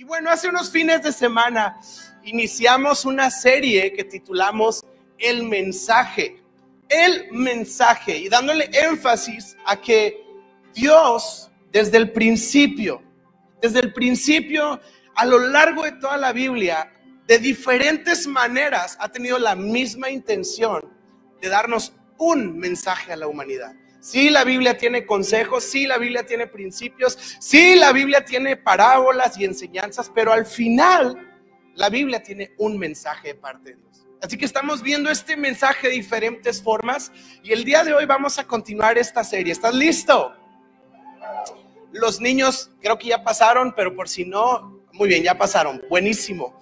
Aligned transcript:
Y 0.00 0.04
bueno, 0.04 0.30
hace 0.30 0.48
unos 0.48 0.70
fines 0.70 1.02
de 1.02 1.12
semana 1.12 1.78
iniciamos 2.24 3.04
una 3.04 3.30
serie 3.30 3.92
que 3.92 4.02
titulamos 4.02 4.82
El 5.18 5.44
mensaje. 5.44 6.42
El 6.88 7.30
mensaje. 7.32 8.16
Y 8.16 8.30
dándole 8.30 8.70
énfasis 8.72 9.58
a 9.66 9.78
que 9.78 10.24
Dios, 10.72 11.50
desde 11.70 11.98
el 11.98 12.12
principio, 12.12 13.02
desde 13.60 13.80
el 13.80 13.92
principio, 13.92 14.80
a 15.16 15.26
lo 15.26 15.38
largo 15.38 15.82
de 15.82 15.92
toda 15.92 16.16
la 16.16 16.32
Biblia, 16.32 16.90
de 17.26 17.38
diferentes 17.38 18.26
maneras, 18.26 18.96
ha 19.00 19.10
tenido 19.10 19.38
la 19.38 19.54
misma 19.54 20.08
intención 20.08 20.82
de 21.42 21.48
darnos 21.50 21.92
un 22.16 22.58
mensaje 22.58 23.12
a 23.12 23.16
la 23.16 23.28
humanidad. 23.28 23.74
Sí, 24.00 24.30
la 24.30 24.44
Biblia 24.44 24.78
tiene 24.78 25.04
consejos, 25.04 25.62
sí, 25.62 25.86
la 25.86 25.98
Biblia 25.98 26.24
tiene 26.24 26.46
principios, 26.46 27.18
sí, 27.38 27.76
la 27.76 27.92
Biblia 27.92 28.24
tiene 28.24 28.56
parábolas 28.56 29.38
y 29.38 29.44
enseñanzas, 29.44 30.10
pero 30.14 30.32
al 30.32 30.46
final 30.46 31.30
la 31.74 31.90
Biblia 31.90 32.22
tiene 32.22 32.52
un 32.56 32.78
mensaje 32.78 33.28
de 33.28 33.34
parte 33.34 33.70
de 33.70 33.76
Dios. 33.76 34.06
Así 34.22 34.38
que 34.38 34.46
estamos 34.46 34.82
viendo 34.82 35.10
este 35.10 35.36
mensaje 35.36 35.88
de 35.88 35.94
diferentes 35.94 36.62
formas 36.62 37.12
y 37.42 37.52
el 37.52 37.64
día 37.64 37.84
de 37.84 37.92
hoy 37.92 38.06
vamos 38.06 38.38
a 38.38 38.46
continuar 38.46 38.96
esta 38.96 39.22
serie. 39.22 39.52
¿Estás 39.52 39.74
listo? 39.74 40.34
Los 41.92 42.20
niños 42.20 42.70
creo 42.80 42.98
que 42.98 43.08
ya 43.08 43.22
pasaron, 43.22 43.74
pero 43.74 43.94
por 43.94 44.08
si 44.08 44.24
no, 44.24 44.82
muy 44.92 45.08
bien, 45.08 45.22
ya 45.22 45.36
pasaron. 45.36 45.82
Buenísimo. 45.90 46.58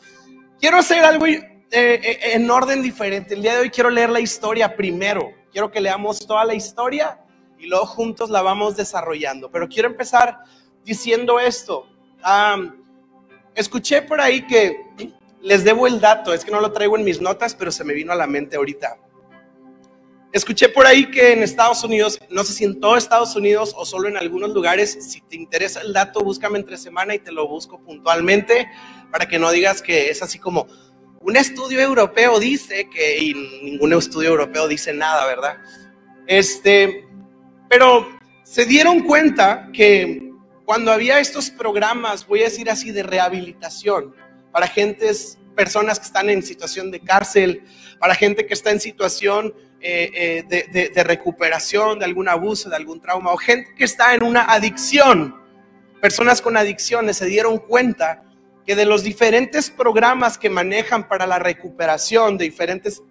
Quiero 0.61 0.79
hacer 0.79 1.05
algo 1.05 1.27
eh, 1.27 1.45
eh, 1.71 2.19
en 2.35 2.51
orden 2.51 2.83
diferente. 2.83 3.35
El 3.35 3.43
día 3.43 3.55
de 3.55 3.61
hoy 3.61 3.71
quiero 3.71 3.91
leer 3.91 4.11
la 4.11 4.21
historia 4.21 4.75
primero. 4.75 5.33
Quiero 5.53 5.71
que 5.71 5.81
leamos 5.81 6.27
toda 6.27 6.45
la 6.45 6.55
historia 6.55 7.21
y 7.59 7.67
luego 7.67 7.87
juntos 7.87 8.31
la 8.31 8.43
vamos 8.43 8.77
desarrollando. 8.77 9.51
Pero 9.51 9.69
quiero 9.69 9.89
empezar 9.89 10.39
diciendo 10.85 11.39
esto. 11.41 11.87
escuché 13.55 14.03
por 14.03 14.21
ahí 14.21 14.47
que 14.47 14.77
les 15.41 15.65
debo 15.65 15.87
el 15.87 16.01
dato, 16.01 16.33
es 16.33 16.45
que 16.45 16.51
no 16.51 16.61
lo 16.61 16.73
traigo 16.73 16.97
en 16.97 17.05
mis 17.05 17.21
notas, 17.21 17.55
pero 17.55 17.71
se 17.71 17.85
me 17.85 17.95
vino 17.95 18.13
a 18.13 18.17
la 18.17 18.27
mente 18.27 18.57
ahorita. 18.57 18.99
Escuché 20.31 20.69
por 20.69 20.87
ahí 20.87 21.11
que 21.11 21.33
en 21.33 21.43
Estados 21.43 21.83
Unidos, 21.85 22.19
no 22.29 22.45
sé 22.45 22.53
si 22.53 22.65
en 22.65 22.81
todo 22.81 22.97
Estados 22.97 23.35
Unidos 23.35 23.75
o 23.75 23.87
solo 23.87 24.09
en 24.09 24.19
algunos 24.19 24.51
lugares, 24.51 25.11
si 25.11 25.23
te 25.23 25.37
interesa 25.37 25.81
el 25.81 25.95
dato, 25.95 26.21
búscame 26.21 26.59
entre 26.59 26.77
semana 26.77 27.15
y 27.15 27.19
te 27.19 27.33
lo 27.33 27.49
busco 27.49 27.81
puntualmente 27.81 28.69
para 29.11 29.27
que 29.27 29.39
no 29.39 29.51
digas 29.51 29.81
que 29.81 30.11
es 30.11 30.23
así 30.23 30.39
como 30.39 30.67
un 31.21 31.37
estudio 31.37 31.81
europeo 31.81 32.39
dice 32.39 32.89
que 32.91 33.19
y 33.19 33.35
ningún 33.63 33.93
estudio 33.93 34.31
europeo 34.31 34.69
dice 34.69 34.93
nada, 34.93 35.27
¿verdad? 35.27 35.57
Este, 36.27 37.08
pero 37.69 38.09
se 38.43 38.65
dieron 38.65 39.01
cuenta 39.01 39.69
que 39.73 40.33
cuando 40.65 40.93
había 40.93 41.19
estos 41.19 41.51
programas, 41.51 42.27
voy 42.27 42.41
a 42.41 42.45
decir 42.45 42.71
así, 42.71 42.93
de 42.93 43.03
rehabilitación 43.03 44.15
para 44.53 44.67
gentes, 44.67 45.39
personas 45.55 45.99
que 45.99 46.07
están 46.07 46.31
en 46.31 46.43
situación 46.43 46.91
de 46.91 47.01
cárcel, 47.01 47.63
para 47.99 48.15
gente 48.15 48.47
que 48.47 48.55
está 48.55 48.71
en 48.71 48.81
situación 48.81 49.55
eh, 49.81 50.45
eh, 50.51 50.91
de, 50.95 51.05
recuperación 51.05 51.99
de 51.99 52.05
algún 52.05 52.29
abuso, 52.29 52.69
de 52.69 52.77
algún 52.77 53.01
trauma, 53.01 53.33
o 53.33 53.37
gente 53.37 53.75
que 53.77 53.85
está 53.85 54.15
en 54.15 54.25
una 54.25 54.43
adicción, 54.45 55.37
personas 56.01 56.41
con 56.41 56.57
adicciones 56.57 57.17
se 57.17 57.27
dieron 57.27 57.59
cuenta 57.59 58.25
que 58.67 58.77
de 58.77 58.85
los 58.85 59.03
diferentes 59.03 59.71
programas 59.71 60.37
que 60.37 60.51
manejan 60.51 61.09
para 61.09 61.27
la 61.27 61.39
recuperación 61.39 62.37
de 62.37 62.45
diferentes 62.45 63.03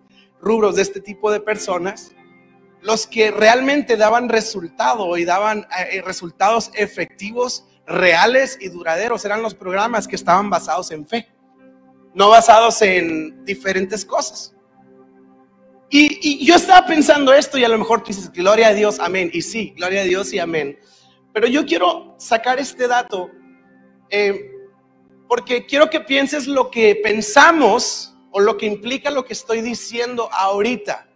rubros 0.41 0.75
de 0.75 0.83
este 0.83 1.01
tipo 1.01 1.31
de 1.31 1.39
personas, 1.39 2.11
los 2.81 3.07
que 3.07 3.31
realmente 3.31 3.97
daban 3.97 4.29
resultado 4.29 5.17
y 5.17 5.25
daban 5.25 5.67
eh, 5.91 6.01
resultados 6.01 6.71
efectivos, 6.73 7.65
reales 7.85 8.57
y 8.61 8.69
duraderos 8.69 9.23
eran 9.25 9.41
los 9.41 9.55
programas 9.55 10.07
que 10.07 10.15
estaban 10.15 10.49
basados 10.49 10.91
en 10.91 11.07
fe, 11.07 11.29
no 12.13 12.29
basados 12.29 12.81
en 12.81 13.45
diferentes 13.45 14.05
cosas. 14.05 14.53
Y, 15.89 16.45
yo 16.45 16.55
estaba 16.55 16.85
pensando 16.85 17.33
esto 17.33 17.57
y 17.57 17.63
a 17.63 17.69
lo 17.69 17.77
mejor 17.77 18.01
tú 18.01 18.07
dices, 18.07 18.31
gloria 18.31 18.67
a 18.67 18.73
Dios, 18.73 18.99
amén. 18.99 19.29
Y 19.33 19.41
sí, 19.41 19.73
gloria 19.75 20.01
a 20.01 20.03
Dios 20.03 20.33
y 20.33 20.39
amén. 20.39 20.77
Pero 21.33 21.47
yo 21.47 21.65
quiero 21.65 22.15
sacar 22.17 22.59
este 22.59 22.87
dato 22.87 23.31
eh, 24.09 24.51
porque 25.27 25.65
quiero 25.65 25.89
que 25.89 26.01
pienses 26.01 26.47
lo 26.47 26.71
que 26.71 26.99
pensamos 27.01 28.13
o 28.31 28.39
lo 28.39 28.57
que 28.57 28.65
implica 28.65 29.11
lo 29.11 29.25
que 29.25 29.33
estoy 29.33 29.61
diciendo 29.61 30.29
ahorita. 30.31 31.07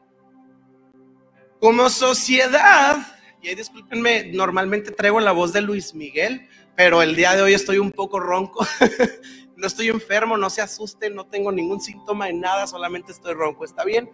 Como 1.62 1.92
sociedad, 1.92 2.98
y 3.40 3.50
ahí 3.50 3.54
discúlpenme, 3.54 4.32
normalmente 4.34 4.90
traigo 4.90 5.20
la 5.20 5.32
voz 5.32 5.54
de 5.54 5.62
Luis 5.62 5.94
Miguel, 5.94 6.50
pero 6.76 7.04
el 7.04 7.16
día 7.16 7.36
de 7.36 7.44
hoy 7.44 7.54
estoy 7.54 7.78
un 7.78 7.92
poco 7.92 8.20
ronco. 8.20 8.66
no 9.56 9.68
estoy 9.68 9.90
enfermo, 9.90 10.38
no 10.38 10.50
se 10.50 10.64
asusten, 10.64 11.14
no 11.14 11.28
tengo 11.28 11.52
ningún 11.52 11.80
síntoma 11.80 12.30
en 12.30 12.40
nada, 12.40 12.66
solamente 12.66 13.12
estoy 13.12 13.36
ronco. 13.36 13.64
¿Está 13.64 13.86
bien? 13.86 14.10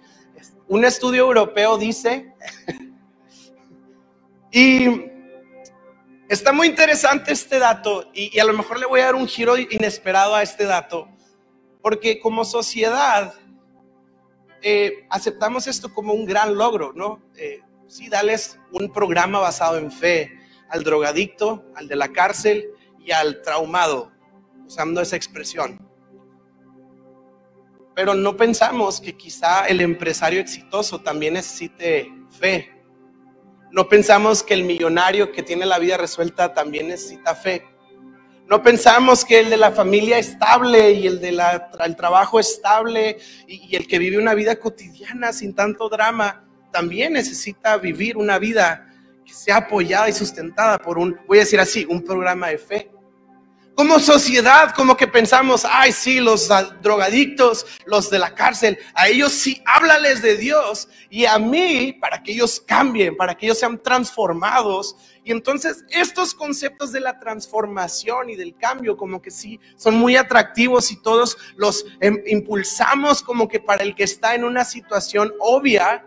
Un 0.68 0.84
estudio 0.84 1.22
europeo 1.22 1.78
dice, 1.78 2.34
y 4.52 5.06
está 6.28 6.52
muy 6.52 6.68
interesante 6.68 7.32
este 7.32 7.60
dato, 7.60 8.12
y, 8.14 8.38
a 8.40 8.44
lo 8.44 8.52
mejor 8.52 8.78
le 8.78 8.88
voy 8.88 9.00
a 9.00 9.06
dar 9.06 9.16
un 9.16 9.26
giro 9.26 9.58
inesperado 9.58 10.36
a 10.36 10.44
este 10.44 10.66
dato, 10.66 11.08
porque 11.82 12.20
como 12.20 12.44
sociedad 12.44 13.34
eh, 14.62 15.06
aceptamos 15.10 15.68
esto 15.68 15.94
como 15.94 16.14
un 16.14 16.26
gran 16.26 16.56
logro, 16.56 16.94
¿no? 16.94 17.22
Eh, 17.36 17.62
sí, 17.88 18.10
darles 18.10 18.60
un 18.72 18.92
programa 18.92 19.40
basado 19.40 19.78
en 19.78 19.92
fe 19.92 20.38
al 20.70 20.84
drogadicto, 20.84 21.66
al 21.76 21.88
de 21.88 21.96
la 21.96 22.10
cárcel 22.10 22.68
y 23.00 23.12
al 23.12 23.42
traumado, 23.42 24.12
usando 24.66 25.02
esa 25.02 25.16
expresión. 25.16 25.80
Pero 27.96 28.14
no 28.14 28.38
pensamos 28.38 29.02
que 29.02 29.18
quizá 29.18 29.66
el 29.68 29.82
empresario 29.82 30.40
exitoso 30.40 31.02
también 31.02 31.34
necesite 31.34 32.12
fe. 32.30 32.72
No 33.72 33.90
pensamos 33.90 34.44
que 34.44 34.54
el 34.54 34.64
millonario 34.64 35.32
que 35.32 35.44
tiene 35.44 35.66
la 35.66 35.80
vida 35.80 35.98
resuelta 35.98 36.54
también 36.54 36.90
necesita 36.90 37.34
fe. 37.34 37.66
No 38.50 38.64
pensamos 38.64 39.26
que 39.26 39.42
el 39.42 39.50
de 39.50 39.58
la 39.58 39.72
familia 39.72 40.18
estable 40.18 40.92
y 40.92 41.06
el 41.06 41.20
del 41.20 41.38
trabajo 41.98 42.40
estable 42.40 43.18
y, 43.46 43.76
el 43.76 43.86
que 43.88 44.00
vive 44.00 44.18
una 44.18 44.34
vida 44.34 44.56
cotidiana 44.56 45.34
sin 45.34 45.54
tanto 45.54 45.90
drama 45.90 46.46
también 46.72 47.14
necesita 47.14 47.78
vivir 47.78 48.16
una 48.16 48.40
vida 48.40 48.88
que 49.26 49.34
sea 49.34 49.58
apoyada 49.58 50.08
y 50.08 50.14
sustentada 50.14 50.78
por 50.78 50.98
un, 50.98 51.20
voy 51.28 51.40
a 51.40 51.42
decir 51.42 51.60
así, 51.60 51.86
un 51.90 52.02
programa 52.02 52.48
de 52.48 52.58
fe. 52.58 52.92
Como 53.78 54.00
sociedad, 54.00 54.74
como 54.74 54.98
que 54.98 55.08
pensamos, 55.08 55.64
ay, 55.64 55.92
sí, 55.92 56.20
los 56.20 56.50
drogadictos, 56.82 57.64
los 57.86 58.10
de 58.10 58.18
la 58.18 58.34
cárcel, 58.34 58.80
a 58.96 59.08
ellos 59.08 59.34
sí, 59.34 59.62
háblales 59.68 60.24
de 60.24 60.36
Dios 60.36 60.90
y 61.12 61.26
a 61.26 61.38
mí 61.38 61.94
para 61.94 62.24
que 62.24 62.32
ellos 62.32 62.60
cambien, 62.60 63.16
para 63.16 63.38
que 63.38 63.46
ellos 63.46 63.60
sean 63.60 63.80
transformados. 63.80 64.96
Y 65.24 65.32
entonces 65.32 65.86
estos 65.92 66.34
conceptos 66.34 66.92
de 66.92 67.02
la 67.02 67.20
transformación 67.20 68.32
y 68.32 68.36
del 68.36 68.58
cambio 68.58 68.98
como 68.98 69.22
que 69.22 69.30
sí 69.30 69.60
son 69.76 69.94
muy 69.94 70.16
atractivos 70.16 70.92
y 70.92 71.00
todos 71.00 71.38
los 71.56 71.86
em, 72.00 72.18
impulsamos 72.26 73.22
como 73.22 73.48
que 73.48 73.60
para 73.60 73.84
el 73.84 73.94
que 73.94 74.06
está 74.06 74.34
en 74.34 74.44
una 74.44 74.66
situación 74.66 75.32
obvia, 75.40 76.04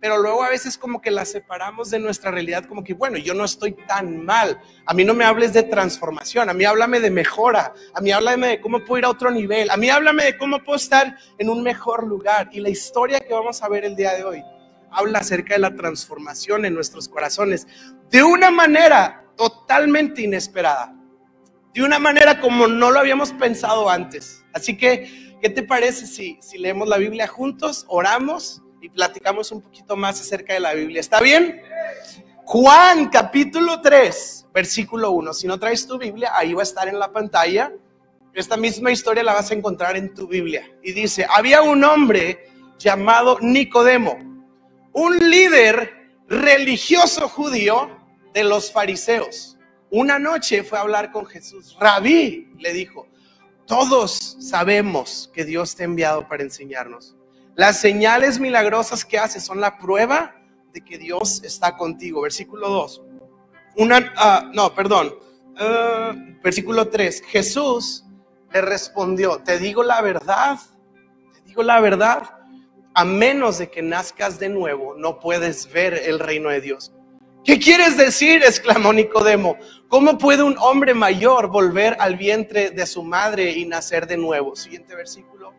pero 0.00 0.18
luego 0.18 0.44
a 0.44 0.50
veces 0.50 0.78
como 0.78 1.00
que 1.00 1.10
la 1.10 1.24
separamos 1.24 1.90
de 1.90 1.98
nuestra 1.98 2.30
realidad, 2.30 2.64
como 2.66 2.84
que, 2.84 2.94
bueno, 2.94 3.18
yo 3.18 3.34
no 3.34 3.44
estoy 3.44 3.72
tan 3.72 4.24
mal. 4.24 4.60
A 4.86 4.94
mí 4.94 5.04
no 5.04 5.12
me 5.12 5.24
hables 5.24 5.52
de 5.52 5.64
transformación, 5.64 6.48
a 6.48 6.54
mí 6.54 6.64
háblame 6.64 7.00
de 7.00 7.10
mejora, 7.10 7.72
a 7.94 8.00
mí 8.00 8.12
háblame 8.12 8.46
de 8.46 8.60
cómo 8.60 8.84
puedo 8.84 8.98
ir 8.98 9.04
a 9.04 9.10
otro 9.10 9.30
nivel, 9.30 9.70
a 9.70 9.76
mí 9.76 9.90
háblame 9.90 10.24
de 10.24 10.38
cómo 10.38 10.62
puedo 10.62 10.76
estar 10.76 11.16
en 11.38 11.50
un 11.50 11.62
mejor 11.62 12.06
lugar. 12.06 12.48
Y 12.52 12.60
la 12.60 12.68
historia 12.68 13.18
que 13.20 13.34
vamos 13.34 13.62
a 13.62 13.68
ver 13.68 13.84
el 13.84 13.96
día 13.96 14.14
de 14.14 14.24
hoy 14.24 14.44
habla 14.90 15.18
acerca 15.18 15.54
de 15.54 15.60
la 15.60 15.74
transformación 15.74 16.64
en 16.64 16.74
nuestros 16.74 17.08
corazones 17.08 17.66
de 18.10 18.22
una 18.22 18.50
manera 18.50 19.24
totalmente 19.36 20.22
inesperada, 20.22 20.94
de 21.74 21.82
una 21.82 21.98
manera 21.98 22.40
como 22.40 22.68
no 22.68 22.90
lo 22.90 23.00
habíamos 23.00 23.32
pensado 23.32 23.90
antes. 23.90 24.44
Así 24.54 24.76
que, 24.76 25.36
¿qué 25.42 25.50
te 25.50 25.62
parece 25.64 26.06
si, 26.06 26.38
si 26.40 26.58
leemos 26.58 26.88
la 26.88 26.98
Biblia 26.98 27.26
juntos, 27.26 27.84
oramos? 27.88 28.62
Y 28.80 28.88
platicamos 28.88 29.50
un 29.52 29.60
poquito 29.60 29.96
más 29.96 30.20
acerca 30.20 30.54
de 30.54 30.60
la 30.60 30.74
Biblia. 30.74 31.00
¿Está 31.00 31.20
bien? 31.20 31.60
Juan 32.44 33.10
capítulo 33.10 33.80
3, 33.80 34.48
versículo 34.54 35.10
1. 35.10 35.34
Si 35.34 35.46
no 35.46 35.58
traes 35.58 35.86
tu 35.86 35.98
Biblia, 35.98 36.32
ahí 36.34 36.54
va 36.54 36.60
a 36.60 36.64
estar 36.64 36.88
en 36.88 36.98
la 36.98 37.12
pantalla. 37.12 37.72
Esta 38.32 38.56
misma 38.56 38.90
historia 38.90 39.22
la 39.22 39.34
vas 39.34 39.50
a 39.50 39.54
encontrar 39.54 39.96
en 39.96 40.14
tu 40.14 40.26
Biblia. 40.26 40.64
Y 40.82 40.92
dice, 40.92 41.26
había 41.28 41.60
un 41.62 41.82
hombre 41.84 42.48
llamado 42.78 43.38
Nicodemo, 43.40 44.18
un 44.92 45.18
líder 45.18 45.98
religioso 46.28 47.28
judío 47.28 47.90
de 48.32 48.44
los 48.44 48.72
fariseos. 48.72 49.58
Una 49.90 50.18
noche 50.18 50.62
fue 50.62 50.78
a 50.78 50.82
hablar 50.82 51.10
con 51.10 51.26
Jesús. 51.26 51.76
Rabí 51.80 52.52
le 52.58 52.72
dijo, 52.72 53.08
todos 53.66 54.36
sabemos 54.40 55.30
que 55.34 55.44
Dios 55.44 55.76
te 55.76 55.82
ha 55.82 55.86
enviado 55.86 56.26
para 56.28 56.42
enseñarnos. 56.42 57.17
Las 57.58 57.80
señales 57.80 58.38
milagrosas 58.38 59.04
que 59.04 59.18
hace 59.18 59.40
son 59.40 59.60
la 59.60 59.78
prueba 59.78 60.32
de 60.72 60.80
que 60.80 60.96
Dios 60.96 61.42
está 61.42 61.76
contigo. 61.76 62.20
Versículo 62.22 62.68
2. 62.68 63.02
Una, 63.78 64.12
ah, 64.16 64.48
no, 64.54 64.72
perdón. 64.76 65.12
Ah, 65.56 66.14
versículo 66.40 66.86
3. 66.86 67.20
Jesús 67.26 68.04
le 68.52 68.60
respondió, 68.60 69.38
te 69.38 69.58
digo 69.58 69.82
la 69.82 70.00
verdad, 70.02 70.56
te 71.32 71.40
digo 71.40 71.64
la 71.64 71.80
verdad, 71.80 72.30
a 72.94 73.04
menos 73.04 73.58
de 73.58 73.68
que 73.68 73.82
nazcas 73.82 74.38
de 74.38 74.50
nuevo, 74.50 74.94
no 74.96 75.18
puedes 75.18 75.68
ver 75.72 75.94
el 75.94 76.20
reino 76.20 76.50
de 76.50 76.60
Dios. 76.60 76.92
¿Qué 77.44 77.58
quieres 77.58 77.96
decir? 77.96 78.44
exclamó 78.44 78.92
Nicodemo. 78.92 79.56
¿Cómo 79.88 80.16
puede 80.16 80.44
un 80.44 80.56
hombre 80.58 80.94
mayor 80.94 81.48
volver 81.48 81.96
al 81.98 82.16
vientre 82.16 82.70
de 82.70 82.86
su 82.86 83.02
madre 83.02 83.50
y 83.50 83.66
nacer 83.66 84.06
de 84.06 84.16
nuevo? 84.16 84.54
Siguiente 84.54 84.94
versículo. 84.94 85.58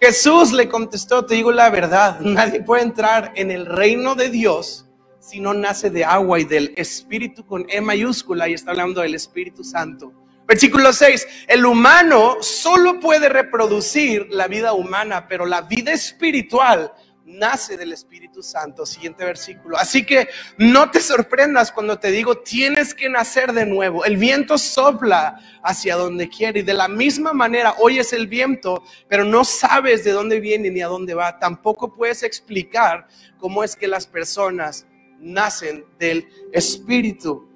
Jesús 0.00 0.52
le 0.52 0.68
contestó, 0.68 1.24
te 1.24 1.34
digo 1.34 1.52
la 1.52 1.70
verdad, 1.70 2.20
nadie 2.20 2.62
puede 2.62 2.82
entrar 2.82 3.32
en 3.36 3.50
el 3.50 3.66
reino 3.66 4.14
de 4.14 4.30
Dios 4.30 4.86
si 5.18 5.40
no 5.40 5.54
nace 5.54 5.88
de 5.88 6.04
agua 6.04 6.38
y 6.38 6.44
del 6.44 6.74
Espíritu 6.76 7.46
con 7.46 7.64
E 7.70 7.80
mayúscula, 7.80 8.48
y 8.48 8.52
está 8.52 8.72
hablando 8.72 9.00
del 9.00 9.14
Espíritu 9.14 9.64
Santo. 9.64 10.12
Versículo 10.46 10.92
6, 10.92 11.26
el 11.48 11.64
humano 11.64 12.36
solo 12.40 13.00
puede 13.00 13.30
reproducir 13.30 14.26
la 14.30 14.46
vida 14.46 14.74
humana, 14.74 15.26
pero 15.26 15.46
la 15.46 15.62
vida 15.62 15.92
espiritual 15.92 16.92
nace 17.38 17.76
del 17.76 17.92
Espíritu 17.92 18.42
Santo. 18.42 18.86
Siguiente 18.86 19.24
versículo. 19.24 19.76
Así 19.76 20.04
que 20.04 20.28
no 20.58 20.90
te 20.90 21.00
sorprendas 21.00 21.72
cuando 21.72 21.98
te 21.98 22.10
digo, 22.10 22.38
tienes 22.38 22.94
que 22.94 23.08
nacer 23.08 23.52
de 23.52 23.66
nuevo. 23.66 24.04
El 24.04 24.16
viento 24.16 24.58
sopla 24.58 25.40
hacia 25.62 25.96
donde 25.96 26.28
quiere 26.28 26.60
y 26.60 26.62
de 26.62 26.74
la 26.74 26.88
misma 26.88 27.32
manera 27.32 27.74
oyes 27.78 28.12
el 28.12 28.26
viento, 28.26 28.82
pero 29.08 29.24
no 29.24 29.44
sabes 29.44 30.04
de 30.04 30.12
dónde 30.12 30.40
viene 30.40 30.70
ni 30.70 30.80
a 30.80 30.88
dónde 30.88 31.14
va. 31.14 31.38
Tampoco 31.38 31.94
puedes 31.94 32.22
explicar 32.22 33.06
cómo 33.38 33.64
es 33.64 33.76
que 33.76 33.88
las 33.88 34.06
personas 34.06 34.86
nacen 35.18 35.84
del 35.98 36.28
Espíritu. 36.52 37.48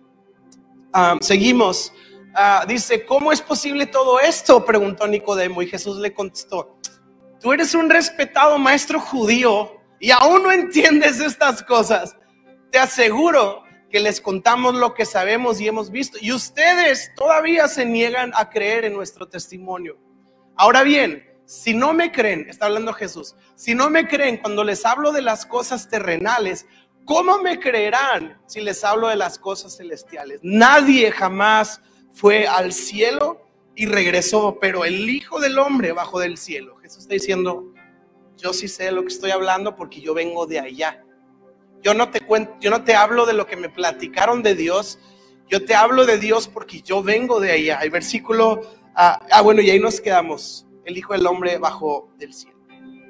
Ah, 0.93 1.17
seguimos. 1.21 1.93
Ah, 2.35 2.65
dice, 2.69 3.05
¿cómo 3.05 3.33
es 3.33 3.41
posible 3.41 3.87
todo 3.87 4.21
esto? 4.21 4.65
Preguntó 4.65 5.07
Nicodemo 5.07 5.63
y 5.63 5.67
Jesús 5.67 5.99
le 5.99 6.15
contestó, 6.15 6.79
tú 7.41 7.53
eres 7.53 7.75
un 7.75 7.91
respetado 7.91 8.59
maestro 8.59 9.01
judío 9.01 9.81
y 10.01 10.11
aún 10.11 10.43
no 10.43 10.53
entiendes 10.53 11.21
estas 11.21 11.63
cosas. 11.63 12.17
Te 12.71 12.79
aseguro 12.79 13.65
que 13.91 14.01
les 14.01 14.21
contamos 14.21 14.75
lo 14.75 14.95
que 14.95 15.07
sabemos 15.07 15.61
y 15.61 15.69
hemos 15.69 15.91
visto 15.91 16.19
y 16.21 16.33
ustedes 16.33 17.11
todavía 17.15 17.69
se 17.69 17.87
niegan 17.87 18.33
a 18.35 18.51
creer 18.51 18.85
en 18.85 18.95
nuestro 18.95 19.29
testimonio. 19.29 19.97
Ahora 20.57 20.83
bien, 20.83 21.25
si 21.47 21.73
no 21.73 21.95
me 21.95 22.13
creen, 22.13 22.47
está 22.49 22.67
hablando 22.67 22.93
Jesús, 22.93 23.35
si 23.55 23.75
no 23.75 23.89
me 23.89 24.07
creen 24.07 24.37
cuando 24.37 24.65
les 24.65 24.85
hablo 24.85 25.13
de 25.13 25.23
las 25.23 25.47
cosas 25.47 25.89
terrenales, 25.89 26.67
¿cómo 27.07 27.39
me 27.39 27.59
creerán 27.59 28.39
si 28.47 28.61
les 28.61 28.85
hablo 28.85 29.09
de 29.09 29.17
las 29.17 29.39
cosas 29.39 29.79
celestiales? 29.79 30.41
Nadie 30.43 31.11
jamás 31.11 31.81
fue 32.13 32.47
al 32.47 32.73
cielo 32.73 33.49
y 33.75 33.87
regresó, 33.87 34.59
pero 34.61 34.85
el 34.85 35.09
Hijo 35.09 35.41
del 35.41 35.59
Hombre 35.59 35.93
bajó 35.93 36.19
del 36.19 36.37
cielo. 36.37 36.78
Jesús 36.89 37.03
está 37.03 37.13
diciendo, 37.13 37.75
yo 38.39 38.55
sí 38.55 38.67
sé 38.67 38.91
lo 38.91 39.03
que 39.03 39.09
estoy 39.09 39.31
hablando 39.31 39.77
porque 39.77 40.01
yo 40.01 40.15
vengo 40.15 40.47
de 40.47 40.59
allá. 40.59 41.05
Yo 41.83 41.93
no 41.93 42.11
te 42.11 42.23
cuento, 42.23 42.57
yo 42.61 42.71
no 42.71 42.83
te 42.83 42.95
hablo 42.95 43.27
de 43.27 43.35
lo 43.35 43.47
que 43.47 43.57
me 43.57 43.69
platicaron 43.69 44.43
de 44.43 44.55
Dios, 44.55 44.99
yo 45.51 45.67
te 45.67 45.75
hablo 45.75 46.07
de 46.07 46.17
Dios 46.17 46.49
porque 46.49 46.81
yo 46.81 47.03
vengo 47.03 47.41
de 47.41 47.53
allá. 47.53 47.81
El 47.83 47.91
versículo, 47.91 48.63
ah, 48.95 49.21
ah 49.31 49.43
bueno, 49.43 49.61
y 49.61 49.69
ahí 49.69 49.79
nos 49.79 50.01
quedamos. 50.01 50.67
El 50.87 50.97
Hijo 50.97 51.13
del 51.13 51.27
Hombre 51.27 51.59
bajó 51.59 52.11
del 52.17 52.33
cielo. 52.33 52.57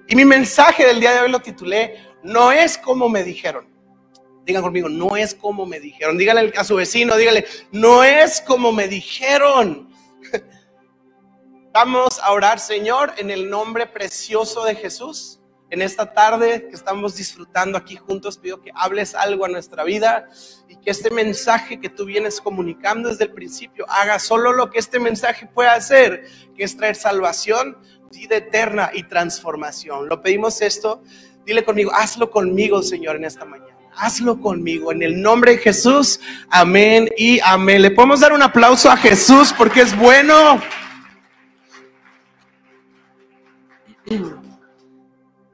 Y 0.09 0.17
mi 0.17 0.25
mensaje 0.25 0.85
del 0.85 0.99
día 0.99 1.13
de 1.13 1.21
hoy 1.21 1.31
lo 1.31 1.39
titulé, 1.39 1.99
no 2.25 2.51
es 2.51 2.79
como 2.79 3.09
me 3.09 3.23
dijeron. 3.23 3.69
Digan 4.45 4.63
conmigo, 4.65 4.89
no 4.89 5.17
es 5.17 5.37
como 5.37 5.67
me 5.67 5.79
dijeron. 5.79 6.19
Díganle 6.19 6.53
a 6.57 6.65
su 6.65 6.75
vecino, 6.75 7.17
díganle, 7.17 7.47
no 7.71 8.03
es 8.03 8.41
como 8.41 8.73
me 8.73 8.89
dijeron. 8.89 9.89
Vamos 11.73 12.19
a 12.23 12.33
orar, 12.33 12.61
Señor, 12.61 13.13
en 13.19 13.31
el 13.31 13.51
nombre 13.51 13.87
precioso 13.87 14.65
de 14.65 14.75
Jesús. 14.75 15.41
En 15.71 15.83
esta 15.83 16.15
tarde 16.15 16.67
que 16.67 16.75
estamos 16.75 17.15
disfrutando 17.15 17.77
aquí 17.77 17.97
juntos, 17.97 18.39
pido 18.39 18.63
que 18.63 18.71
hables 18.75 19.15
algo 19.15 19.45
a 19.45 19.49
nuestra 19.49 19.85
vida 19.85 20.29
y 20.67 20.77
que 20.77 20.91
este 20.91 21.11
mensaje 21.11 21.79
que 21.79 21.91
tú 21.91 22.07
vienes 22.07 22.41
comunicando 22.41 23.11
desde 23.11 23.25
el 23.25 23.33
principio 23.33 23.85
haga 23.91 24.19
solo 24.19 24.53
lo 24.53 24.71
que 24.71 24.79
este 24.79 24.99
mensaje 24.99 25.47
puede 25.47 25.69
hacer, 25.69 26.25
que 26.57 26.65
es 26.65 26.75
traer 26.75 26.97
salvación, 26.97 27.77
vida 28.11 28.37
eterna 28.37 28.91
y 28.95 29.03
transformación. 29.03 30.09
Lo 30.09 30.23
pedimos 30.23 30.63
esto. 30.63 31.03
Dile 31.45 31.67
conmigo, 31.67 31.93
hazlo 31.95 32.31
conmigo, 32.31 32.83
Señor, 32.83 33.17
en 33.17 33.25
esta 33.25 33.45
mañana 33.45 33.77
hazlo 34.01 34.41
conmigo. 34.41 34.93
En 34.93 35.03
el 35.03 35.21
nombre 35.21 35.53
de 35.53 35.59
Jesús, 35.59 36.21
amén 36.51 37.09
y 37.17 37.41
amén. 37.41 37.83
Le 37.83 37.91
podemos 37.91 38.21
dar 38.21 38.33
un 38.33 38.43
aplauso 38.43 38.89
a 38.89 38.97
Jesús 38.97 39.53
porque 39.57 39.81
es 39.81 39.97
bueno. 39.97 40.61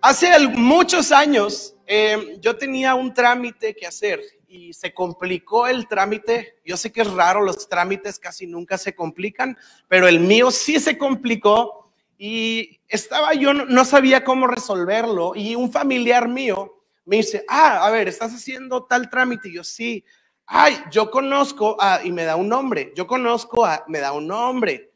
Hace 0.01 0.39
muchos 0.49 1.13
años 1.13 1.75
eh, 1.87 2.39
yo 2.41 2.57
tenía 2.57 2.95
un 2.95 3.15
trámite 3.15 3.75
que 3.75 3.87
hacer 3.87 4.21
y 4.47 4.73
se 4.73 4.93
complicó 4.93 5.67
el 5.67 5.89
trámite. 5.89 6.57
Yo 6.65 6.77
sé 6.77 6.93
que 6.93 7.01
es 7.03 7.11
raro, 7.11 7.43
los 7.43 7.69
trámites 7.69 8.19
casi 8.19 8.47
nunca 8.47 8.77
se 8.79 8.95
complican, 8.95 9.57
pero 9.89 10.07
el 10.07 10.21
mío 10.21 10.51
sí 10.51 10.79
se 10.79 10.99
complicó 10.99 11.91
y 12.19 12.81
estaba 12.87 13.35
yo 13.35 13.53
no 13.53 13.85
sabía 13.85 14.25
cómo 14.25 14.47
resolverlo 14.47 15.33
y 15.35 15.55
un 15.57 15.73
familiar 15.73 16.29
mío 16.29 16.75
me 17.05 17.17
dice, 17.17 17.45
ah, 17.49 17.87
a 17.87 17.91
ver, 17.91 18.09
estás 18.09 18.33
haciendo 18.33 18.85
tal 18.85 19.11
trámite. 19.11 19.49
Y 19.49 19.55
yo, 19.55 19.65
sí. 19.65 20.05
Ay, 20.47 20.77
yo 20.91 21.11
conozco 21.11 21.77
a, 21.81 22.01
y 22.05 22.13
me 22.13 22.25
da 22.25 22.37
un 22.37 22.49
nombre. 22.49 22.93
Yo 22.95 23.07
conozco 23.07 23.65
a, 23.65 23.85
me 23.89 24.01
da 24.01 24.13
un 24.13 24.27
nombre. 24.27 24.91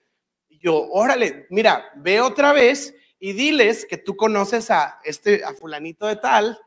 Y 0.49 0.59
yo, 0.59 0.89
órale, 0.91 1.47
mira, 1.51 1.85
ve 1.97 2.21
otra 2.21 2.53
vez 2.53 2.95
y 3.19 3.33
diles 3.33 3.87
que 3.87 3.99
tú 3.99 4.17
conoces 4.17 4.71
a 4.71 5.01
este, 5.05 5.45
a 5.45 5.53
fulanito 5.55 6.07
de 6.07 6.17
tal, 6.17 6.59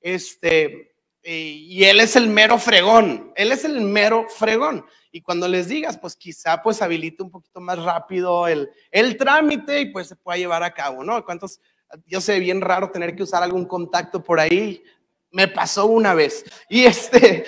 este, 0.00 0.94
y 1.22 1.84
él 1.84 2.00
es 2.00 2.16
el 2.16 2.28
mero 2.28 2.58
fregón. 2.58 3.32
Él 3.36 3.52
es 3.52 3.64
el 3.64 3.80
mero 3.82 4.26
fregón. 4.28 4.86
Y 5.12 5.20
cuando 5.20 5.46
les 5.48 5.68
digas, 5.68 5.98
pues 5.98 6.16
quizá 6.16 6.62
pues 6.62 6.80
habilite 6.80 7.22
un 7.22 7.30
poquito 7.30 7.60
más 7.60 7.82
rápido 7.82 8.46
el, 8.46 8.70
el 8.90 9.16
trámite 9.16 9.80
y 9.80 9.86
pues 9.86 10.06
se 10.06 10.16
pueda 10.16 10.38
llevar 10.38 10.62
a 10.62 10.72
cabo, 10.72 11.04
¿no? 11.04 11.22
¿Cuántos 11.24 11.60
yo 12.06 12.20
sé, 12.20 12.38
bien 12.38 12.60
raro 12.60 12.90
tener 12.90 13.14
que 13.14 13.22
usar 13.22 13.42
algún 13.42 13.64
contacto 13.64 14.22
por 14.22 14.40
ahí. 14.40 14.82
Me 15.30 15.48
pasó 15.48 15.86
una 15.86 16.14
vez. 16.14 16.44
Y 16.68 16.84
este, 16.84 17.44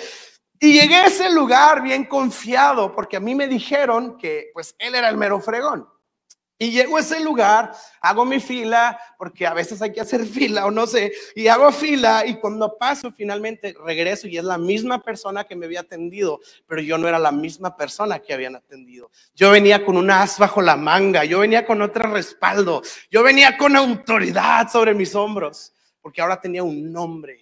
y 0.59 0.73
llegué 0.73 0.95
a 0.95 1.07
ese 1.07 1.29
lugar 1.31 1.81
bien 1.81 2.05
confiado 2.05 2.93
porque 2.93 3.17
a 3.17 3.19
mí 3.19 3.35
me 3.35 3.47
dijeron 3.47 4.17
que 4.17 4.49
pues 4.53 4.75
él 4.79 4.95
era 4.95 5.09
el 5.09 5.17
mero 5.17 5.39
fregón. 5.39 5.87
Y 6.61 6.69
llego 6.69 6.97
a 6.97 6.99
ese 6.99 7.19
lugar, 7.21 7.71
hago 8.01 8.23
mi 8.23 8.39
fila, 8.39 8.99
porque 9.17 9.47
a 9.47 9.53
veces 9.55 9.81
hay 9.81 9.91
que 9.91 9.99
hacer 9.99 10.23
fila 10.27 10.67
o 10.67 10.69
no 10.69 10.85
sé, 10.85 11.11
y 11.33 11.47
hago 11.47 11.71
fila 11.71 12.23
y 12.23 12.35
cuando 12.35 12.77
paso 12.77 13.11
finalmente 13.11 13.75
regreso 13.83 14.27
y 14.27 14.37
es 14.37 14.43
la 14.43 14.59
misma 14.59 15.01
persona 15.01 15.43
que 15.43 15.55
me 15.55 15.65
había 15.65 15.79
atendido, 15.79 16.39
pero 16.67 16.83
yo 16.83 16.99
no 16.99 17.07
era 17.07 17.17
la 17.17 17.31
misma 17.31 17.75
persona 17.75 18.19
que 18.19 18.35
habían 18.35 18.55
atendido. 18.55 19.09
Yo 19.33 19.49
venía 19.49 19.83
con 19.83 19.97
un 19.97 20.11
as 20.11 20.37
bajo 20.37 20.61
la 20.61 20.75
manga, 20.75 21.25
yo 21.25 21.39
venía 21.39 21.65
con 21.65 21.81
otro 21.81 22.11
respaldo, 22.11 22.83
yo 23.09 23.23
venía 23.23 23.57
con 23.57 23.75
autoridad 23.75 24.69
sobre 24.69 24.93
mis 24.93 25.15
hombros, 25.15 25.73
porque 25.99 26.21
ahora 26.21 26.39
tenía 26.39 26.61
un 26.61 26.91
nombre. 26.91 27.39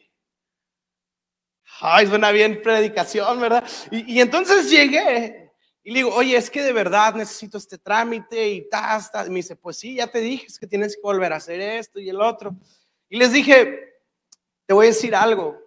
Ay, 1.82 2.08
suena 2.08 2.32
bien 2.32 2.62
predicación, 2.62 3.38
¿verdad? 3.42 3.66
Y, 3.92 4.14
y 4.14 4.22
entonces 4.22 4.70
llegué 4.70 5.49
y 5.84 5.92
le 5.92 6.00
digo, 6.00 6.14
oye, 6.14 6.36
es 6.36 6.50
que 6.50 6.62
de 6.62 6.74
verdad 6.74 7.16
necesito 7.16 7.58
este 7.58 7.78
trámite 7.78 8.50
y 8.50 8.70
ta, 8.70 9.00
Y 9.26 9.30
me 9.30 9.38
dice, 9.38 9.56
pues 9.56 9.78
sí, 9.78 9.96
ya 9.96 10.08
te 10.08 10.20
dije, 10.20 10.46
es 10.48 10.60
que 10.60 10.68
tienes 10.68 10.96
que 10.96 11.02
volver 11.02 11.32
a 11.32 11.38
hacer 11.38 11.60
esto 11.62 12.00
y 12.00 12.10
el 12.10 12.22
otro. 12.22 12.56
Y 13.08 13.18
les 13.18 13.32
dije, 13.32 14.02
te 14.66 14.74
voy 14.74 14.88
a 14.88 14.90
decir 14.90 15.16
algo. 15.16 15.58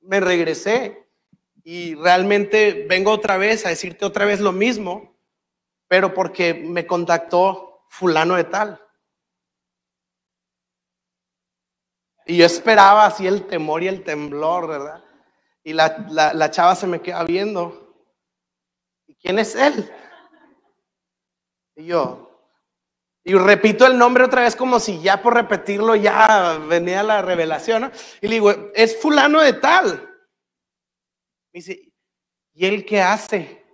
Me 0.00 0.20
regresé 0.20 1.08
y 1.62 1.94
realmente 1.94 2.86
vengo 2.88 3.12
otra 3.12 3.36
vez 3.36 3.64
a 3.66 3.70
decirte 3.70 4.04
otra 4.04 4.24
vez 4.24 4.40
lo 4.40 4.52
mismo, 4.52 5.16
pero 5.88 6.12
porque 6.12 6.52
me 6.52 6.86
contactó 6.86 7.84
fulano 7.88 8.34
de 8.36 8.44
tal. 8.44 8.82
Y 12.26 12.36
yo 12.38 12.46
esperaba 12.46 13.06
así 13.06 13.26
el 13.26 13.46
temor 13.46 13.84
y 13.84 13.88
el 13.88 14.02
temblor, 14.02 14.66
¿verdad? 14.66 15.04
Y 15.62 15.72
la, 15.72 16.04
la, 16.10 16.34
la 16.34 16.50
chava 16.50 16.74
se 16.74 16.88
me 16.88 17.00
queda 17.00 17.22
viendo 17.22 17.85
¿Quién 19.20 19.38
es 19.38 19.54
él? 19.54 19.90
Y 21.76 21.86
yo, 21.86 22.26
y 23.26 23.34
repito 23.34 23.84
el 23.84 23.98
nombre 23.98 24.22
otra 24.22 24.42
vez 24.42 24.54
como 24.54 24.78
si 24.78 25.02
ya 25.02 25.20
por 25.20 25.34
repetirlo 25.34 25.96
ya 25.96 26.58
venía 26.68 27.02
la 27.02 27.22
revelación. 27.22 27.90
Y 28.20 28.28
le 28.28 28.34
digo, 28.34 28.52
es 28.72 29.02
fulano 29.02 29.40
de 29.40 29.52
tal. 29.54 30.16
Dice, 31.52 31.92
¿y 32.54 32.66
él 32.66 32.86
qué 32.86 33.02
hace? 33.02 33.64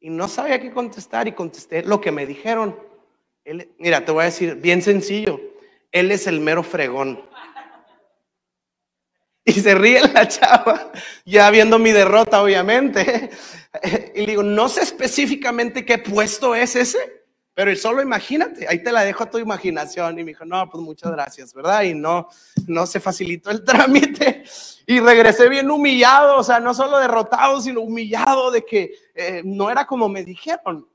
Y 0.00 0.08
no 0.08 0.26
sabía 0.26 0.58
qué 0.58 0.72
contestar 0.72 1.28
y 1.28 1.32
contesté 1.32 1.82
lo 1.82 2.00
que 2.00 2.10
me 2.10 2.24
dijeron. 2.24 2.74
Mira, 3.76 4.02
te 4.02 4.10
voy 4.10 4.22
a 4.22 4.26
decir, 4.26 4.54
bien 4.54 4.80
sencillo, 4.80 5.38
él 5.92 6.10
es 6.10 6.26
el 6.26 6.40
mero 6.40 6.62
fregón. 6.62 7.22
Y 9.46 9.52
se 9.52 9.74
ríe 9.74 10.00
la 10.00 10.26
chava, 10.26 10.90
ya 11.26 11.50
viendo 11.50 11.78
mi 11.78 11.92
derrota, 11.92 12.42
obviamente. 12.42 13.30
Y 14.14 14.20
le 14.20 14.26
digo, 14.26 14.44
no 14.44 14.68
sé 14.68 14.82
específicamente 14.82 15.84
qué 15.84 15.98
puesto 15.98 16.54
es 16.54 16.76
ese, 16.76 17.24
pero 17.54 17.74
solo 17.74 18.02
imagínate, 18.02 18.68
ahí 18.68 18.82
te 18.82 18.92
la 18.92 19.04
dejo 19.04 19.24
a 19.24 19.30
tu 19.30 19.38
imaginación. 19.38 20.16
Y 20.16 20.22
me 20.22 20.30
dijo, 20.30 20.44
no, 20.44 20.70
pues 20.70 20.82
muchas 20.82 21.10
gracias, 21.10 21.52
¿verdad? 21.52 21.82
Y 21.82 21.92
no, 21.92 22.28
no 22.68 22.86
se 22.86 23.00
facilitó 23.00 23.50
el 23.50 23.64
trámite. 23.64 24.44
Y 24.86 25.00
regresé 25.00 25.48
bien 25.48 25.70
humillado, 25.70 26.36
o 26.36 26.44
sea, 26.44 26.60
no 26.60 26.72
solo 26.72 27.00
derrotado, 27.00 27.60
sino 27.60 27.80
humillado 27.80 28.52
de 28.52 28.64
que 28.64 28.92
eh, 29.14 29.42
no 29.44 29.70
era 29.70 29.86
como 29.86 30.08
me 30.08 30.22
dijeron. 30.22 30.86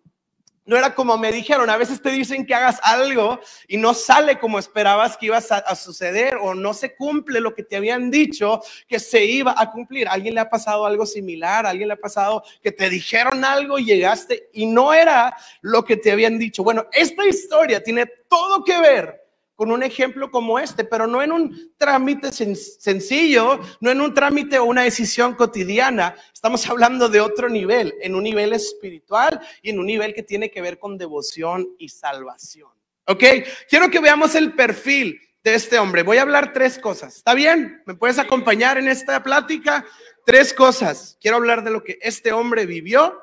No 0.69 0.77
era 0.77 0.93
como 0.93 1.17
me 1.17 1.31
dijeron, 1.31 1.67
a 1.71 1.77
veces 1.77 1.99
te 1.99 2.11
dicen 2.11 2.45
que 2.45 2.53
hagas 2.53 2.79
algo 2.83 3.39
y 3.67 3.77
no 3.77 3.95
sale 3.95 4.37
como 4.37 4.59
esperabas 4.59 5.17
que 5.17 5.25
ibas 5.25 5.51
a, 5.51 5.75
suceder 5.75 6.35
o 6.35 6.53
no 6.53 6.75
se 6.75 6.95
cumple 6.95 7.39
lo 7.39 7.55
que 7.55 7.63
te 7.63 7.75
habían 7.75 8.11
dicho 8.11 8.61
que 8.87 8.99
se 8.99 9.25
iba 9.25 9.55
a 9.57 9.71
cumplir. 9.71 10.07
¿A 10.07 10.11
alguien 10.11 10.35
le 10.35 10.41
ha 10.41 10.49
pasado 10.51 10.85
algo 10.85 11.07
similar? 11.07 11.65
¿A 11.65 11.71
alguien 11.71 11.87
le 11.87 11.95
ha 11.95 11.99
pasado 11.99 12.43
que 12.61 12.71
te 12.71 12.87
dijeron 12.87 13.43
algo 13.43 13.79
y 13.79 13.85
llegaste 13.85 14.51
y 14.53 14.67
no 14.67 14.93
era 14.93 15.35
lo 15.61 15.83
que 15.83 15.97
te 15.97 16.11
habían 16.11 16.37
dicho? 16.37 16.63
Bueno, 16.63 16.85
esta 16.91 17.25
historia 17.25 17.81
tiene 17.81 18.05
todo 18.27 18.63
que 18.63 18.79
ver 18.79 19.18
con 19.59 19.73
un 19.73 19.83
ejemplo 19.83 20.31
como 20.31 20.57
este, 20.57 20.85
pero 20.85 21.05
no 21.05 21.21
en 21.21 21.33
un 21.33 21.73
trámite 21.75 22.31
sencillo, 22.31 23.59
no 23.81 23.91
en 23.91 23.99
un 23.99 24.13
trámite 24.13 24.57
o 24.57 24.63
una 24.63 24.83
decisión 24.83 25.35
cotidiana. 25.35 26.15
Estamos 26.33 26.65
hablando 26.69 27.09
de 27.09 27.19
otro 27.19 27.49
nivel, 27.49 27.93
en 27.99 28.15
un 28.15 28.23
nivel 28.23 28.53
espiritual 28.53 29.37
y 29.61 29.71
en 29.71 29.79
un 29.79 29.85
nivel 29.85 30.13
que 30.13 30.23
tiene 30.23 30.49
que 30.49 30.61
ver 30.61 30.79
con 30.79 30.97
devoción 30.97 31.67
y 31.77 31.89
salvación. 31.89 32.69
¿Ok? 33.07 33.21
Quiero 33.69 33.91
que 33.91 33.99
veamos 33.99 34.33
el 34.33 34.53
perfil 34.53 35.19
de 35.43 35.55
este 35.55 35.77
hombre. 35.77 36.03
Voy 36.03 36.19
a 36.19 36.21
hablar 36.21 36.53
tres 36.53 36.79
cosas. 36.79 37.17
¿Está 37.17 37.33
bien? 37.33 37.83
¿Me 37.85 37.95
puedes 37.95 38.17
acompañar 38.17 38.77
en 38.77 38.87
esta 38.87 39.21
plática? 39.21 39.85
Tres 40.25 40.53
cosas. 40.53 41.17
Quiero 41.19 41.35
hablar 41.35 41.65
de 41.65 41.71
lo 41.71 41.83
que 41.83 41.99
este 42.01 42.31
hombre 42.31 42.65
vivió 42.65 43.13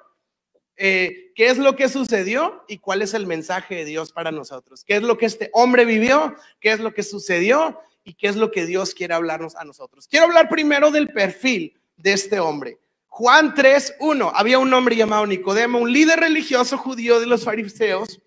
eh, 0.76 1.32
qué 1.34 1.48
es 1.48 1.58
lo 1.58 1.74
que 1.74 1.88
sucedió 1.88 2.64
y 2.68 2.78
cuál 2.78 3.02
es 3.02 3.14
el 3.14 3.26
mensaje 3.26 3.76
de 3.76 3.84
Dios 3.84 4.12
para 4.12 4.30
nosotros. 4.30 4.84
¿Qué 4.84 4.96
es 4.96 5.02
lo 5.02 5.16
que 5.16 5.26
este 5.26 5.50
hombre 5.52 5.84
vivió? 5.84 6.34
¿Qué 6.60 6.72
es 6.72 6.80
lo 6.80 6.92
que 6.92 7.02
sucedió? 7.02 7.80
¿Y 8.04 8.14
qué 8.14 8.28
es 8.28 8.36
lo 8.36 8.50
que 8.50 8.66
Dios 8.66 8.94
quiere 8.94 9.14
hablarnos 9.14 9.56
a 9.56 9.64
nosotros? 9.64 10.06
Quiero 10.06 10.26
hablar 10.26 10.48
primero 10.48 10.90
del 10.90 11.08
perfil 11.08 11.78
de 11.96 12.12
este 12.12 12.38
hombre. 12.40 12.78
Juan 13.08 13.54
3.1. 13.54 14.32
Había 14.34 14.58
un 14.58 14.72
hombre 14.74 14.94
llamado 14.94 15.26
Nicodemo, 15.26 15.78
un 15.78 15.92
líder 15.92 16.20
religioso 16.20 16.76
judío 16.76 17.18
de 17.18 17.26
los 17.26 17.44
fariseos, 17.44 18.20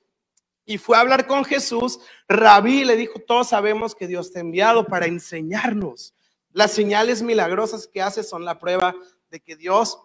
y 0.65 0.77
fue 0.79 0.97
a 0.97 1.01
hablar 1.01 1.27
con 1.27 1.45
Jesús. 1.45 1.99
Rabí 2.27 2.83
le 2.83 2.95
dijo, 2.95 3.19
todos 3.19 3.49
sabemos 3.49 3.93
que 3.93 4.07
Dios 4.07 4.31
te 4.31 4.39
ha 4.39 4.41
enviado 4.41 4.85
para 4.85 5.05
enseñarnos. 5.05 6.15
Las 6.51 6.71
señales 6.71 7.21
milagrosas 7.21 7.87
que 7.87 8.01
hace 8.01 8.23
son 8.23 8.45
la 8.45 8.57
prueba 8.57 8.95
de 9.29 9.39
que 9.39 9.55
Dios 9.55 9.99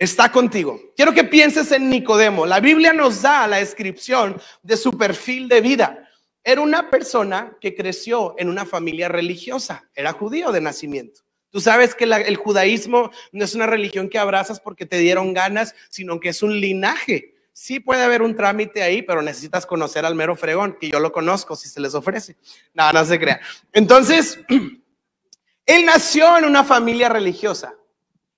está 0.00 0.32
contigo. 0.32 0.80
Quiero 0.96 1.12
que 1.12 1.24
pienses 1.24 1.70
en 1.72 1.90
Nicodemo. 1.90 2.46
La 2.46 2.58
Biblia 2.58 2.92
nos 2.94 3.20
da 3.20 3.46
la 3.46 3.58
descripción 3.58 4.40
de 4.62 4.76
su 4.78 4.96
perfil 4.96 5.46
de 5.46 5.60
vida. 5.60 6.08
Era 6.42 6.62
una 6.62 6.88
persona 6.88 7.56
que 7.60 7.74
creció 7.74 8.34
en 8.38 8.48
una 8.48 8.64
familia 8.64 9.08
religiosa, 9.08 9.88
era 9.94 10.12
judío 10.12 10.52
de 10.52 10.62
nacimiento. 10.62 11.20
Tú 11.50 11.60
sabes 11.60 11.94
que 11.94 12.04
el 12.04 12.36
judaísmo 12.36 13.10
no 13.32 13.44
es 13.44 13.54
una 13.54 13.66
religión 13.66 14.08
que 14.08 14.18
abrazas 14.18 14.58
porque 14.58 14.86
te 14.86 14.96
dieron 14.98 15.34
ganas, 15.34 15.74
sino 15.90 16.18
que 16.18 16.30
es 16.30 16.42
un 16.42 16.58
linaje. 16.58 17.34
Sí 17.52 17.78
puede 17.78 18.02
haber 18.02 18.22
un 18.22 18.34
trámite 18.34 18.82
ahí, 18.82 19.02
pero 19.02 19.20
necesitas 19.20 19.66
conocer 19.66 20.06
al 20.06 20.14
mero 20.14 20.34
fregón, 20.34 20.78
que 20.80 20.88
yo 20.88 20.98
lo 20.98 21.12
conozco 21.12 21.56
si 21.56 21.68
se 21.68 21.80
les 21.80 21.94
ofrece. 21.94 22.36
No, 22.72 22.90
no 22.92 23.04
se 23.04 23.18
crea. 23.18 23.40
Entonces, 23.72 24.38
él 25.66 25.84
nació 25.84 26.38
en 26.38 26.46
una 26.46 26.64
familia 26.64 27.10
religiosa. 27.10 27.74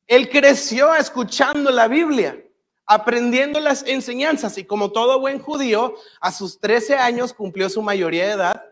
Él 0.07 0.29
creció 0.29 0.95
escuchando 0.95 1.71
la 1.71 1.89
Biblia, 1.89 2.43
aprendiendo 2.87 3.61
las 3.61 3.85
enseñanzas 3.87 4.59
y 4.59 4.65
como 4.65 4.93
todo 4.93 5.21
buen 5.21 5.39
judío, 5.39 5.95
a 6.21 6.33
sus 6.33 6.61
13 6.61 6.97
años 6.97 7.33
cumplió 7.33 7.69
su 7.69 7.83
mayoría 7.83 8.27
de 8.27 8.33
edad, 8.33 8.65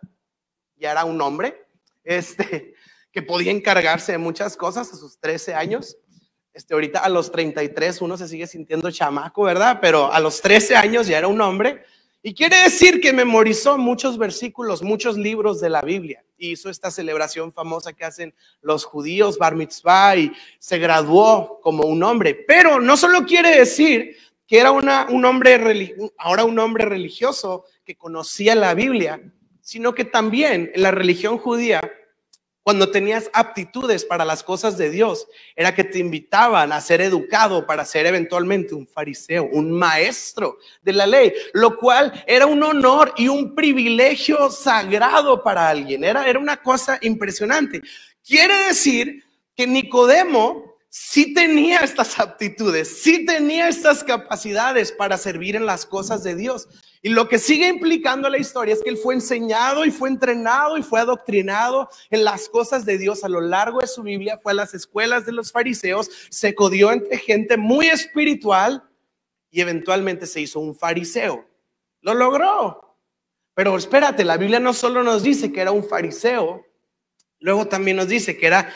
ya 0.76 0.92
era 0.92 1.04
un 1.04 1.20
hombre, 1.20 1.66
este, 2.04 2.74
que 3.12 3.22
podía 3.22 3.52
encargarse 3.52 4.12
de 4.12 4.18
muchas 4.18 4.56
cosas 4.56 4.92
a 4.92 4.96
sus 4.96 5.18
13 5.18 5.54
años. 5.54 5.96
Este, 6.52 6.74
ahorita 6.74 7.00
a 7.00 7.08
los 7.08 7.30
33 7.30 8.02
uno 8.02 8.16
se 8.16 8.28
sigue 8.28 8.46
sintiendo 8.46 8.90
chamaco, 8.90 9.44
¿verdad? 9.44 9.78
Pero 9.80 10.12
a 10.12 10.18
los 10.20 10.40
13 10.40 10.76
años 10.76 11.06
ya 11.06 11.18
era 11.18 11.28
un 11.28 11.40
hombre 11.40 11.84
y 12.22 12.34
quiere 12.34 12.64
decir 12.64 13.00
que 13.00 13.12
memorizó 13.12 13.78
muchos 13.78 14.18
versículos, 14.18 14.82
muchos 14.82 15.16
libros 15.16 15.60
de 15.60 15.70
la 15.70 15.80
Biblia. 15.80 16.22
Hizo 16.36 16.68
esta 16.68 16.90
celebración 16.90 17.52
famosa 17.52 17.94
que 17.94 18.04
hacen 18.04 18.34
los 18.60 18.84
judíos, 18.84 19.38
Bar 19.38 19.56
Mitzvah, 19.56 20.16
y 20.16 20.32
se 20.58 20.78
graduó 20.78 21.60
como 21.62 21.84
un 21.84 22.02
hombre. 22.02 22.34
Pero 22.34 22.80
no 22.80 22.96
solo 22.96 23.24
quiere 23.24 23.58
decir 23.58 24.16
que 24.46 24.58
era 24.58 24.70
un 24.70 25.24
hombre, 25.24 25.94
ahora 26.18 26.44
un 26.44 26.58
hombre 26.58 26.84
religioso 26.84 27.64
que 27.84 27.96
conocía 27.96 28.54
la 28.54 28.74
Biblia, 28.74 29.22
sino 29.62 29.94
que 29.94 30.04
también 30.04 30.70
en 30.74 30.82
la 30.82 30.90
religión 30.90 31.38
judía 31.38 31.80
cuando 32.70 32.92
tenías 32.92 33.28
aptitudes 33.32 34.04
para 34.04 34.24
las 34.24 34.44
cosas 34.44 34.78
de 34.78 34.90
Dios, 34.90 35.26
era 35.56 35.74
que 35.74 35.82
te 35.82 35.98
invitaban 35.98 36.70
a 36.70 36.80
ser 36.80 37.00
educado 37.00 37.66
para 37.66 37.84
ser 37.84 38.06
eventualmente 38.06 38.76
un 38.76 38.86
fariseo, 38.86 39.48
un 39.50 39.72
maestro 39.72 40.56
de 40.80 40.92
la 40.92 41.04
ley, 41.04 41.32
lo 41.52 41.76
cual 41.76 42.22
era 42.28 42.46
un 42.46 42.62
honor 42.62 43.12
y 43.16 43.26
un 43.26 43.56
privilegio 43.56 44.52
sagrado 44.52 45.42
para 45.42 45.68
alguien. 45.68 46.04
Era, 46.04 46.28
era 46.28 46.38
una 46.38 46.58
cosa 46.58 46.96
impresionante. 47.02 47.82
Quiere 48.24 48.54
decir 48.68 49.24
que 49.56 49.66
Nicodemo 49.66 50.76
sí 50.88 51.34
tenía 51.34 51.80
estas 51.80 52.20
aptitudes, 52.20 53.02
sí 53.02 53.26
tenía 53.26 53.68
estas 53.68 54.04
capacidades 54.04 54.92
para 54.92 55.18
servir 55.18 55.56
en 55.56 55.66
las 55.66 55.84
cosas 55.84 56.22
de 56.22 56.36
Dios. 56.36 56.68
Y 57.02 57.08
lo 57.08 57.28
que 57.28 57.38
sigue 57.38 57.66
implicando 57.66 58.28
la 58.28 58.36
historia 58.36 58.74
es 58.74 58.82
que 58.82 58.90
él 58.90 58.98
fue 58.98 59.14
enseñado 59.14 59.86
y 59.86 59.90
fue 59.90 60.10
entrenado 60.10 60.76
y 60.76 60.82
fue 60.82 61.00
adoctrinado 61.00 61.88
en 62.10 62.24
las 62.24 62.48
cosas 62.48 62.84
de 62.84 62.98
Dios 62.98 63.24
a 63.24 63.28
lo 63.28 63.40
largo 63.40 63.80
de 63.80 63.86
su 63.86 64.02
Biblia, 64.02 64.38
fue 64.42 64.52
a 64.52 64.56
las 64.56 64.74
escuelas 64.74 65.24
de 65.24 65.32
los 65.32 65.50
fariseos, 65.50 66.10
se 66.28 66.54
codió 66.54 66.92
entre 66.92 67.16
gente 67.16 67.56
muy 67.56 67.86
espiritual 67.88 68.84
y 69.50 69.62
eventualmente 69.62 70.26
se 70.26 70.42
hizo 70.42 70.60
un 70.60 70.74
fariseo. 70.74 71.46
Lo 72.02 72.12
logró. 72.12 72.98
Pero 73.54 73.76
espérate, 73.76 74.22
la 74.22 74.36
Biblia 74.36 74.60
no 74.60 74.74
solo 74.74 75.02
nos 75.02 75.22
dice 75.22 75.52
que 75.52 75.60
era 75.60 75.72
un 75.72 75.84
fariseo, 75.84 76.66
luego 77.38 77.66
también 77.66 77.96
nos 77.96 78.08
dice 78.08 78.36
que 78.36 78.46
era 78.46 78.72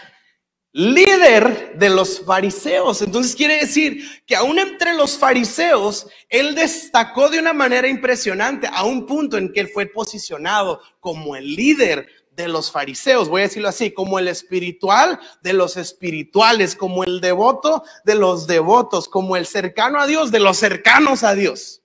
líder 0.75 1.79
de 1.79 1.89
los 1.89 2.21
fariseos. 2.21 3.01
Entonces 3.01 3.35
quiere 3.35 3.61
decir 3.61 4.05
que 4.27 4.35
aún 4.35 4.59
entre 4.59 4.93
los 4.95 5.17
fariseos, 5.17 6.09
él 6.29 6.55
destacó 6.55 7.31
de 7.31 7.39
una 7.39 7.53
manera 7.53 7.89
impresionante 7.89 8.69
a 8.71 8.83
un 8.83 9.07
punto 9.07 9.39
en 9.39 9.53
que 9.53 9.61
él 9.61 9.69
fue 9.69 9.87
posicionado 9.87 10.81
como 10.99 11.37
el 11.37 11.55
líder 11.55 12.09
de 12.37 12.49
los 12.49 12.73
fariseos, 12.73 13.29
voy 13.29 13.43
a 13.43 13.45
decirlo 13.45 13.69
así, 13.69 13.93
como 13.93 14.19
el 14.19 14.27
espiritual 14.27 15.21
de 15.43 15.53
los 15.53 15.77
espirituales, 15.77 16.75
como 16.75 17.05
el 17.05 17.21
devoto 17.21 17.85
de 18.05 18.17
los 18.17 18.49
devotos, 18.49 19.09
como 19.09 19.37
el 19.37 19.47
cercano 19.47 20.01
a 20.01 20.09
Dios 20.09 20.33
de 20.33 20.41
los 20.41 20.57
cercanos 20.57 21.23
a 21.23 21.37
Dios. 21.37 21.84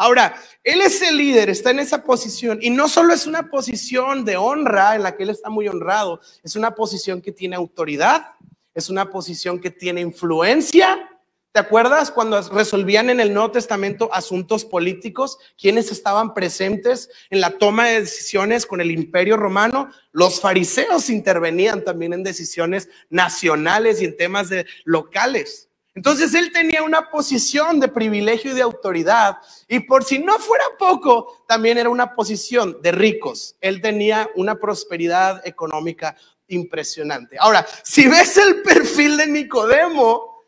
Ahora, 0.00 0.34
él 0.64 0.80
es 0.80 1.02
el 1.02 1.18
líder, 1.18 1.50
está 1.50 1.72
en 1.72 1.78
esa 1.78 2.02
posición 2.02 2.58
y 2.62 2.70
no 2.70 2.88
solo 2.88 3.12
es 3.12 3.26
una 3.26 3.50
posición 3.50 4.24
de 4.24 4.38
honra 4.38 4.96
en 4.96 5.02
la 5.02 5.14
que 5.14 5.24
él 5.24 5.28
está 5.28 5.50
muy 5.50 5.68
honrado, 5.68 6.22
es 6.42 6.56
una 6.56 6.74
posición 6.74 7.20
que 7.20 7.32
tiene 7.32 7.54
autoridad, 7.54 8.28
es 8.72 8.88
una 8.88 9.10
posición 9.10 9.60
que 9.60 9.70
tiene 9.70 10.00
influencia. 10.00 11.06
¿Te 11.52 11.60
acuerdas 11.60 12.10
cuando 12.10 12.40
resolvían 12.40 13.10
en 13.10 13.20
el 13.20 13.34
Nuevo 13.34 13.50
Testamento 13.50 14.08
asuntos 14.10 14.64
políticos? 14.64 15.36
¿Quiénes 15.60 15.92
estaban 15.92 16.32
presentes 16.32 17.10
en 17.28 17.42
la 17.42 17.58
toma 17.58 17.88
de 17.88 18.00
decisiones 18.00 18.64
con 18.64 18.80
el 18.80 18.90
imperio 18.90 19.36
romano? 19.36 19.90
Los 20.12 20.40
fariseos 20.40 21.10
intervenían 21.10 21.84
también 21.84 22.14
en 22.14 22.22
decisiones 22.22 22.88
nacionales 23.10 24.00
y 24.00 24.06
en 24.06 24.16
temas 24.16 24.48
de 24.48 24.64
locales. 24.84 25.69
Entonces 26.00 26.32
él 26.32 26.50
tenía 26.50 26.82
una 26.82 27.10
posición 27.10 27.78
de 27.78 27.86
privilegio 27.86 28.52
y 28.52 28.54
de 28.54 28.62
autoridad 28.62 29.36
y 29.68 29.80
por 29.80 30.02
si 30.02 30.18
no 30.18 30.38
fuera 30.38 30.64
poco, 30.78 31.44
también 31.46 31.76
era 31.76 31.90
una 31.90 32.14
posición 32.14 32.80
de 32.80 32.90
ricos. 32.90 33.54
Él 33.60 33.82
tenía 33.82 34.30
una 34.34 34.54
prosperidad 34.54 35.46
económica 35.46 36.16
impresionante. 36.48 37.36
Ahora, 37.38 37.66
si 37.82 38.08
ves 38.08 38.38
el 38.38 38.62
perfil 38.62 39.18
de 39.18 39.26
Nicodemo, 39.26 40.42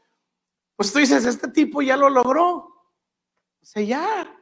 pues 0.74 0.90
tú 0.90 1.00
dices, 1.00 1.26
este 1.26 1.48
tipo 1.48 1.82
ya 1.82 1.98
lo 1.98 2.08
logró. 2.08 2.86
O 3.76 3.80
ya. 3.80 4.34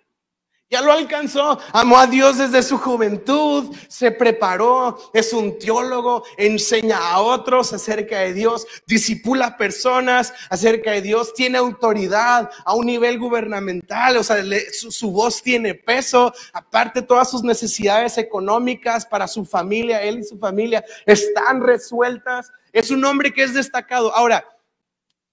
Ya 0.70 0.80
lo 0.82 0.92
alcanzó, 0.92 1.58
amó 1.72 1.98
a 1.98 2.06
Dios 2.06 2.38
desde 2.38 2.62
su 2.62 2.78
juventud, 2.78 3.74
se 3.88 4.12
preparó, 4.12 5.10
es 5.12 5.32
un 5.32 5.58
teólogo, 5.58 6.22
enseña 6.36 6.96
a 7.10 7.20
otros 7.20 7.72
acerca 7.72 8.20
de 8.20 8.32
Dios, 8.32 8.68
disipula 8.86 9.56
personas 9.56 10.32
acerca 10.48 10.92
de 10.92 11.02
Dios, 11.02 11.34
tiene 11.34 11.58
autoridad 11.58 12.48
a 12.64 12.74
un 12.74 12.86
nivel 12.86 13.18
gubernamental, 13.18 14.16
o 14.18 14.22
sea, 14.22 14.44
su, 14.72 14.92
su, 14.92 15.10
voz 15.10 15.42
tiene 15.42 15.74
peso, 15.74 16.32
aparte 16.52 17.02
todas 17.02 17.28
sus 17.28 17.42
necesidades 17.42 18.16
económicas 18.16 19.04
para 19.04 19.26
su 19.26 19.44
familia, 19.44 20.00
él 20.00 20.20
y 20.20 20.24
su 20.24 20.38
familia 20.38 20.84
están 21.04 21.62
resueltas, 21.62 22.52
es 22.72 22.92
un 22.92 23.04
hombre 23.04 23.32
que 23.32 23.42
es 23.42 23.54
destacado. 23.54 24.14
Ahora, 24.14 24.44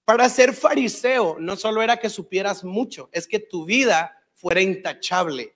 para 0.04 0.28
ser 0.28 0.52
fariseo 0.52 1.36
no 1.38 1.54
solo 1.54 1.80
era 1.80 1.98
que 1.98 2.10
supieras 2.10 2.64
mucho, 2.64 3.08
es 3.12 3.28
que 3.28 3.38
tu 3.38 3.64
vida 3.64 4.17
fuera 4.38 4.60
intachable. 4.60 5.54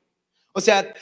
O 0.53 0.61
sea, 0.61 0.93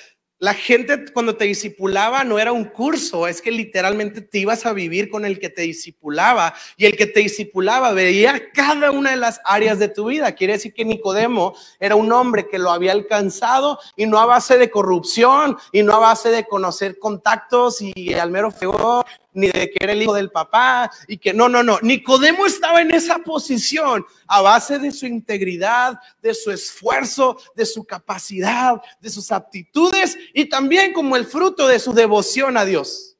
la 0.40 0.54
gente 0.54 1.12
cuando 1.12 1.36
te 1.36 1.44
disipulaba 1.44 2.24
no 2.24 2.38
era 2.38 2.50
un 2.50 2.64
curso, 2.64 3.28
es 3.28 3.42
que 3.42 3.50
literalmente 3.50 4.22
te 4.22 4.38
ibas 4.38 4.64
a 4.64 4.72
vivir 4.72 5.10
con 5.10 5.26
el 5.26 5.38
que 5.38 5.50
te 5.50 5.62
disipulaba 5.62 6.54
y 6.78 6.86
el 6.86 6.96
que 6.96 7.06
te 7.06 7.20
disipulaba 7.20 7.92
veía 7.92 8.50
cada 8.54 8.90
una 8.90 9.10
de 9.10 9.18
las 9.18 9.38
áreas 9.44 9.78
de 9.78 9.88
tu 9.88 10.06
vida. 10.06 10.34
Quiere 10.34 10.54
decir 10.54 10.72
que 10.72 10.86
Nicodemo 10.86 11.54
era 11.78 11.94
un 11.94 12.10
hombre 12.10 12.48
que 12.48 12.58
lo 12.58 12.70
había 12.70 12.92
alcanzado 12.92 13.78
y 13.96 14.06
no 14.06 14.18
a 14.18 14.24
base 14.24 14.56
de 14.56 14.70
corrupción 14.70 15.58
y 15.72 15.82
no 15.82 15.92
a 15.92 15.98
base 15.98 16.30
de 16.30 16.46
conocer 16.46 16.98
contactos 16.98 17.82
y 17.82 18.14
al 18.14 18.30
mero 18.30 18.50
feo 18.50 19.04
ni 19.32 19.48
de 19.48 19.70
que 19.70 19.78
era 19.80 19.92
el 19.92 20.02
hijo 20.02 20.14
del 20.14 20.30
papá 20.30 20.90
y 21.06 21.18
que 21.18 21.32
no, 21.32 21.48
no, 21.48 21.62
no. 21.62 21.78
Nicodemo 21.82 22.46
estaba 22.46 22.80
en 22.80 22.92
esa 22.92 23.18
posición 23.18 24.04
a 24.26 24.40
base 24.40 24.78
de 24.78 24.90
su 24.90 25.06
integridad, 25.06 25.98
de 26.20 26.34
su 26.34 26.50
esfuerzo, 26.50 27.38
de 27.54 27.66
su 27.66 27.84
capacidad, 27.84 28.80
de 29.00 29.10
sus 29.10 29.30
aptitudes 29.32 30.16
y 30.34 30.46
también 30.46 30.92
como 30.92 31.16
el 31.16 31.26
fruto 31.26 31.66
de 31.66 31.78
su 31.78 31.92
devoción 31.92 32.56
a 32.56 32.64
Dios. 32.64 33.16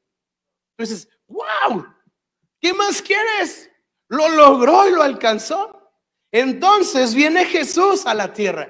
Entonces, 0.77 1.07
wow, 1.27 1.85
¿qué 2.59 2.73
más 2.73 3.01
quieres? 3.01 3.69
Lo 4.07 4.27
logró 4.29 4.87
y 4.87 4.91
lo 4.91 5.03
alcanzó. 5.03 5.77
Entonces 6.31 7.13
viene 7.13 7.45
Jesús 7.45 8.05
a 8.05 8.13
la 8.13 8.33
tierra. 8.33 8.69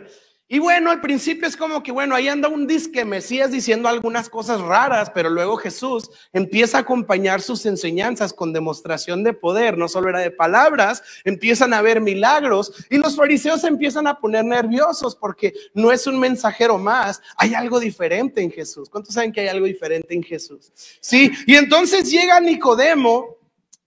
Y 0.53 0.59
bueno, 0.59 0.91
al 0.91 0.99
principio 0.99 1.47
es 1.47 1.55
como 1.55 1.81
que, 1.81 1.93
bueno, 1.93 2.13
ahí 2.13 2.27
anda 2.27 2.49
un 2.49 2.67
disque 2.67 3.05
Mesías 3.05 3.51
diciendo 3.51 3.87
algunas 3.87 4.27
cosas 4.27 4.59
raras, 4.59 5.09
pero 5.15 5.29
luego 5.29 5.55
Jesús 5.55 6.09
empieza 6.33 6.77
a 6.77 6.81
acompañar 6.81 7.41
sus 7.41 7.65
enseñanzas 7.65 8.33
con 8.33 8.51
demostración 8.51 9.23
de 9.23 9.31
poder, 9.31 9.77
no 9.77 9.87
solo 9.87 10.09
era 10.09 10.19
de 10.19 10.29
palabras, 10.29 11.03
empiezan 11.23 11.71
a 11.71 11.77
haber 11.77 12.01
milagros 12.01 12.73
y 12.89 12.97
los 12.97 13.15
fariseos 13.15 13.63
empiezan 13.63 14.07
a 14.07 14.19
poner 14.19 14.43
nerviosos 14.43 15.15
porque 15.15 15.53
no 15.73 15.89
es 15.89 16.05
un 16.05 16.19
mensajero 16.19 16.77
más, 16.77 17.21
hay 17.37 17.53
algo 17.53 17.79
diferente 17.79 18.41
en 18.41 18.51
Jesús. 18.51 18.89
¿Cuántos 18.89 19.13
saben 19.13 19.31
que 19.31 19.39
hay 19.39 19.47
algo 19.47 19.67
diferente 19.67 20.13
en 20.13 20.21
Jesús? 20.21 20.73
Sí, 20.99 21.31
y 21.47 21.55
entonces 21.55 22.11
llega 22.11 22.41
Nicodemo 22.41 23.37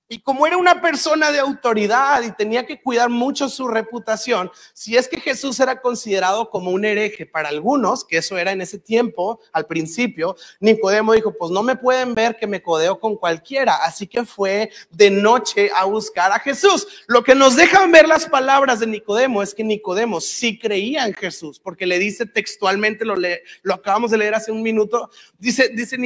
y 0.08 0.20
como 0.20 0.46
era 0.46 0.58
una 0.58 0.82
persona 0.82 1.32
de 1.32 1.38
autoridad 1.38 2.22
y 2.22 2.32
tenía 2.32 2.66
que 2.66 2.80
cuidar 2.80 3.08
mucho 3.08 3.48
su 3.48 3.68
reputación, 3.68 4.50
si 4.74 4.96
es 4.96 5.08
que 5.08 5.18
Jesús 5.18 5.58
era 5.60 5.80
considerado 5.80 6.50
como 6.50 6.70
un 6.70 6.84
hereje 6.84 7.24
para 7.24 7.48
algunos, 7.48 8.04
que 8.04 8.18
eso 8.18 8.36
era 8.36 8.52
en 8.52 8.60
ese 8.60 8.78
tiempo, 8.78 9.40
al 9.52 9.66
principio, 9.66 10.36
Nicodemo 10.60 11.14
dijo, 11.14 11.34
pues 11.36 11.50
no 11.50 11.62
me 11.62 11.76
pueden 11.76 12.14
ver 12.14 12.36
que 12.36 12.46
me 12.46 12.62
codeo 12.62 13.00
con 13.00 13.16
cualquiera. 13.16 13.76
Así 13.76 14.06
que 14.06 14.24
fue 14.24 14.70
de 14.90 15.10
noche 15.10 15.70
a 15.74 15.84
buscar 15.84 16.32
a 16.32 16.38
Jesús. 16.38 16.86
Lo 17.06 17.24
que 17.24 17.34
nos 17.34 17.56
dejan 17.56 17.90
ver 17.90 18.06
las 18.06 18.26
palabras 18.26 18.80
de 18.80 18.86
Nicodemo 18.86 19.42
es 19.42 19.54
que 19.54 19.64
Nicodemo 19.64 20.20
sí 20.20 20.58
creía 20.58 21.06
en 21.06 21.14
Jesús, 21.14 21.58
porque 21.58 21.86
le 21.86 21.98
dice 21.98 22.26
textualmente, 22.26 23.06
lo, 23.06 23.14
lo 23.62 23.74
acabamos 23.74 24.10
de 24.10 24.18
leer 24.18 24.34
hace 24.34 24.52
un 24.52 24.62
minuto, 24.62 25.10
dice, 25.38 25.70
dice 25.70 25.96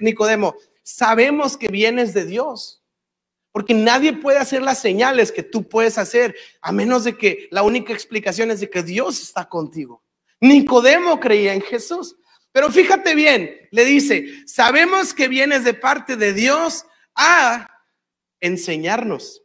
Nicodemo, 0.00 0.54
sabemos 0.82 1.56
que 1.56 1.68
vienes 1.68 2.12
de 2.12 2.26
Dios 2.26 2.82
porque 3.56 3.72
nadie 3.72 4.12
puede 4.12 4.36
hacer 4.36 4.60
las 4.60 4.82
señales 4.82 5.32
que 5.32 5.42
tú 5.42 5.66
puedes 5.66 5.96
hacer 5.96 6.36
a 6.60 6.72
menos 6.72 7.04
de 7.04 7.16
que 7.16 7.48
la 7.50 7.62
única 7.62 7.94
explicación 7.94 8.50
es 8.50 8.60
de 8.60 8.68
que 8.68 8.82
Dios 8.82 9.22
está 9.22 9.48
contigo. 9.48 10.04
Nicodemo 10.42 11.18
creía 11.18 11.54
en 11.54 11.62
Jesús. 11.62 12.16
Pero 12.52 12.70
fíjate 12.70 13.14
bien, 13.14 13.50
le 13.70 13.86
dice, 13.86 14.26
sabemos 14.46 15.14
que 15.14 15.28
vienes 15.28 15.64
de 15.64 15.72
parte 15.72 16.16
de 16.16 16.34
Dios 16.34 16.84
a 17.14 17.66
enseñarnos. 18.40 19.42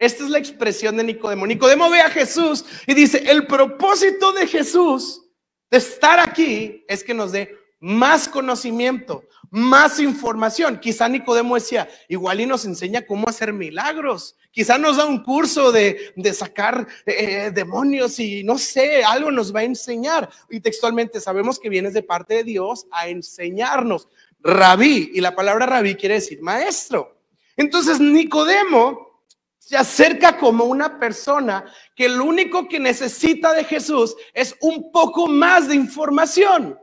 Esta 0.00 0.24
es 0.24 0.30
la 0.30 0.38
expresión 0.38 0.96
de 0.96 1.04
Nicodemo. 1.04 1.46
Nicodemo 1.46 1.88
ve 1.90 2.00
a 2.00 2.10
Jesús 2.10 2.64
y 2.84 2.94
dice, 2.94 3.22
el 3.30 3.46
propósito 3.46 4.32
de 4.32 4.48
Jesús 4.48 5.22
de 5.70 5.78
estar 5.78 6.18
aquí 6.18 6.84
es 6.88 7.04
que 7.04 7.14
nos 7.14 7.30
dé 7.30 7.56
más 7.84 8.28
conocimiento, 8.28 9.24
más 9.50 10.00
información. 10.00 10.80
Quizá 10.80 11.06
Nicodemo 11.06 11.54
decía, 11.54 11.86
igual 12.08 12.40
y 12.40 12.46
nos 12.46 12.64
enseña 12.64 13.04
cómo 13.04 13.28
hacer 13.28 13.52
milagros. 13.52 14.36
Quizá 14.50 14.78
nos 14.78 14.96
da 14.96 15.04
un 15.04 15.22
curso 15.22 15.70
de, 15.70 16.14
sacar 16.32 16.86
eh, 17.04 17.50
demonios 17.54 18.18
y 18.20 18.42
no 18.42 18.56
sé, 18.56 19.04
algo 19.04 19.30
nos 19.30 19.54
va 19.54 19.60
a 19.60 19.64
enseñar. 19.64 20.30
Y 20.48 20.60
textualmente 20.60 21.20
sabemos 21.20 21.58
que 21.58 21.68
vienes 21.68 21.92
de 21.92 22.02
parte 22.02 22.36
de 22.36 22.44
Dios 22.44 22.86
a 22.90 23.08
enseñarnos. 23.08 24.08
Rabí, 24.40 25.10
y 25.12 25.20
la 25.20 25.34
palabra 25.34 25.66
rabí 25.66 25.94
quiere 25.94 26.14
decir 26.14 26.40
maestro. 26.40 27.18
Entonces 27.54 28.00
Nicodemo 28.00 29.20
se 29.58 29.76
acerca 29.76 30.38
como 30.38 30.64
una 30.64 30.98
persona 30.98 31.66
que 31.94 32.08
lo 32.08 32.24
único 32.24 32.66
que 32.66 32.80
necesita 32.80 33.52
de 33.52 33.64
Jesús 33.64 34.16
es 34.32 34.56
un 34.62 34.90
poco 34.90 35.26
más 35.26 35.68
de 35.68 35.74
información. 35.74 36.78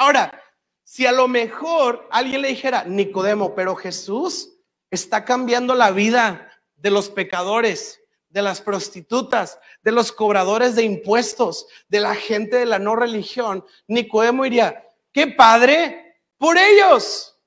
Ahora, 0.00 0.42
si 0.82 1.04
a 1.04 1.12
lo 1.12 1.28
mejor 1.28 2.08
alguien 2.10 2.40
le 2.40 2.48
dijera, 2.48 2.84
Nicodemo, 2.84 3.54
pero 3.54 3.76
Jesús 3.76 4.50
está 4.90 5.26
cambiando 5.26 5.74
la 5.74 5.90
vida 5.90 6.50
de 6.76 6.90
los 6.90 7.10
pecadores, 7.10 8.00
de 8.30 8.40
las 8.40 8.62
prostitutas, 8.62 9.58
de 9.82 9.92
los 9.92 10.10
cobradores 10.10 10.74
de 10.74 10.84
impuestos, 10.84 11.66
de 11.88 12.00
la 12.00 12.14
gente 12.14 12.56
de 12.56 12.64
la 12.64 12.78
no 12.78 12.96
religión, 12.96 13.62
Nicodemo 13.88 14.44
diría, 14.44 14.86
qué 15.12 15.26
padre 15.26 16.22
por 16.38 16.56
ellos. 16.56 17.38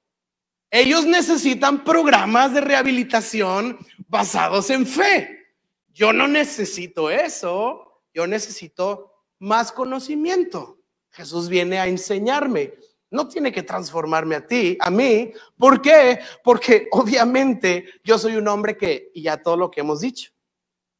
Ellos 0.69 1.07
necesitan 1.07 1.83
programas 1.83 2.53
de 2.53 2.61
rehabilitación 2.61 3.79
basados 4.07 4.69
en 4.69 4.85
fe. 4.85 5.55
Yo 5.87 6.13
no 6.13 6.27
necesito 6.27 7.09
eso, 7.09 8.03
yo 8.13 8.27
necesito 8.27 9.11
más 9.39 9.71
conocimiento. 9.71 10.82
Jesús 11.13 11.47
viene 11.47 11.79
a 11.79 11.87
enseñarme 11.87 12.73
no 13.13 13.27
tiene 13.27 13.51
que 13.51 13.61
transformarme 13.61 14.35
a 14.35 14.45
ti, 14.45 14.75
a 14.79 14.89
mí. 14.89 15.31
¿Por 15.57 15.81
qué? 15.81 16.19
Porque 16.43 16.87
obviamente 16.91 17.85
yo 18.03 18.17
soy 18.17 18.35
un 18.35 18.47
hombre 18.47 18.75
que, 18.75 19.11
y 19.13 19.21
ya 19.21 19.37
todo 19.37 19.55
lo 19.55 19.69
que 19.69 19.81
hemos 19.81 20.01
dicho, 20.01 20.31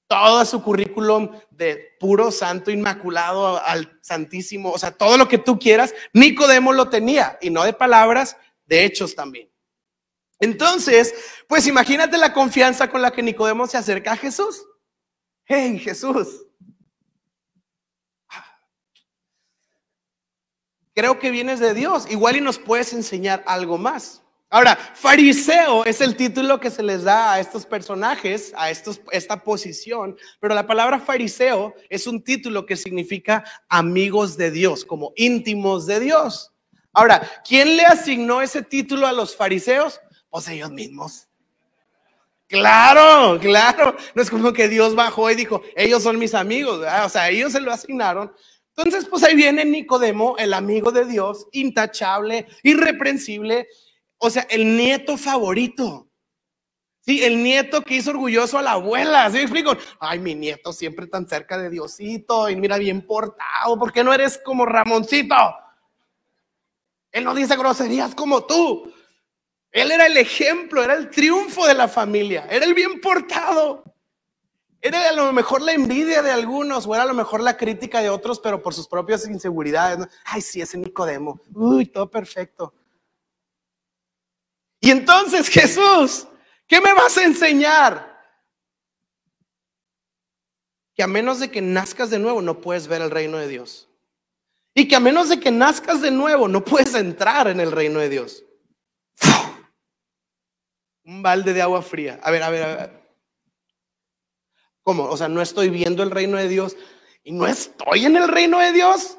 todo 0.08 0.46
su 0.46 0.62
currículum 0.62 1.32
de 1.50 1.96
puro 2.00 2.30
santo 2.30 2.70
inmaculado 2.70 3.60
al 3.66 3.98
santísimo, 4.02 4.72
o 4.72 4.78
sea, 4.78 4.92
todo 4.92 5.18
lo 5.18 5.28
que 5.28 5.40
tú 5.40 5.58
quieras, 5.58 5.96
Nicodemo 6.14 6.72
lo 6.72 6.88
tenía, 6.88 7.40
y 7.42 7.50
no 7.50 7.64
de 7.64 7.74
palabras, 7.74 8.38
de 8.66 8.86
hechos 8.86 9.16
también. 9.16 9.50
Entonces, 10.40 11.16
pues 11.48 11.66
imagínate 11.66 12.20
la 12.20 12.32
confianza 12.32 12.92
con 12.92 13.02
la 13.02 13.12
que 13.12 13.24
Nicodemo 13.24 13.66
se 13.66 13.78
acerca 13.78 14.12
a 14.12 14.18
Jesús. 14.18 14.64
Hey, 15.46 15.80
Jesús, 15.80 16.43
creo 20.94 21.20
que 21.20 21.32
vienes 21.32 21.60
de 21.60 21.74
Dios. 21.74 22.10
Igual 22.10 22.38
y 22.38 22.42
nos 22.42 22.60
puedes 22.60 22.94
enseñar 22.94 23.44
algo 23.48 23.78
más. 23.78 24.22
Ahora, 24.54 24.76
fariseo 24.76 25.84
es 25.84 26.00
el 26.00 26.16
título 26.16 26.60
que 26.60 26.70
se 26.70 26.84
les 26.84 27.04
da 27.04 27.34
a 27.34 27.40
estos 27.40 27.66
personajes, 27.66 28.54
a 28.56 28.70
estos, 28.70 29.02
esta 29.12 29.44
posición, 29.44 30.16
pero 30.40 30.54
la 30.54 30.68
palabra 30.68 31.00
fariseo 31.00 31.74
es 31.90 32.06
un 32.06 32.24
título 32.24 32.68
que 32.68 32.76
significa 32.76 33.44
amigos 33.68 34.38
de 34.38 34.52
Dios, 34.52 34.86
como 34.86 35.12
íntimos 35.16 35.88
de 35.88 36.00
Dios. 36.00 36.54
Ahora, 36.92 37.28
¿quién 37.44 37.76
le 37.76 37.84
asignó 37.84 38.44
ese 38.44 38.62
título 38.62 39.08
a 39.08 39.12
los 39.12 39.36
fariseos? 39.36 40.00
Pues 40.30 40.48
ellos 40.48 40.70
mismos. 40.70 41.28
Claro, 42.48 43.40
claro. 43.40 43.96
No 44.14 44.22
es 44.22 44.30
como 44.30 44.54
que 44.54 44.68
Dios 44.70 44.94
bajó 44.94 45.32
y 45.32 45.36
dijo, 45.36 45.64
ellos 45.76 46.04
son 46.04 46.20
mis 46.20 46.36
amigos. 46.36 46.86
O 47.04 47.10
sea, 47.10 47.32
ellos 47.32 47.54
se 47.54 47.60
lo 47.60 47.74
asignaron 47.74 48.32
entonces, 48.76 49.06
pues 49.08 49.24
ahí 49.24 49.36
viene 49.36 49.66
Nicodemo, 49.66 50.36
el 50.38 50.54
amigo 50.54 50.92
de 50.92 51.06
Dios, 51.06 51.48
intachable, 51.52 52.48
irreprensible, 52.64 53.68
o 54.18 54.30
sea, 54.30 54.48
el 54.50 54.76
nieto 54.76 55.16
favorito. 55.18 56.10
Sí, 57.02 57.24
el 57.24 57.44
nieto 57.44 57.82
que 57.82 57.96
hizo 57.96 58.12
orgulloso 58.12 58.58
a 58.58 58.62
la 58.62 58.72
abuela. 58.72 59.30
¿Sí 59.30 59.36
me 59.36 59.42
explico? 59.42 59.76
Ay, 60.00 60.20
mi 60.20 60.34
nieto 60.36 60.72
siempre 60.72 61.06
tan 61.06 61.28
cerca 61.28 61.58
de 61.58 61.70
Diosito 61.70 62.50
y 62.50 62.56
mira 62.56 62.78
bien 62.78 63.06
portado. 63.06 63.78
¿Por 63.78 63.92
qué 63.92 64.04
no 64.04 64.14
eres 64.14 64.40
como 64.44 64.66
Ramoncito? 64.66 65.36
Él 67.12 67.26
no 67.26 67.36
dice 67.36 67.58
groserías 67.58 68.16
como 68.16 68.46
tú. 68.46 68.92
Él 69.70 69.92
era 69.92 70.06
el 70.06 70.18
ejemplo, 70.18 70.82
era 70.82 70.94
el 70.94 71.10
triunfo 71.10 71.68
de 71.68 71.74
la 71.74 71.88
familia, 71.90 72.48
era 72.50 72.66
el 72.66 72.74
bien 72.74 73.02
portado. 73.02 73.93
Era 74.86 75.08
a 75.08 75.14
lo 75.14 75.32
mejor 75.32 75.62
la 75.62 75.72
envidia 75.72 76.22
de 76.22 76.30
algunos, 76.30 76.86
o 76.86 76.94
era 76.94 77.06
a 77.06 77.08
lo 77.08 77.14
mejor 77.14 77.40
la 77.40 77.56
crítica 77.56 78.02
de 78.02 78.10
otros, 78.10 78.38
pero 78.42 78.62
por 78.62 78.74
sus 78.74 78.86
propias 78.86 79.26
inseguridades. 79.26 80.06
Ay, 80.26 80.42
sí, 80.42 80.60
ese 80.60 80.78
Nicodemo. 80.78 81.40
Uy, 81.54 81.86
todo 81.86 82.12
perfecto. 82.12 82.74
Y 84.82 84.92
entonces, 84.92 85.48
Jesús, 85.48 86.28
¿qué 86.68 86.82
me 86.82 86.94
vas 86.94 87.18
a 87.18 87.24
enseñar? 87.24 88.22
Que 90.94 91.04
a 91.04 91.08
menos 91.08 91.40
de 91.40 91.50
que 91.50 91.62
nazcas 91.62 92.10
de 92.10 92.20
nuevo, 92.20 92.42
no 92.42 92.60
puedes 92.60 92.88
ver 92.88 93.02
el 93.02 93.10
reino 93.10 93.38
de 93.38 93.48
Dios. 93.48 93.88
Y 94.76 94.90
que 94.90 94.98
a 94.98 95.00
menos 95.00 95.30
de 95.30 95.40
que 95.40 95.50
nazcas 95.50 96.02
de 96.02 96.12
nuevo, 96.12 96.50
no 96.50 96.62
puedes 96.66 96.94
entrar 96.94 97.48
en 97.48 97.62
el 97.62 97.72
reino 97.72 98.00
de 98.00 98.10
Dios. 98.10 98.44
Un 101.06 101.24
balde 101.24 101.54
de 101.54 101.62
agua 101.62 101.82
fría. 101.82 102.20
A 102.22 102.32
ver, 102.32 102.44
a 102.44 102.50
ver, 102.50 102.64
a 102.64 102.76
ver. 102.76 103.03
¿Cómo? 104.84 105.06
O 105.06 105.18
sea, 105.18 105.30
no 105.30 105.42
estoy 105.42 105.70
viendo 105.70 106.04
el 106.04 106.12
reino 106.12 106.38
de 106.38 106.48
Dios 106.48 106.76
y 107.24 107.32
no 107.32 107.48
estoy 107.48 108.06
en 108.06 108.18
el 108.18 108.28
reino 108.28 108.60
de 108.60 108.74
Dios. 108.74 109.18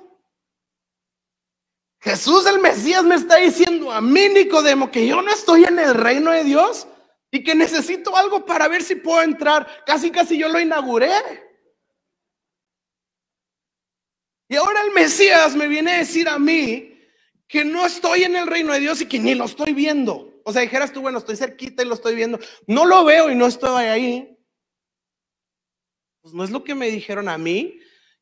Jesús 2.00 2.44
el 2.46 2.60
Mesías 2.60 3.02
me 3.02 3.14
está 3.14 3.36
diciendo 3.36 3.90
a 3.90 4.02
mí, 4.02 4.28
Nicodemo, 4.28 4.90
que 4.90 5.06
yo 5.06 5.22
no 5.22 5.30
estoy 5.30 5.64
en 5.64 5.78
el 5.78 5.94
reino 5.94 6.32
de 6.32 6.44
Dios 6.44 6.86
y 7.30 7.42
que 7.42 7.54
necesito 7.54 8.14
algo 8.14 8.44
para 8.44 8.68
ver 8.68 8.82
si 8.82 8.96
puedo 8.96 9.22
entrar. 9.22 9.84
Casi, 9.86 10.10
casi 10.10 10.36
yo 10.36 10.48
lo 10.50 10.60
inauguré. 10.60 11.10
Y 14.48 14.56
ahora 14.56 14.82
el 14.82 14.92
Mesías 14.92 15.56
me 15.56 15.66
viene 15.66 15.92
a 15.92 15.98
decir 15.98 16.28
a 16.28 16.38
mí 16.38 16.94
que 17.48 17.64
no 17.64 17.86
estoy 17.86 18.24
en 18.24 18.36
el 18.36 18.46
reino 18.46 18.74
de 18.74 18.80
Dios 18.80 19.00
y 19.00 19.06
que 19.06 19.18
ni 19.18 19.34
lo 19.34 19.46
estoy 19.46 19.72
viendo. 19.72 20.30
O 20.44 20.52
sea, 20.52 20.60
dijeras 20.60 20.92
tú, 20.92 21.00
bueno, 21.00 21.18
estoy 21.18 21.36
cerquita 21.36 21.82
y 21.82 21.86
lo 21.86 21.94
estoy 21.94 22.14
viendo. 22.14 22.38
No 22.66 22.84
lo 22.84 23.02
veo 23.04 23.30
y 23.30 23.34
no 23.34 23.46
estoy 23.46 23.86
ahí. 23.86 24.33
Pues 26.24 26.32
no 26.32 26.42
es 26.42 26.50
lo 26.50 26.64
que 26.64 26.74
me 26.74 26.90
dijeron 26.90 27.28
a 27.28 27.36
mí, 27.36 27.80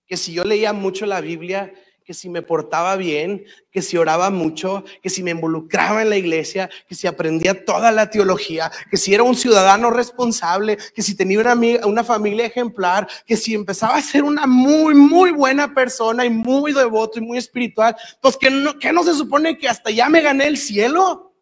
que 0.08 0.16
si 0.16 0.32
yo 0.32 0.42
leía 0.42 0.72
mucho 0.72 1.06
la 1.06 1.20
Biblia, 1.20 1.72
que 2.04 2.14
si 2.14 2.28
me 2.28 2.42
portaba 2.42 2.96
bien, 2.96 3.44
que 3.70 3.80
si 3.80 3.96
oraba 3.96 4.28
mucho, 4.28 4.82
que 5.00 5.08
si 5.08 5.22
me 5.22 5.30
involucraba 5.30 6.02
en 6.02 6.10
la 6.10 6.16
iglesia, 6.16 6.68
que 6.88 6.96
si 6.96 7.06
aprendía 7.06 7.64
toda 7.64 7.92
la 7.92 8.10
teología, 8.10 8.72
que 8.90 8.96
si 8.96 9.14
era 9.14 9.22
un 9.22 9.36
ciudadano 9.36 9.92
responsable, 9.92 10.78
que 10.96 11.00
si 11.00 11.14
tenía 11.14 11.38
una, 11.38 11.54
una 11.86 12.02
familia 12.02 12.44
ejemplar, 12.44 13.08
que 13.24 13.36
si 13.36 13.54
empezaba 13.54 13.94
a 13.94 14.02
ser 14.02 14.24
una 14.24 14.48
muy, 14.48 14.96
muy 14.96 15.30
buena 15.30 15.72
persona 15.72 16.24
y 16.24 16.30
muy 16.30 16.72
devoto 16.72 17.20
y 17.20 17.22
muy 17.22 17.38
espiritual, 17.38 17.94
pues 18.20 18.36
que 18.36 18.50
no, 18.50 18.80
que 18.80 18.92
no 18.92 19.04
se 19.04 19.14
supone 19.14 19.56
que 19.56 19.68
hasta 19.68 19.92
ya 19.92 20.08
me 20.08 20.22
gané 20.22 20.48
el 20.48 20.58
cielo. 20.58 21.36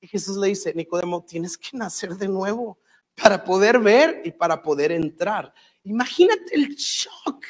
Y 0.00 0.08
Jesús 0.08 0.38
le 0.38 0.48
dice, 0.48 0.72
Nicodemo, 0.72 1.22
tienes 1.22 1.58
que 1.58 1.76
nacer 1.76 2.16
de 2.16 2.28
nuevo 2.28 2.79
para 3.20 3.44
poder 3.44 3.78
ver 3.78 4.22
y 4.24 4.30
para 4.32 4.62
poder 4.62 4.92
entrar. 4.92 5.52
Imagínate 5.84 6.54
el 6.54 6.74
shock. 6.74 7.44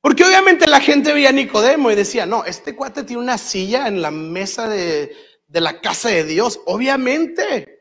Porque 0.00 0.24
obviamente 0.24 0.66
la 0.66 0.80
gente 0.80 1.12
veía 1.12 1.30
a 1.30 1.32
Nicodemo 1.32 1.90
y 1.90 1.94
decía, 1.94 2.26
no, 2.26 2.44
este 2.44 2.76
cuate 2.76 3.04
tiene 3.04 3.22
una 3.22 3.38
silla 3.38 3.88
en 3.88 4.02
la 4.02 4.10
mesa 4.10 4.68
de, 4.68 5.16
de 5.46 5.60
la 5.60 5.80
casa 5.80 6.10
de 6.10 6.24
Dios. 6.24 6.60
Obviamente. 6.66 7.73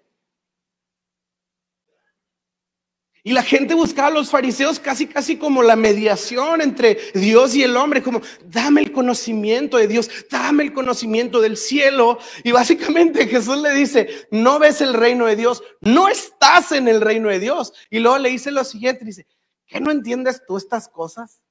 Y 3.25 3.31
la 3.31 3.41
gente 3.41 3.73
buscaba 3.73 4.09
a 4.09 4.11
los 4.11 4.29
fariseos 4.29 4.81
casi, 4.81 5.07
casi 5.07 5.37
como 5.37 5.63
la 5.63 5.77
mediación 5.77 6.59
entre 6.59 6.97
Dios 7.13 7.55
y 7.55 7.63
el 7.63 7.77
hombre, 7.77 8.03
como 8.03 8.21
dame 8.43 8.81
el 8.81 8.91
conocimiento 8.91 9.77
de 9.77 9.87
Dios, 9.87 10.09
dame 10.29 10.63
el 10.63 10.73
conocimiento 10.73 11.39
del 11.39 11.55
cielo. 11.55 12.19
Y 12.43 12.51
básicamente 12.51 13.25
Jesús 13.29 13.57
le 13.59 13.71
dice, 13.71 14.27
no 14.29 14.59
ves 14.59 14.81
el 14.81 14.93
reino 14.93 15.25
de 15.25 15.37
Dios, 15.37 15.63
no 15.79 16.09
estás 16.09 16.73
en 16.73 16.89
el 16.89 16.99
reino 16.99 17.29
de 17.29 17.39
Dios. 17.39 17.71
Y 17.89 17.99
luego 17.99 18.17
le 18.17 18.27
dice 18.27 18.51
lo 18.51 18.65
siguiente, 18.65 19.05
dice, 19.05 19.25
¿qué 19.67 19.79
no 19.79 19.89
entiendes 19.89 20.41
tú 20.45 20.57
estas 20.57 20.89
cosas? 20.89 21.41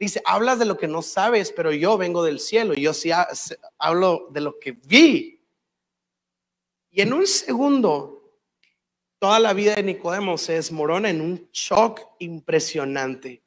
Dice, 0.00 0.20
hablas 0.26 0.58
de 0.58 0.64
lo 0.64 0.76
que 0.76 0.88
no 0.88 1.00
sabes, 1.00 1.52
pero 1.52 1.70
yo 1.70 1.96
vengo 1.96 2.24
del 2.24 2.40
cielo 2.40 2.74
y 2.74 2.80
yo 2.82 2.92
sí 2.92 3.12
hablo 3.78 4.26
de 4.32 4.40
lo 4.40 4.58
que 4.58 4.72
vi. 4.72 5.40
Y 6.90 7.02
en 7.02 7.12
un 7.12 7.24
segundo 7.28 8.13
Toda 9.24 9.40
la 9.40 9.54
vida 9.54 9.76
de 9.76 9.82
Nicodemo 9.82 10.36
se 10.36 10.52
desmorona 10.52 11.08
en 11.08 11.22
un 11.22 11.48
shock 11.50 11.98
impresionante. 12.18 13.42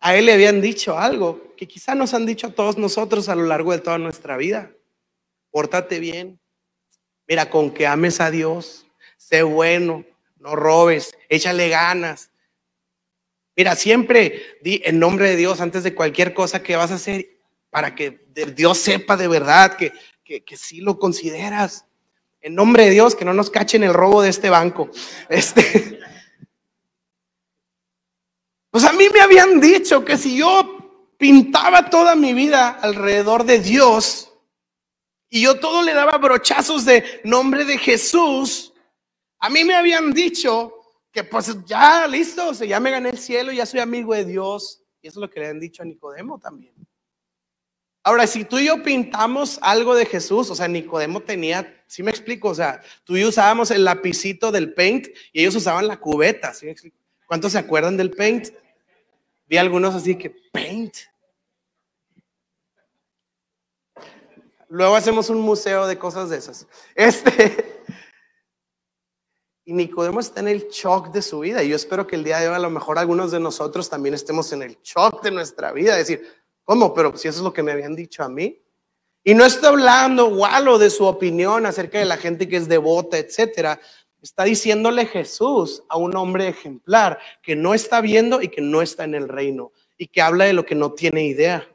A 0.00 0.14
él 0.14 0.26
le 0.26 0.34
habían 0.34 0.60
dicho 0.60 0.98
algo 0.98 1.54
que 1.56 1.66
quizá 1.66 1.94
nos 1.94 2.12
han 2.12 2.26
dicho 2.26 2.48
a 2.48 2.52
todos 2.52 2.76
nosotros 2.76 3.30
a 3.30 3.34
lo 3.34 3.44
largo 3.44 3.72
de 3.72 3.78
toda 3.78 3.96
nuestra 3.96 4.36
vida. 4.36 4.70
Pórtate 5.50 5.98
bien. 5.98 6.38
Mira, 7.26 7.48
con 7.48 7.70
que 7.70 7.86
ames 7.86 8.20
a 8.20 8.30
Dios, 8.30 8.86
sé 9.16 9.42
bueno, 9.42 10.04
no 10.36 10.54
robes, 10.56 11.16
échale 11.30 11.70
ganas. 11.70 12.30
Mira, 13.56 13.74
siempre 13.76 14.58
di 14.60 14.82
en 14.84 14.98
nombre 14.98 15.30
de 15.30 15.36
Dios 15.36 15.62
antes 15.62 15.84
de 15.84 15.94
cualquier 15.94 16.34
cosa 16.34 16.62
que 16.62 16.76
vas 16.76 16.90
a 16.90 16.96
hacer 16.96 17.38
para 17.70 17.94
que 17.94 18.26
Dios 18.54 18.76
sepa 18.76 19.16
de 19.16 19.26
verdad 19.26 19.78
que, 19.78 19.90
que, 20.22 20.44
que 20.44 20.58
sí 20.58 20.82
lo 20.82 20.98
consideras. 20.98 21.86
En 22.40 22.54
nombre 22.54 22.84
de 22.84 22.90
Dios, 22.90 23.14
que 23.14 23.24
no 23.24 23.34
nos 23.34 23.50
cachen 23.50 23.82
el 23.82 23.94
robo 23.94 24.22
de 24.22 24.30
este 24.30 24.50
banco. 24.50 24.90
Este. 25.28 26.00
Pues 28.70 28.84
a 28.84 28.92
mí 28.92 29.08
me 29.12 29.20
habían 29.20 29.60
dicho 29.60 30.04
que 30.04 30.16
si 30.16 30.36
yo 30.36 31.12
pintaba 31.18 31.90
toda 31.90 32.14
mi 32.14 32.32
vida 32.32 32.68
alrededor 32.68 33.44
de 33.44 33.58
Dios 33.58 34.32
y 35.28 35.42
yo 35.42 35.58
todo 35.58 35.82
le 35.82 35.92
daba 35.92 36.18
brochazos 36.18 36.84
de 36.84 37.20
nombre 37.24 37.64
de 37.64 37.78
Jesús, 37.78 38.72
a 39.40 39.50
mí 39.50 39.64
me 39.64 39.74
habían 39.74 40.12
dicho 40.12 40.74
que 41.12 41.24
pues 41.24 41.64
ya 41.66 42.06
listo, 42.06 42.50
o 42.50 42.54
sea, 42.54 42.66
ya 42.66 42.78
me 42.78 42.90
gané 42.90 43.10
el 43.10 43.18
cielo, 43.18 43.52
ya 43.52 43.66
soy 43.66 43.80
amigo 43.80 44.14
de 44.14 44.24
Dios. 44.24 44.82
Y 45.02 45.08
eso 45.08 45.18
es 45.18 45.22
lo 45.22 45.30
que 45.30 45.40
le 45.40 45.48
han 45.48 45.60
dicho 45.60 45.82
a 45.82 45.86
Nicodemo 45.86 46.38
también. 46.38 46.74
Ahora, 48.02 48.26
si 48.26 48.44
tú 48.44 48.58
y 48.58 48.66
yo 48.66 48.82
pintamos 48.82 49.58
algo 49.62 49.94
de 49.94 50.06
Jesús, 50.06 50.50
o 50.50 50.54
sea, 50.54 50.68
Nicodemo 50.68 51.20
tenía, 51.20 51.79
si 51.90 52.04
me 52.04 52.12
explico, 52.12 52.50
o 52.50 52.54
sea, 52.54 52.80
tú 53.02 53.16
y 53.16 53.22
yo 53.22 53.28
usábamos 53.28 53.72
el 53.72 53.84
lapicito 53.84 54.52
del 54.52 54.72
paint 54.74 55.08
y 55.32 55.40
ellos 55.40 55.56
usaban 55.56 55.88
la 55.88 55.98
cubeta, 55.98 56.54
¿sí? 56.54 56.72
¿Cuántos 57.26 57.50
se 57.50 57.58
acuerdan 57.58 57.96
del 57.96 58.12
paint? 58.12 58.50
Vi 59.48 59.56
algunos 59.56 59.96
así 59.96 60.16
que, 60.16 60.30
paint. 60.30 60.94
Luego 64.68 64.94
hacemos 64.94 65.30
un 65.30 65.40
museo 65.40 65.88
de 65.88 65.98
cosas 65.98 66.30
de 66.30 66.36
esas. 66.36 66.68
Este, 66.94 67.82
y 69.64 69.72
Nicodemo 69.72 70.20
está 70.20 70.38
en 70.38 70.46
el 70.48 70.68
shock 70.68 71.10
de 71.10 71.22
su 71.22 71.40
vida. 71.40 71.64
Y 71.64 71.70
yo 71.70 71.74
espero 71.74 72.06
que 72.06 72.14
el 72.14 72.22
día 72.22 72.38
de 72.38 72.48
hoy 72.48 72.54
a 72.54 72.60
lo 72.60 72.70
mejor 72.70 73.00
algunos 73.00 73.32
de 73.32 73.40
nosotros 73.40 73.90
también 73.90 74.14
estemos 74.14 74.52
en 74.52 74.62
el 74.62 74.78
shock 74.82 75.24
de 75.24 75.32
nuestra 75.32 75.72
vida. 75.72 75.96
Decir, 75.96 76.24
¿Cómo? 76.70 76.94
Pero 76.94 77.16
si 77.16 77.26
eso 77.26 77.38
es 77.38 77.42
lo 77.42 77.52
que 77.52 77.64
me 77.64 77.72
habían 77.72 77.96
dicho 77.96 78.22
a 78.22 78.28
mí. 78.28 78.62
Y 79.22 79.34
no 79.34 79.44
está 79.44 79.68
hablando 79.68 80.28
Walo 80.28 80.78
de 80.78 80.90
su 80.90 81.04
opinión 81.04 81.66
acerca 81.66 81.98
de 81.98 82.06
la 82.06 82.16
gente 82.16 82.48
que 82.48 82.56
es 82.56 82.68
devota, 82.68 83.18
etcétera. 83.18 83.80
Está 84.22 84.44
diciéndole 84.44 85.06
Jesús 85.06 85.82
a 85.88 85.96
un 85.96 86.16
hombre 86.16 86.48
ejemplar 86.48 87.18
que 87.42 87.56
no 87.56 87.74
está 87.74 88.00
viendo 88.00 88.42
y 88.42 88.48
que 88.48 88.60
no 88.60 88.82
está 88.82 89.04
en 89.04 89.14
el 89.14 89.28
reino 89.28 89.72
y 89.96 90.06
que 90.06 90.22
habla 90.22 90.46
de 90.46 90.54
lo 90.54 90.64
que 90.64 90.74
no 90.74 90.92
tiene 90.92 91.26
idea. 91.26 91.66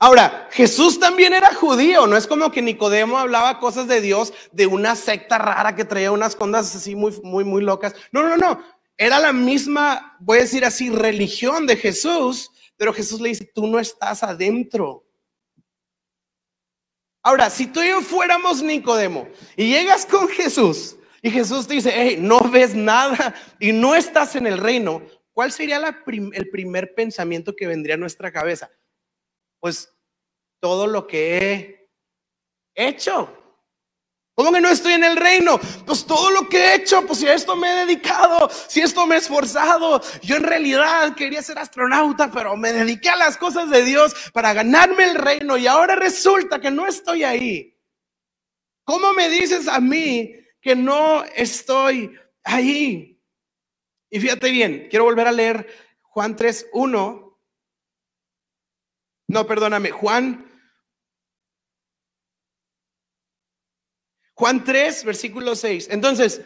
Ahora, 0.00 0.48
Jesús 0.52 1.00
también 1.00 1.32
era 1.32 1.52
judío, 1.54 2.06
no 2.06 2.16
es 2.16 2.28
como 2.28 2.52
que 2.52 2.62
Nicodemo 2.62 3.18
hablaba 3.18 3.58
cosas 3.58 3.88
de 3.88 4.00
Dios 4.00 4.32
de 4.52 4.66
una 4.66 4.94
secta 4.94 5.38
rara 5.38 5.74
que 5.74 5.84
traía 5.84 6.12
unas 6.12 6.36
condas 6.36 6.74
así 6.76 6.94
muy, 6.94 7.18
muy, 7.22 7.42
muy 7.44 7.62
locas. 7.62 7.94
No, 8.12 8.22
no, 8.22 8.36
no. 8.36 8.62
Era 8.96 9.18
la 9.18 9.32
misma, 9.32 10.16
voy 10.20 10.38
a 10.38 10.42
decir 10.42 10.64
así, 10.64 10.90
religión 10.90 11.66
de 11.66 11.76
Jesús, 11.76 12.52
pero 12.76 12.92
Jesús 12.92 13.20
le 13.20 13.30
dice, 13.30 13.50
tú 13.52 13.66
no 13.66 13.80
estás 13.80 14.22
adentro. 14.22 15.07
Ahora, 17.28 17.50
si 17.50 17.66
tú 17.66 17.82
y 17.82 17.88
yo 17.88 18.00
fuéramos 18.00 18.62
Nicodemo 18.62 19.28
y 19.54 19.68
llegas 19.68 20.06
con 20.06 20.28
Jesús 20.28 20.96
y 21.20 21.30
Jesús 21.30 21.68
te 21.68 21.74
dice, 21.74 21.92
hey, 21.94 22.16
no 22.18 22.40
ves 22.40 22.74
nada 22.74 23.34
y 23.60 23.70
no 23.70 23.94
estás 23.94 24.34
en 24.34 24.46
el 24.46 24.56
reino, 24.56 25.02
¿cuál 25.34 25.52
sería 25.52 25.76
el 26.06 26.48
primer 26.48 26.94
pensamiento 26.94 27.54
que 27.54 27.66
vendría 27.66 27.96
a 27.96 27.98
nuestra 27.98 28.32
cabeza? 28.32 28.70
Pues 29.60 29.94
todo 30.58 30.86
lo 30.86 31.06
que 31.06 31.90
he 32.74 32.88
hecho. 32.88 33.30
¿Cómo 34.38 34.52
que 34.52 34.60
no 34.60 34.68
estoy 34.68 34.92
en 34.92 35.02
el 35.02 35.16
reino? 35.16 35.58
Pues 35.84 36.06
todo 36.06 36.30
lo 36.30 36.48
que 36.48 36.58
he 36.58 36.74
hecho, 36.76 37.04
pues 37.04 37.18
si 37.18 37.26
a 37.26 37.34
esto 37.34 37.56
me 37.56 37.72
he 37.72 37.84
dedicado, 37.84 38.48
si 38.68 38.80
esto 38.80 39.04
me 39.04 39.16
he 39.16 39.18
esforzado, 39.18 40.00
yo 40.22 40.36
en 40.36 40.44
realidad 40.44 41.16
quería 41.16 41.42
ser 41.42 41.58
astronauta, 41.58 42.30
pero 42.30 42.56
me 42.56 42.72
dediqué 42.72 43.08
a 43.08 43.16
las 43.16 43.36
cosas 43.36 43.68
de 43.68 43.82
Dios 43.82 44.14
para 44.32 44.52
ganarme 44.52 45.02
el 45.10 45.16
reino 45.16 45.56
y 45.56 45.66
ahora 45.66 45.96
resulta 45.96 46.60
que 46.60 46.70
no 46.70 46.86
estoy 46.86 47.24
ahí. 47.24 47.76
¿Cómo 48.84 49.12
me 49.12 49.28
dices 49.28 49.66
a 49.66 49.80
mí 49.80 50.32
que 50.60 50.76
no 50.76 51.24
estoy 51.24 52.16
ahí? 52.44 53.20
Y 54.08 54.20
fíjate 54.20 54.52
bien, 54.52 54.86
quiero 54.88 55.04
volver 55.04 55.26
a 55.26 55.32
leer 55.32 55.66
Juan 56.00 56.36
3.1. 56.36 57.36
No, 59.26 59.46
perdóname, 59.48 59.90
Juan 59.90 60.47
Juan 64.38 64.62
3, 64.62 65.04
versículo 65.04 65.56
6. 65.56 65.88
Entonces, 65.90 66.42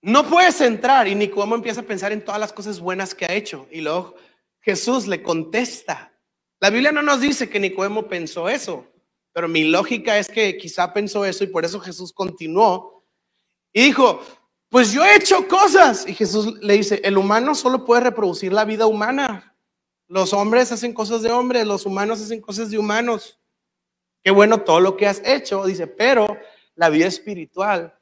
no 0.00 0.28
puedes 0.28 0.60
entrar. 0.60 1.08
Y 1.08 1.16
Nicodemo 1.16 1.56
empieza 1.56 1.80
a 1.80 1.84
pensar 1.84 2.12
en 2.12 2.24
todas 2.24 2.38
las 2.38 2.52
cosas 2.52 2.78
buenas 2.78 3.16
que 3.16 3.24
ha 3.24 3.32
hecho. 3.32 3.66
Y 3.72 3.80
luego 3.80 4.14
Jesús 4.60 5.08
le 5.08 5.24
contesta. 5.24 6.12
La 6.60 6.70
Biblia 6.70 6.92
no 6.92 7.02
nos 7.02 7.20
dice 7.20 7.48
que 7.48 7.58
Nicodemo 7.58 8.06
pensó 8.06 8.48
eso, 8.48 8.86
pero 9.32 9.48
mi 9.48 9.64
lógica 9.64 10.16
es 10.16 10.28
que 10.28 10.56
quizá 10.56 10.92
pensó 10.92 11.24
eso 11.24 11.42
y 11.42 11.48
por 11.48 11.64
eso 11.64 11.80
Jesús 11.80 12.12
continuó 12.12 13.04
y 13.72 13.82
dijo, 13.82 14.20
pues 14.68 14.92
yo 14.92 15.04
he 15.04 15.16
hecho 15.16 15.48
cosas. 15.48 16.06
Y 16.06 16.14
Jesús 16.14 16.54
le 16.60 16.74
dice, 16.74 17.00
el 17.02 17.18
humano 17.18 17.56
solo 17.56 17.84
puede 17.84 18.02
reproducir 18.02 18.52
la 18.52 18.64
vida 18.64 18.86
humana. 18.86 19.56
Los 20.06 20.32
hombres 20.32 20.70
hacen 20.70 20.92
cosas 20.92 21.22
de 21.22 21.32
hombres, 21.32 21.66
los 21.66 21.86
humanos 21.86 22.22
hacen 22.22 22.40
cosas 22.40 22.70
de 22.70 22.78
humanos. 22.78 23.40
Qué 24.22 24.30
bueno 24.30 24.60
todo 24.62 24.78
lo 24.78 24.96
que 24.96 25.08
has 25.08 25.20
hecho, 25.24 25.66
dice, 25.66 25.88
pero 25.88 26.38
la 26.76 26.90
vida 26.90 27.06
espiritual 27.06 27.98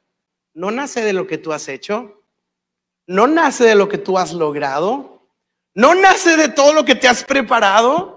no 0.53 0.71
nace 0.71 1.01
de 1.01 1.13
lo 1.13 1.25
que 1.25 1.37
tú 1.37 1.51
has 1.51 1.67
hecho, 1.67 2.23
no 3.07 3.27
nace 3.27 3.63
de 3.63 3.75
lo 3.75 3.89
que 3.89 3.97
tú 3.97 4.17
has 4.17 4.33
logrado, 4.33 5.27
no 5.73 5.95
nace 5.95 6.37
de 6.37 6.49
todo 6.49 6.73
lo 6.73 6.85
que 6.85 6.95
te 6.95 7.07
has 7.07 7.23
preparado. 7.23 8.15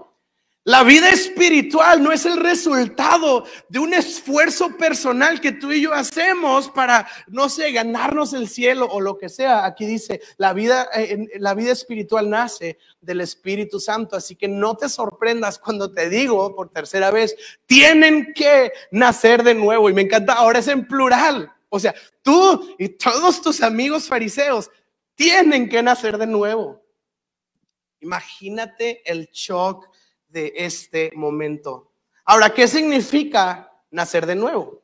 La 0.65 0.83
vida 0.83 1.09
espiritual 1.09 2.03
no 2.03 2.11
es 2.11 2.25
el 2.25 2.37
resultado 2.37 3.45
de 3.69 3.79
un 3.79 3.93
esfuerzo 3.93 4.77
personal 4.77 5.41
que 5.41 5.53
tú 5.53 5.71
y 5.71 5.81
yo 5.81 5.93
hacemos 5.93 6.69
para, 6.69 7.07
no 7.27 7.49
sé, 7.49 7.71
ganarnos 7.71 8.33
el 8.33 8.47
cielo 8.47 8.85
o 8.85 9.01
lo 9.01 9.17
que 9.17 9.29
sea. 9.29 9.65
Aquí 9.65 9.85
dice, 9.85 10.21
la 10.37 10.53
vida, 10.53 10.87
eh, 10.93 11.27
la 11.39 11.55
vida 11.55 11.71
espiritual 11.71 12.29
nace 12.29 12.77
del 13.01 13.21
Espíritu 13.21 13.79
Santo. 13.79 14.15
Así 14.15 14.35
que 14.35 14.47
no 14.47 14.75
te 14.75 14.89
sorprendas 14.89 15.59
cuando 15.59 15.91
te 15.91 16.09
digo 16.09 16.55
por 16.55 16.69
tercera 16.69 17.11
vez, 17.11 17.35
tienen 17.65 18.33
que 18.33 18.71
nacer 18.91 19.43
de 19.43 19.55
nuevo. 19.55 19.89
Y 19.89 19.93
me 19.93 20.01
encanta, 20.01 20.33
ahora 20.33 20.59
es 20.59 20.67
en 20.67 20.87
plural. 20.87 21.51
O 21.69 21.79
sea, 21.79 21.93
tú 22.21 22.75
y 22.77 22.89
todos 22.89 23.41
tus 23.41 23.61
amigos 23.61 24.07
fariseos 24.07 24.69
tienen 25.15 25.69
que 25.69 25.83
nacer 25.83 26.17
de 26.17 26.27
nuevo. 26.27 26.81
Imagínate 28.01 29.01
el 29.09 29.29
shock 29.31 29.87
de 30.27 30.53
este 30.55 31.11
momento. 31.15 31.91
Ahora, 32.25 32.53
¿qué 32.53 32.67
significa 32.67 33.71
nacer 33.91 34.25
de 34.25 34.35
nuevo? 34.35 34.83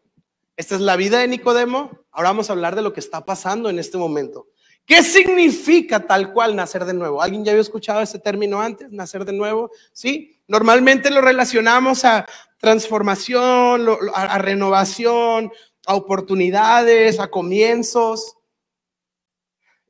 Esta 0.58 0.76
es 0.76 0.82
la 0.82 0.96
vida 0.96 1.20
de 1.20 1.28
Nicodemo. 1.28 1.92
Ahora 2.12 2.30
vamos 2.30 2.50
a 2.50 2.54
hablar 2.54 2.76
de 2.76 2.82
lo 2.82 2.94
que 2.94 3.00
está 3.00 3.26
pasando 3.26 3.70
en 3.70 3.80
este 3.80 3.98
momento. 3.98 4.48
¿Qué 4.86 5.02
significa 5.02 6.06
tal 6.06 6.32
cual 6.32 6.56
nacer 6.56 6.86
de 6.86 6.94
nuevo? 6.94 7.22
¿Alguien 7.22 7.44
ya 7.44 7.52
había 7.52 7.62
escuchado 7.62 8.02
ese 8.02 8.20
término 8.20 8.62
antes, 8.62 8.92
nacer 8.92 9.26
de 9.26 9.34
nuevo? 9.34 9.72
Sí, 9.92 10.40
normalmente 10.48 11.10
lo 11.10 11.22
relacionamos 11.22 12.06
a 12.06 12.28
transformación, 12.60 13.88
a 14.14 14.38
renovación, 14.38 15.52
a 15.88 15.96
oportunidades, 15.96 17.20
a 17.20 17.30
comienzos. 17.30 18.38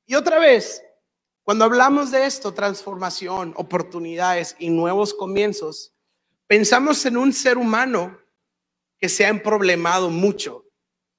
Y 0.05 0.15
otra 0.15 0.39
vez, 0.39 0.81
cuando 1.43 1.65
hablamos 1.65 2.11
de 2.11 2.25
esto, 2.25 2.53
transformación, 2.53 3.53
oportunidades 3.57 4.55
y 4.59 4.69
nuevos 4.69 5.13
comienzos, 5.13 5.93
pensamos 6.47 7.05
en 7.05 7.17
un 7.17 7.33
ser 7.33 7.57
humano 7.57 8.17
que 8.97 9.09
se 9.09 9.25
ha 9.25 9.29
emproblemado 9.29 10.09
mucho, 10.09 10.64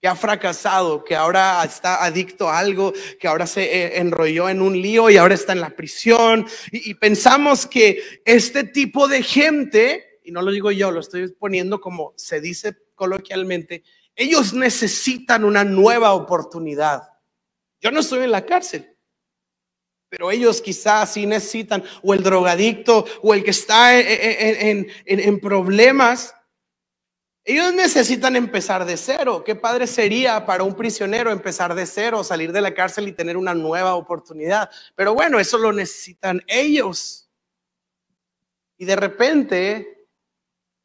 que 0.00 0.09
ha 0.09 0.14
fracasado, 0.14 1.02
que 1.04 1.16
ahora 1.16 1.62
está 1.64 2.04
adicto 2.04 2.48
a 2.48 2.59
algo, 2.59 2.92
que 3.18 3.28
ahora 3.28 3.46
se 3.46 3.62
eh, 3.62 3.98
enrolló 3.98 4.48
en 4.48 4.61
un 4.61 4.80
lío 4.80 5.09
y 5.09 5.16
ahora 5.16 5.35
está 5.35 5.52
en 5.52 5.61
la 5.61 5.70
prisión. 5.70 6.46
Y, 6.70 6.94
pensamos 6.94 7.66
que 7.66 8.20
este 8.24 8.64
tipo 8.64 9.09
de 9.09 9.22
gente, 9.22 10.20
y 10.24 10.32
no 10.32 10.42
lo 10.42 10.50
digo 10.50 10.70
yo, 10.70 10.90
lo 10.90 11.00
estoy 11.00 11.28
poniendo 11.32 11.80
como 11.80 12.12
se 12.16 12.40
dice 12.40 12.76
coloquialmente, 12.94 13.85
ellos 14.14 14.52
necesitan 14.54 15.44
una 15.44 15.64
nueva 15.64 16.12
oportunidad. 16.12 17.02
Yo 17.80 17.90
no 17.90 18.00
estoy 18.00 18.24
en 18.24 18.32
la 18.32 18.44
cárcel. 18.44 18.92
Pero 20.09 20.30
ellos 20.30 20.62
quizás 20.62 21.12
sí 21.12 21.26
necesitan, 21.26 21.82
o 22.02 22.14
el 22.14 22.22
drogadicto, 22.22 23.04
o 23.22 23.35
el 23.35 23.42
que 23.42 23.50
está 23.50 23.98
en, 23.98 25.40
problemas, 25.40 26.36
ellos 27.46 27.72
necesitan 27.72 28.37
empezar 28.37 28.85
de 28.85 28.96
cero. 28.96 29.42
Qué 29.44 29.54
padre 29.54 29.87
sería 29.87 30.44
para 30.44 30.64
un 30.64 30.74
prisionero 30.74 31.30
empezar 31.30 31.74
de 31.74 31.87
cero, 31.87 32.22
salir 32.22 32.52
de 32.52 32.61
la 32.61 32.74
cárcel 32.74 33.09
y 33.09 33.12
tener 33.12 33.37
una 33.37 33.54
nueva 33.54 33.94
oportunidad. 33.94 34.68
Pero 34.94 35.14
bueno, 35.14 35.38
eso 35.38 35.56
lo 35.56 35.72
necesitan 35.72 36.42
ellos. 36.46 37.30
Y 38.76 38.85
de 38.85 38.96
repente 38.96 40.09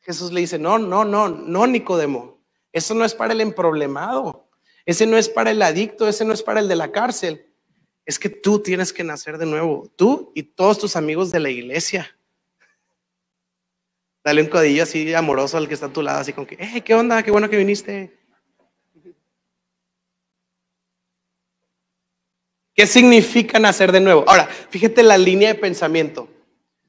Jesús 0.02 0.32
le 0.32 0.42
dice, 0.42 0.58
no, 0.58 0.80
no, 0.80 1.04
no, 1.04 1.28
no, 1.28 1.68
Nicodemo, 1.68 2.42
eso 2.72 2.94
no 2.94 3.04
es 3.04 3.14
para 3.14 3.34
el 3.34 3.42
emproblemado, 3.42 4.48
ese 4.86 5.06
no 5.06 5.18
es 5.18 5.28
para 5.28 5.52
el 5.52 5.62
adicto, 5.62 6.08
ese 6.08 6.24
no 6.24 6.34
es 6.34 6.42
para 6.42 6.62
el 6.62 6.70
de 6.70 6.78
la 6.78 6.92
cárcel 6.92 7.52
es 8.06 8.20
que 8.20 8.30
tú 8.30 8.60
tienes 8.60 8.92
que 8.92 9.04
nacer 9.04 9.38
de 9.38 9.46
nuevo, 9.46 9.92
tú 9.96 10.32
y 10.36 10.44
todos 10.44 10.80
tus 10.80 10.96
amigos 10.96 11.32
de 11.32 11.40
la 11.40 11.50
iglesia. 11.50 12.18
Dale 14.24 14.42
un 14.42 14.50
codillo 14.50 14.84
así 14.84 15.14
amoroso 15.14 15.58
al 15.58 15.68
que 15.68 15.74
está 15.74 15.88
a 15.88 15.94
tu 15.94 16.02
lado, 16.02 16.20
así 16.20 16.34
con 16.34 16.46
que, 16.46 16.56
eh, 16.60 16.82
¿qué 16.82 16.94
onda? 16.94 17.24
Qué 17.24 17.32
bueno 17.32 17.50
que 17.50 17.58
viniste. 17.58 18.18
¿Qué 22.74 22.88
significa 22.88 23.60
nacer 23.60 23.92
de 23.92 24.00
nuevo? 24.00 24.24
Ahora, 24.28 24.48
fíjate 24.48 25.04
la 25.04 25.18
línea 25.18 25.50
de 25.50 25.56
pensamiento. 25.60 26.30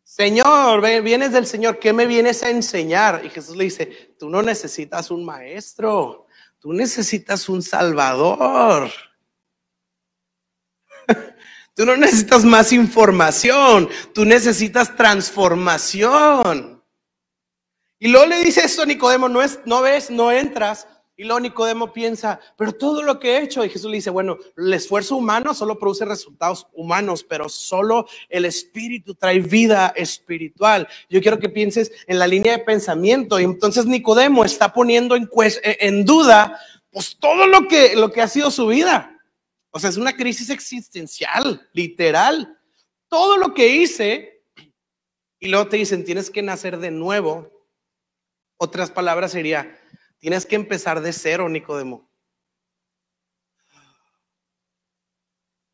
Señor, 0.05 0.83
vienes 1.03 1.33
del 1.33 1.47
Señor, 1.47 1.79
¿qué 1.79 1.92
me 1.92 2.07
vienes 2.07 2.42
a 2.42 2.51
enseñar? 2.51 3.23
Y 3.25 3.31
Jesús 3.31 3.57
le 3.57 3.64
dice, 3.64 4.14
tú 4.18 4.29
no 4.29 4.42
necesitas 4.42 5.11
un 5.11 5.25
maestro, 5.25 6.27
tú 6.59 6.73
necesitas 6.73 7.49
un 7.49 7.62
salvador. 7.62 8.90
Tú 11.75 11.87
no 11.87 11.97
necesitas 11.97 12.45
más 12.45 12.71
información, 12.75 13.88
tú 14.12 14.27
necesitas 14.27 14.95
transformación. 14.95 16.71
Y 18.02 18.08
luego 18.08 18.26
le 18.26 18.42
dice 18.42 18.64
esto 18.64 18.82
a 18.82 18.86
Nicodemo, 18.86 19.28
no, 19.28 19.40
es, 19.40 19.60
no 19.64 19.80
ves, 19.80 20.10
no 20.10 20.32
entras. 20.32 20.88
Y 21.16 21.22
luego 21.22 21.38
Nicodemo 21.38 21.92
piensa, 21.92 22.40
pero 22.56 22.72
todo 22.72 23.00
lo 23.00 23.20
que 23.20 23.36
he 23.36 23.42
hecho, 23.44 23.64
y 23.64 23.68
Jesús 23.68 23.88
le 23.88 23.98
dice, 23.98 24.10
bueno, 24.10 24.38
el 24.56 24.74
esfuerzo 24.74 25.14
humano 25.14 25.54
solo 25.54 25.78
produce 25.78 26.04
resultados 26.04 26.66
humanos, 26.72 27.22
pero 27.22 27.48
solo 27.48 28.08
el 28.28 28.44
espíritu 28.44 29.14
trae 29.14 29.38
vida 29.38 29.92
espiritual. 29.94 30.88
Yo 31.08 31.20
quiero 31.20 31.38
que 31.38 31.48
pienses 31.48 31.92
en 32.08 32.18
la 32.18 32.26
línea 32.26 32.58
de 32.58 32.64
pensamiento. 32.64 33.38
Y 33.38 33.44
entonces 33.44 33.86
Nicodemo 33.86 34.44
está 34.44 34.72
poniendo 34.72 35.14
en, 35.14 35.30
en 35.62 36.04
duda, 36.04 36.58
pues 36.90 37.16
todo 37.20 37.46
lo 37.46 37.68
que, 37.68 37.94
lo 37.94 38.10
que 38.10 38.20
ha 38.20 38.26
sido 38.26 38.50
su 38.50 38.66
vida. 38.66 39.16
O 39.70 39.78
sea, 39.78 39.90
es 39.90 39.96
una 39.96 40.16
crisis 40.16 40.50
existencial, 40.50 41.68
literal. 41.72 42.58
Todo 43.06 43.36
lo 43.36 43.54
que 43.54 43.68
hice, 43.68 44.42
y 45.38 45.46
luego 45.46 45.68
te 45.68 45.76
dicen, 45.76 46.04
tienes 46.04 46.30
que 46.32 46.42
nacer 46.42 46.78
de 46.78 46.90
nuevo. 46.90 47.62
Otras 48.62 48.92
palabras 48.92 49.33
sería, 49.33 49.77
tienes 50.20 50.46
que 50.46 50.55
empezar 50.55 51.01
de 51.01 51.12
cero, 51.12 51.48
Nicodemo. 51.48 52.09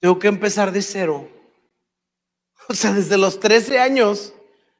Tengo 0.00 0.18
que 0.18 0.28
empezar 0.28 0.72
de 0.72 0.80
cero. 0.80 1.28
O 2.70 2.72
sea, 2.72 2.94
desde 2.94 3.18
los 3.18 3.40
13 3.40 3.78
años, 3.78 4.32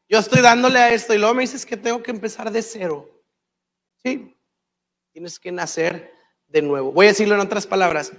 yo 0.09 0.19
estoy 0.19 0.41
dándole 0.41 0.79
a 0.79 0.91
esto 0.95 1.13
y 1.13 1.19
luego 1.19 1.35
me 1.35 1.43
dices 1.43 1.67
que 1.67 1.77
tengo 1.77 2.03
que 2.03 2.11
empezar 2.11 2.51
de 2.51 2.63
cero. 2.63 3.11
Sí, 4.03 4.35
tienes 5.13 5.39
que 5.39 5.53
nacer 5.53 6.11
de 6.47 6.63
nuevo. 6.63 6.93
Voy 6.93 7.05
a 7.05 7.11
decirlo 7.11 7.35
en 7.35 7.43
otras 7.43 7.67
palabras. 7.67 8.13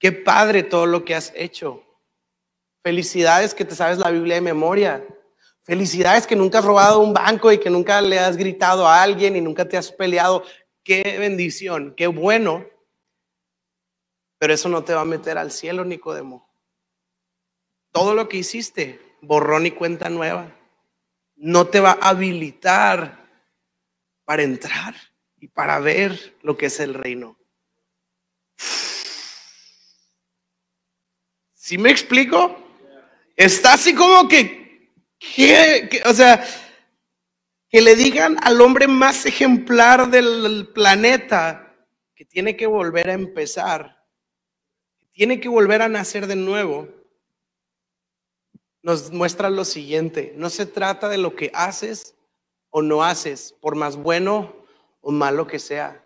Qué 0.00 0.10
padre 0.10 0.64
todo 0.64 0.86
lo 0.86 1.04
que 1.04 1.14
has 1.14 1.32
hecho. 1.36 1.84
Felicidades 2.82 3.54
que 3.54 3.64
te 3.64 3.76
sabes 3.76 3.98
la 3.98 4.10
Biblia 4.10 4.34
de 4.34 4.40
memoria. 4.40 5.06
Felicidades 5.72 6.26
que 6.26 6.36
nunca 6.36 6.58
has 6.58 6.66
robado 6.66 7.00
un 7.00 7.14
banco 7.14 7.50
y 7.50 7.56
que 7.56 7.70
nunca 7.70 8.02
le 8.02 8.18
has 8.18 8.36
gritado 8.36 8.86
a 8.86 9.02
alguien 9.02 9.36
y 9.36 9.40
nunca 9.40 9.66
te 9.66 9.78
has 9.78 9.90
peleado. 9.90 10.44
Qué 10.84 11.16
bendición, 11.18 11.94
qué 11.96 12.08
bueno. 12.08 12.66
Pero 14.36 14.52
eso 14.52 14.68
no 14.68 14.84
te 14.84 14.92
va 14.92 15.00
a 15.00 15.06
meter 15.06 15.38
al 15.38 15.50
cielo, 15.50 15.82
Nicodemo. 15.86 16.46
Todo 17.90 18.14
lo 18.14 18.28
que 18.28 18.36
hiciste, 18.36 19.00
borrón 19.22 19.64
y 19.64 19.70
cuenta 19.70 20.10
nueva, 20.10 20.54
no 21.36 21.66
te 21.66 21.80
va 21.80 21.92
a 21.92 22.10
habilitar 22.10 23.26
para 24.26 24.42
entrar 24.42 24.94
y 25.40 25.48
para 25.48 25.78
ver 25.78 26.36
lo 26.42 26.54
que 26.58 26.66
es 26.66 26.80
el 26.80 26.92
reino. 26.92 27.38
¿Sí 31.54 31.78
me 31.78 31.90
explico? 31.90 32.58
Está 33.34 33.72
así 33.72 33.94
como 33.94 34.28
que, 34.28 34.61
o 36.06 36.14
sea, 36.14 36.44
que 37.68 37.80
le 37.80 37.96
digan 37.96 38.36
al 38.42 38.60
hombre 38.60 38.86
más 38.86 39.24
ejemplar 39.26 40.10
del 40.10 40.68
planeta 40.74 41.74
que 42.14 42.24
tiene 42.24 42.56
que 42.56 42.66
volver 42.66 43.08
a 43.08 43.14
empezar, 43.14 44.04
tiene 45.12 45.40
que 45.40 45.48
volver 45.48 45.82
a 45.82 45.88
nacer 45.88 46.26
de 46.26 46.36
nuevo, 46.36 46.88
nos 48.82 49.10
muestra 49.12 49.48
lo 49.48 49.64
siguiente, 49.64 50.34
no 50.36 50.50
se 50.50 50.66
trata 50.66 51.08
de 51.08 51.18
lo 51.18 51.34
que 51.34 51.50
haces 51.54 52.14
o 52.70 52.82
no 52.82 53.04
haces, 53.04 53.54
por 53.60 53.76
más 53.76 53.96
bueno 53.96 54.54
o 55.00 55.12
malo 55.12 55.46
que 55.46 55.58
sea. 55.58 56.04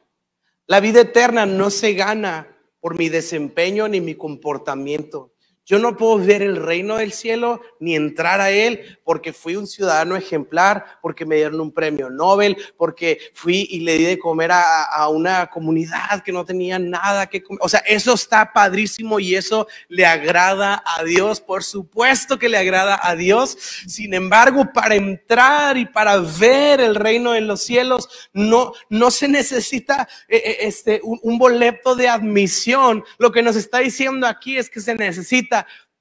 La 0.66 0.81
vida 0.81 1.00
eterna 1.00 1.46
no 1.46 1.70
se 1.70 1.94
gana 1.94 2.57
por 2.81 2.98
mi 2.98 3.09
desempeño 3.09 3.88
ni 3.88 4.00
mi 4.00 4.14
comportamiento. 4.14 5.33
Yo 5.66 5.81
no 5.81 5.96
puedo 5.96 6.16
ver 6.18 6.42
el 6.42 6.55
reino 6.55 6.96
del 6.96 7.12
cielo 7.12 7.61
ni 7.81 7.96
entrar 7.96 8.40
a 8.40 8.52
él 8.52 8.98
porque 9.02 9.33
fui 9.33 9.57
un 9.57 9.66
ciudadano 9.66 10.14
ejemplar, 10.14 11.00
porque 11.02 11.26
me 11.26 11.35
dieron 11.35 11.61
un 11.61 11.72
premio 11.72 12.09
Nobel, 12.09 12.57
porque 12.76 13.18
fui 13.35 13.66
y 13.68 13.81
le 13.81 13.98
di 13.98 14.05
de 14.05 14.18
comer 14.18 14.52
a, 14.52 15.09
una 15.09 15.48
comunidad 15.48 16.22
que 16.22 16.31
no 16.31 16.44
tenía 16.44 16.79
nada 16.79 17.26
que 17.26 17.42
comer. 17.42 17.59
O 17.62 17.68
sea, 17.68 17.81
eso 17.81 18.14
está 18.14 18.52
padrísimo 18.52 19.18
y 19.18 19.35
eso 19.35 19.66
le 19.88 20.07
agrada 20.07 20.85
a 20.87 21.02
Dios. 21.02 21.40
Por 21.40 21.64
supuesto 21.64 22.38
que 22.38 22.48
le 22.48 22.59
agrada 22.59 23.00
a 23.02 23.16
Dios. 23.16 23.59
Sin 23.88 24.14
embargo, 24.14 24.70
para 24.72 24.94
entrar 24.94 25.76
y 25.76 25.87
para 25.87 26.18
ver 26.18 26.81
el 26.81 26.94
reino 26.94 27.33
de 27.33 27.40
los 27.40 27.64
cielos, 27.64 28.09
no, 28.33 28.72
no 28.88 29.11
se 29.11 29.26
necesita 29.26 30.09
eh, 30.29 30.42
eh, 30.44 30.57
este, 30.61 31.00
un, 31.02 31.18
un 31.22 31.38
boleto 31.38 31.96
de 31.96 32.09
admisión. 32.09 33.02
Lo 33.18 33.33
que 33.33 33.42
nos 33.42 33.57
está 33.57 33.79
diciendo 33.79 34.29
aquí 34.29 34.57
es 34.57 34.70
que 34.70 34.81
se 34.81 34.94
necesita 34.94 35.55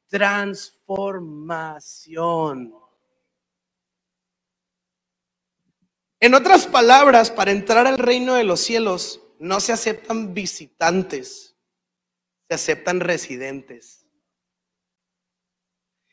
transformación. 0.08 2.74
En 6.20 6.34
otras 6.34 6.66
palabras, 6.66 7.30
para 7.30 7.52
entrar 7.52 7.86
al 7.86 8.00
reino 8.00 8.34
de 8.34 8.44
los 8.44 8.62
cielos 8.62 9.22
no 9.40 9.60
se 9.60 9.74
aceptan 9.74 10.34
visitantes, 10.34 11.56
se 12.48 12.56
aceptan 12.56 13.00
residentes. 13.00 14.08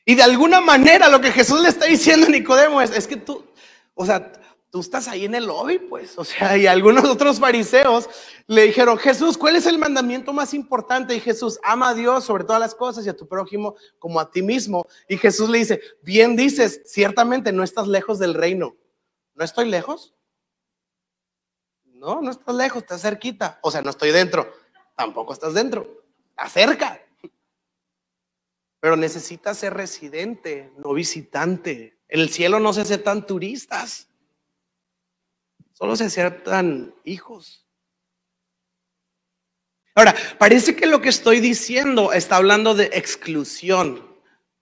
Y 0.05 0.17
de 0.17 0.23
alguna 0.23 0.61
manera 0.61 1.09
lo 1.09 1.21
que 1.21 1.31
Jesús 1.31 1.63
le 1.63 1.69
está 1.69 1.87
diciendo 1.87 2.27
a 2.27 2.31
Nicodemo 2.31 2.83
es, 2.83 2.91
es 2.91 3.07
que 3.07 3.17
tú, 3.17 3.47
o 3.95 4.05
sea, 4.05 4.33
tú 4.73 4.81
estás 4.81 5.07
ahí 5.07 5.27
en 5.27 5.35
el 5.35 5.45
lobby, 5.45 5.79
pues. 5.79 6.19
O 6.19 6.25
sea, 6.25 6.57
y 6.57 6.67
algunos 6.67 7.05
otros 7.05 7.39
fariseos 7.39 8.09
le 8.47 8.63
dijeron, 8.63 8.97
Jesús, 8.97 9.37
¿cuál 9.37 9.55
es 9.55 9.67
el 9.67 9.79
mandamiento 9.79 10.33
más 10.33 10.55
importante? 10.55 11.15
Y 11.15 11.21
Jesús, 11.21 11.61
ama 11.63 11.91
a 11.91 11.95
Dios 11.95 12.25
sobre 12.25 12.45
todas 12.45 12.59
las 12.59 12.75
cosas 12.75 13.05
y 13.05 13.11
a 13.11 13.17
tu 13.17 13.29
prójimo 13.29 13.77
como 13.99 14.19
a 14.19 14.31
ti 14.31 14.41
mismo. 14.41 14.87
Y 15.09 15.19
Jesús 15.19 15.51
le 15.51 15.59
dice, 15.59 15.81
bien 16.01 16.37
dices, 16.37 16.81
ciertamente 16.87 17.53
no 17.53 17.63
estás 17.63 17.87
lejos 17.87 18.19
del 18.19 18.33
reino. 18.33 18.75
¿No 19.35 19.45
estoy 19.45 19.69
lejos? 19.69 20.15
No, 21.85 22.23
no 22.23 22.31
estás 22.31 22.55
lejos, 22.55 22.83
estás 22.83 23.03
cerquita. 23.03 23.61
O 23.63 23.71
sea, 23.71 23.83
no 23.83 23.91
estoy 23.91 24.11
dentro. 24.11 24.51
Tampoco 24.97 25.35
estás 25.35 25.53
dentro. 25.53 26.03
Estás 26.31 26.51
cerca. 26.51 27.03
Pero 28.81 28.97
necesitas 28.97 29.59
ser 29.59 29.75
residente, 29.75 30.73
no 30.79 30.95
visitante. 30.95 31.99
En 32.09 32.21
el 32.21 32.31
cielo 32.31 32.59
no 32.59 32.73
se 32.73 32.81
aceptan 32.81 33.27
turistas. 33.27 34.09
Solo 35.83 35.97
se 35.97 36.05
aceptan 36.05 36.95
hijos. 37.03 37.67
Ahora, 39.97 40.15
parece 40.39 40.77
que 40.77 40.87
lo 40.87 41.01
que 41.01 41.09
estoy 41.09 41.41
diciendo 41.41 42.13
está 42.13 42.37
hablando 42.37 42.77
de 42.77 42.85
exclusión, 42.93 44.17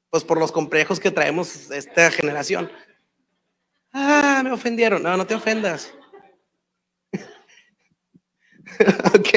pues 0.09 0.25
por 0.25 0.39
los 0.39 0.51
complejos 0.51 0.99
que 0.99 1.11
traemos 1.11 1.71
esta 1.73 2.11
generación. 2.11 2.73
Ah, 3.93 4.41
me 4.43 4.51
ofendieron. 4.51 5.03
No, 5.03 5.15
no 5.15 5.27
te 5.27 5.35
ofendas. 5.35 5.93
ok. 9.15 9.29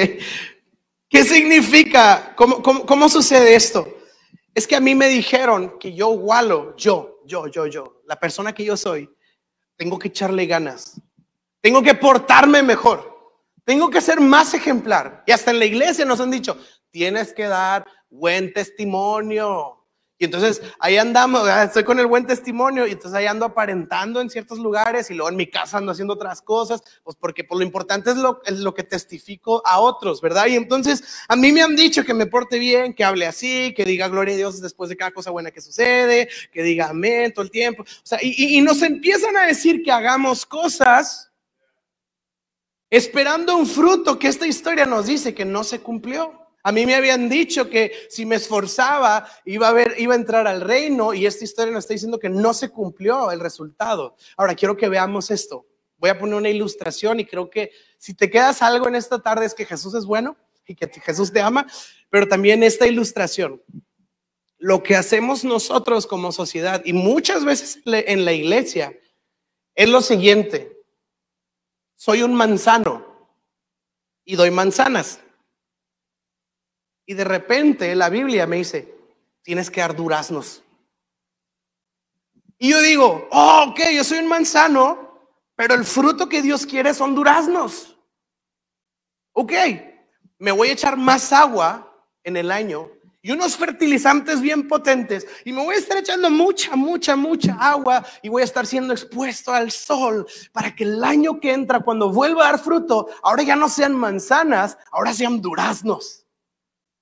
¿Qué 1.09 1.23
significa? 1.25 2.33
¿Cómo, 2.37 2.63
¿Cómo, 2.63 3.09
sucede 3.09 3.55
esto? 3.55 3.85
Es 4.55 4.65
que 4.65 4.77
a 4.77 4.79
mí 4.79 4.95
me 4.95 5.09
dijeron 5.09 5.77
que 5.77 5.93
yo, 5.93 6.11
Walo, 6.11 6.77
yo, 6.77 7.19
yo, 7.25 7.47
yo, 7.47 7.67
yo, 7.67 8.03
la 8.05 8.17
persona 8.17 8.53
que 8.53 8.63
yo 8.63 8.77
soy, 8.77 9.13
tengo 9.75 9.99
que 9.99 10.07
echarle 10.07 10.45
ganas. 10.45 11.01
Tengo 11.63 11.81
que 11.81 11.95
portarme 11.95 12.61
mejor. 12.61 13.09
Tengo 13.63 13.89
que 13.89 14.01
ser 14.01 14.19
más 14.19 14.53
ejemplar. 14.53 15.23
Y 15.25 15.31
hasta 15.31 15.49
en 15.49 15.59
la 15.59 15.65
iglesia 15.65 16.03
nos 16.03 16.19
han 16.19 16.29
dicho, 16.29 16.57
tienes 16.91 17.31
que 17.31 17.45
dar 17.45 17.85
buen 18.09 18.51
testimonio. 18.51 19.79
Y 20.17 20.25
entonces 20.25 20.61
ahí 20.77 20.97
andamos, 20.97 21.47
estoy 21.47 21.85
con 21.85 21.99
el 21.99 22.07
buen 22.07 22.27
testimonio 22.27 22.85
y 22.85 22.91
entonces 22.91 23.13
ahí 23.17 23.27
ando 23.27 23.45
aparentando 23.45 24.19
en 24.19 24.29
ciertos 24.29 24.59
lugares 24.59 25.09
y 25.09 25.13
luego 25.13 25.29
en 25.29 25.37
mi 25.37 25.47
casa 25.47 25.77
ando 25.77 25.93
haciendo 25.93 26.15
otras 26.15 26.41
cosas, 26.41 26.83
pues 27.01 27.15
porque 27.17 27.45
por 27.45 27.57
lo 27.57 27.63
importante 27.63 28.11
es 28.11 28.17
lo, 28.17 28.41
es 28.45 28.59
lo 28.59 28.73
que 28.73 28.83
testifico 28.83 29.65
a 29.65 29.79
otros, 29.79 30.19
¿verdad? 30.19 30.47
Y 30.47 30.57
entonces 30.57 31.23
a 31.29 31.37
mí 31.37 31.53
me 31.53 31.61
han 31.61 31.77
dicho 31.77 32.03
que 32.03 32.13
me 32.13 32.25
porte 32.25 32.59
bien, 32.59 32.93
que 32.93 33.05
hable 33.05 33.25
así, 33.25 33.73
que 33.73 33.85
diga 33.85 34.09
gloria 34.09 34.33
a 34.33 34.37
Dios 34.37 34.61
después 34.61 34.89
de 34.89 34.97
cada 34.97 35.11
cosa 35.11 35.31
buena 35.31 35.49
que 35.49 35.61
sucede, 35.61 36.27
que 36.51 36.61
diga 36.61 36.89
amén 36.89 37.31
todo 37.33 37.45
el 37.45 37.51
tiempo. 37.51 37.83
O 37.83 38.05
sea, 38.05 38.19
y, 38.21 38.57
y 38.57 38.61
nos 38.61 38.81
empiezan 38.81 39.37
a 39.37 39.45
decir 39.45 39.81
que 39.81 39.93
hagamos 39.93 40.45
cosas 40.45 41.32
esperando 42.97 43.57
un 43.57 43.65
fruto 43.65 44.19
que 44.19 44.27
esta 44.27 44.45
historia 44.45 44.85
nos 44.85 45.07
dice 45.07 45.33
que 45.33 45.45
no 45.45 45.63
se 45.63 45.79
cumplió. 45.79 46.31
A 46.61 46.71
mí 46.71 46.85
me 46.85 46.93
habían 46.93 47.27
dicho 47.27 47.67
que 47.67 47.91
si 48.07 48.23
me 48.23 48.35
esforzaba 48.35 49.27
iba 49.45 49.67
a, 49.67 49.73
ver, 49.73 49.95
iba 49.97 50.13
a 50.13 50.17
entrar 50.17 50.45
al 50.45 50.61
reino 50.61 51.11
y 51.11 51.25
esta 51.25 51.43
historia 51.43 51.73
nos 51.73 51.85
está 51.85 51.95
diciendo 51.95 52.19
que 52.19 52.29
no 52.29 52.53
se 52.53 52.69
cumplió 52.69 53.31
el 53.31 53.39
resultado. 53.39 54.15
Ahora 54.37 54.53
quiero 54.53 54.77
que 54.77 54.89
veamos 54.89 55.31
esto. 55.31 55.65
Voy 55.97 56.11
a 56.11 56.19
poner 56.19 56.35
una 56.35 56.49
ilustración 56.49 57.19
y 57.19 57.25
creo 57.25 57.49
que 57.49 57.71
si 57.97 58.13
te 58.13 58.29
quedas 58.29 58.61
algo 58.61 58.87
en 58.87 58.93
esta 58.93 59.19
tarde 59.19 59.47
es 59.47 59.55
que 59.55 59.65
Jesús 59.65 59.95
es 59.95 60.05
bueno 60.05 60.37
y 60.67 60.75
que 60.75 60.87
Jesús 60.87 61.33
te 61.33 61.41
ama, 61.41 61.65
pero 62.11 62.27
también 62.27 62.61
esta 62.61 62.85
ilustración. 62.85 63.59
Lo 64.59 64.83
que 64.83 64.95
hacemos 64.95 65.43
nosotros 65.43 66.05
como 66.05 66.31
sociedad 66.31 66.83
y 66.85 66.93
muchas 66.93 67.43
veces 67.43 67.79
en 67.85 68.23
la 68.23 68.33
iglesia 68.33 68.95
es 69.73 69.89
lo 69.89 70.01
siguiente 70.01 70.72
soy 72.03 72.21
un 72.21 72.35
manzano 72.35 73.01
y 74.25 74.35
doy 74.35 74.51
manzanas. 74.51 75.21
Y 77.05 77.13
de 77.13 77.23
repente 77.23 77.95
la 77.95 78.09
Biblia 78.09 78.45
me 78.45 78.57
dice, 78.57 78.93
tienes 79.41 79.71
que 79.71 79.79
dar 79.79 79.95
duraznos. 79.95 80.65
Y 82.57 82.71
yo 82.71 82.81
digo, 82.81 83.29
oh, 83.31 83.67
ok, 83.69 83.79
yo 83.95 84.03
soy 84.03 84.17
un 84.17 84.27
manzano, 84.27 85.17
pero 85.55 85.75
el 85.75 85.85
fruto 85.85 86.27
que 86.27 86.41
Dios 86.41 86.65
quiere 86.65 86.93
son 86.93 87.15
duraznos. 87.15 87.97
Ok, 89.31 89.53
me 90.39 90.51
voy 90.51 90.67
a 90.67 90.73
echar 90.73 90.97
más 90.97 91.31
agua 91.31 92.05
en 92.21 92.35
el 92.35 92.51
año 92.51 92.91
y 93.25 93.31
unos 93.31 93.55
fertilizantes 93.55 94.41
bien 94.41 94.67
potentes 94.67 95.25
y 95.45 95.53
me 95.53 95.63
voy 95.63 95.75
a 95.75 95.79
estar 95.79 95.97
echando 95.97 96.29
mucha, 96.29 96.75
mucha, 96.75 97.15
mucha 97.15 97.53
agua 97.53 98.05
y 98.21 98.27
voy 98.27 98.41
a 98.41 98.45
estar 98.45 98.67
siendo 98.67 98.91
expuesto 98.91 99.53
al 99.53 99.71
sol 99.71 100.27
para 100.51 100.75
que 100.75 100.83
el 100.83 101.01
año 101.01 101.39
que 101.39 101.53
entra, 101.53 101.79
cuando 101.79 102.11
vuelva 102.11 102.43
a 102.43 102.51
dar 102.51 102.59
fruto, 102.59 103.07
ahora 103.23 103.43
ya 103.43 103.55
no 103.55 103.69
sean 103.69 103.95
manzanas, 103.95 104.77
ahora 104.91 105.13
sean 105.13 105.41
duraznos. 105.41 106.27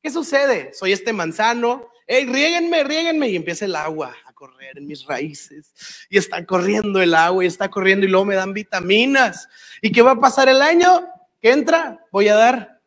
¿Qué 0.04 0.12
sucede? 0.12 0.72
Soy 0.76 0.92
este 0.92 1.12
manzano, 1.12 1.90
hey, 2.06 2.28
riéguenme, 2.28 2.84
riéguenme 2.84 3.28
y 3.30 3.36
empieza 3.36 3.66
el 3.66 3.76
agua 3.76 4.16
a 4.28 4.34
correr 4.34 4.78
en 4.78 4.86
mis 4.86 5.04
raíces 5.06 5.74
y 6.08 6.20
está 6.20 6.46
corriendo 6.46 7.02
el 7.02 7.16
agua 7.16 7.44
y 7.44 7.48
está 7.48 7.68
corriendo 7.68 8.06
y 8.06 8.10
luego 8.10 8.26
me 8.26 8.36
dan 8.36 8.54
vitaminas. 8.54 9.50
¿Y 9.82 9.92
qué 9.92 10.04
va 10.04 10.12
a 10.12 10.20
pasar 10.20 10.48
el 10.50 10.62
año 10.62 11.04
que 11.42 11.52
entra? 11.52 12.06
Voy 12.12 12.28
a 12.28 12.36
dar 12.36 12.80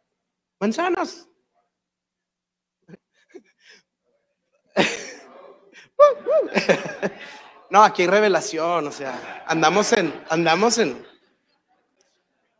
manzanas. 0.60 1.28
No, 7.70 7.82
aquí 7.82 8.02
hay 8.02 8.08
revelación, 8.08 8.86
o 8.86 8.92
sea, 8.92 9.42
andamos 9.48 9.92
en, 9.94 10.14
andamos 10.28 10.78
en, 10.78 11.04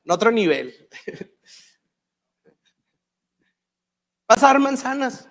otro 0.08 0.32
nivel. 0.32 0.88
Vas 4.26 4.42
a 4.42 4.46
dar 4.46 4.58
manzanas, 4.58 5.28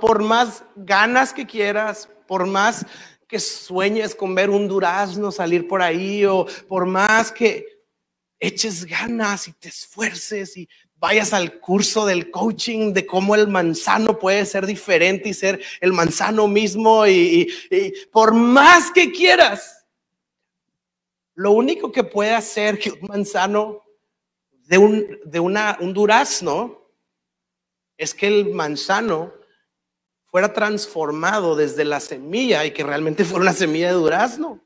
por 0.00 0.22
más 0.22 0.62
ganas 0.76 1.32
que 1.32 1.46
quieras, 1.46 2.08
por 2.28 2.46
más 2.46 2.86
que 3.26 3.40
sueñes 3.40 4.14
con 4.14 4.36
ver 4.36 4.50
un 4.50 4.68
durazno 4.68 5.32
salir 5.32 5.66
por 5.66 5.82
ahí, 5.82 6.24
o 6.24 6.46
por 6.68 6.86
más 6.86 7.32
que 7.32 7.76
eches 8.38 8.84
ganas 8.84 9.48
y 9.48 9.52
te 9.52 9.68
esfuerces 9.68 10.56
y 10.56 10.68
vayas 10.98 11.32
al 11.32 11.60
curso 11.60 12.06
del 12.06 12.30
coaching 12.30 12.92
de 12.92 13.06
cómo 13.06 13.34
el 13.34 13.48
manzano 13.48 14.18
puede 14.18 14.44
ser 14.46 14.66
diferente 14.66 15.28
y 15.28 15.34
ser 15.34 15.62
el 15.80 15.92
manzano 15.92 16.48
mismo 16.48 17.06
y, 17.06 17.52
por 18.10 18.34
más 18.34 18.90
que 18.90 19.12
quieras, 19.12 19.86
lo 21.34 21.52
único 21.52 21.92
que 21.92 22.02
puede 22.02 22.32
hacer 22.32 22.78
que 22.78 22.90
un 22.90 23.08
manzano 23.08 23.82
de 24.50 24.78
un, 24.78 25.18
de 25.24 25.38
una, 25.38 25.76
un 25.80 25.92
durazno 25.92 26.90
es 27.98 28.14
que 28.14 28.26
el 28.26 28.54
manzano 28.54 29.34
fuera 30.24 30.52
transformado 30.52 31.54
desde 31.54 31.84
la 31.84 32.00
semilla 32.00 32.64
y 32.64 32.72
que 32.72 32.82
realmente 32.82 33.24
fuera 33.24 33.42
una 33.42 33.52
semilla 33.52 33.88
de 33.88 33.94
durazno. 33.94 34.65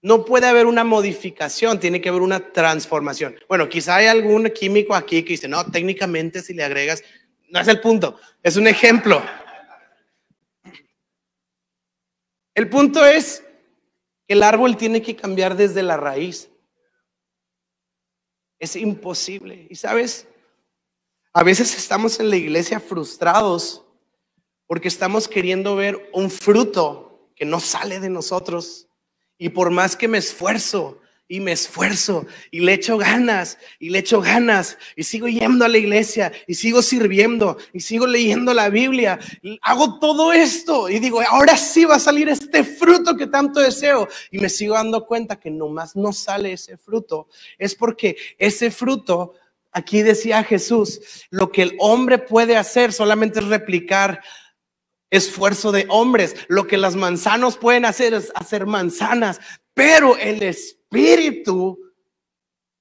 No 0.00 0.24
puede 0.24 0.46
haber 0.46 0.66
una 0.66 0.84
modificación, 0.84 1.80
tiene 1.80 2.00
que 2.00 2.08
haber 2.08 2.22
una 2.22 2.52
transformación. 2.52 3.36
Bueno, 3.48 3.68
quizá 3.68 3.96
hay 3.96 4.06
algún 4.06 4.48
químico 4.50 4.94
aquí 4.94 5.22
que 5.22 5.30
dice, 5.30 5.48
no, 5.48 5.64
técnicamente 5.70 6.40
si 6.40 6.54
le 6.54 6.64
agregas, 6.64 7.02
no 7.48 7.60
es 7.60 7.68
el 7.68 7.80
punto, 7.80 8.18
es 8.42 8.56
un 8.56 8.68
ejemplo. 8.68 9.22
El 12.54 12.68
punto 12.68 13.04
es 13.06 13.44
que 14.26 14.34
el 14.34 14.42
árbol 14.42 14.76
tiene 14.76 15.00
que 15.00 15.16
cambiar 15.16 15.56
desde 15.56 15.82
la 15.82 15.96
raíz. 15.96 16.50
Es 18.58 18.74
imposible. 18.76 19.66
Y 19.70 19.76
sabes, 19.76 20.26
A 21.32 21.44
veces 21.44 21.76
estamos 21.76 22.18
en 22.18 22.30
la 22.30 22.36
iglesia 22.36 22.80
frustrados 22.80 23.84
porque 24.66 24.88
estamos 24.88 25.28
queriendo 25.28 25.76
ver 25.76 26.10
un 26.12 26.30
fruto 26.30 27.30
que 27.36 27.44
no 27.44 27.60
sale 27.60 28.00
de 28.00 28.10
nosotros. 28.10 28.87
Y 29.38 29.50
por 29.50 29.70
más 29.70 29.96
que 29.96 30.08
me 30.08 30.18
esfuerzo 30.18 31.00
y 31.28 31.40
me 31.40 31.52
esfuerzo 31.52 32.26
y 32.50 32.60
le 32.60 32.72
echo 32.72 32.96
ganas 32.96 33.58
y 33.78 33.90
le 33.90 33.98
echo 33.98 34.20
ganas 34.20 34.78
y 34.96 35.02
sigo 35.02 35.28
yendo 35.28 35.64
a 35.64 35.68
la 35.68 35.76
iglesia 35.76 36.32
y 36.46 36.54
sigo 36.54 36.80
sirviendo 36.80 37.58
y 37.74 37.80
sigo 37.80 38.06
leyendo 38.06 38.54
la 38.54 38.70
Biblia, 38.70 39.18
hago 39.60 39.98
todo 39.98 40.32
esto 40.32 40.88
y 40.88 40.98
digo, 40.98 41.20
ahora 41.20 41.56
sí 41.56 41.84
va 41.84 41.96
a 41.96 42.00
salir 42.00 42.30
este 42.30 42.64
fruto 42.64 43.14
que 43.16 43.26
tanto 43.26 43.60
deseo 43.60 44.08
y 44.30 44.38
me 44.38 44.48
sigo 44.48 44.74
dando 44.74 45.06
cuenta 45.06 45.38
que 45.38 45.50
nomás 45.50 45.94
no 45.94 46.12
sale 46.14 46.54
ese 46.54 46.78
fruto. 46.78 47.28
Es 47.58 47.74
porque 47.74 48.16
ese 48.38 48.70
fruto, 48.70 49.34
aquí 49.70 50.00
decía 50.02 50.42
Jesús, 50.42 51.26
lo 51.30 51.52
que 51.52 51.62
el 51.62 51.76
hombre 51.78 52.16
puede 52.16 52.56
hacer 52.56 52.92
solamente 52.94 53.40
es 53.40 53.46
replicar 53.46 54.22
esfuerzo 55.10 55.72
de 55.72 55.86
hombres. 55.88 56.36
Lo 56.48 56.66
que 56.66 56.76
las 56.76 56.96
manzanos 56.96 57.56
pueden 57.56 57.84
hacer 57.84 58.14
es 58.14 58.32
hacer 58.34 58.66
manzanas, 58.66 59.40
pero 59.74 60.16
el 60.16 60.42
espíritu 60.42 61.78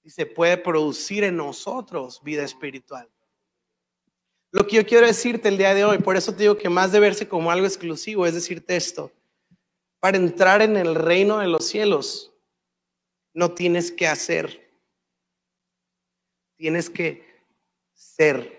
se 0.05 0.25
puede 0.25 0.57
producir 0.57 1.23
en 1.23 1.38
nosotros 1.38 2.21
vida 2.23 2.43
espiritual. 2.43 3.09
Lo 4.51 4.65
que 4.65 4.78
yo 4.78 4.86
quiero 4.86 5.05
decirte 5.05 5.49
el 5.49 5.57
día 5.57 5.73
de 5.73 5.84
hoy, 5.84 5.97
por 5.97 6.15
eso 6.15 6.32
te 6.32 6.43
digo 6.43 6.57
que 6.57 6.69
más 6.69 6.91
de 6.91 6.99
verse 6.99 7.28
como 7.28 7.51
algo 7.51 7.65
exclusivo, 7.65 8.25
es 8.25 8.34
decirte 8.34 8.75
esto. 8.75 9.11
Para 9.99 10.17
entrar 10.17 10.61
en 10.61 10.78
el 10.78 10.95
reino 10.95 11.39
de 11.39 11.47
los 11.47 11.67
cielos, 11.67 12.34
no 13.34 13.51
tienes 13.51 13.91
que 13.91 14.07
hacer, 14.07 14.71
tienes 16.55 16.89
que 16.89 17.23
ser. 17.93 18.57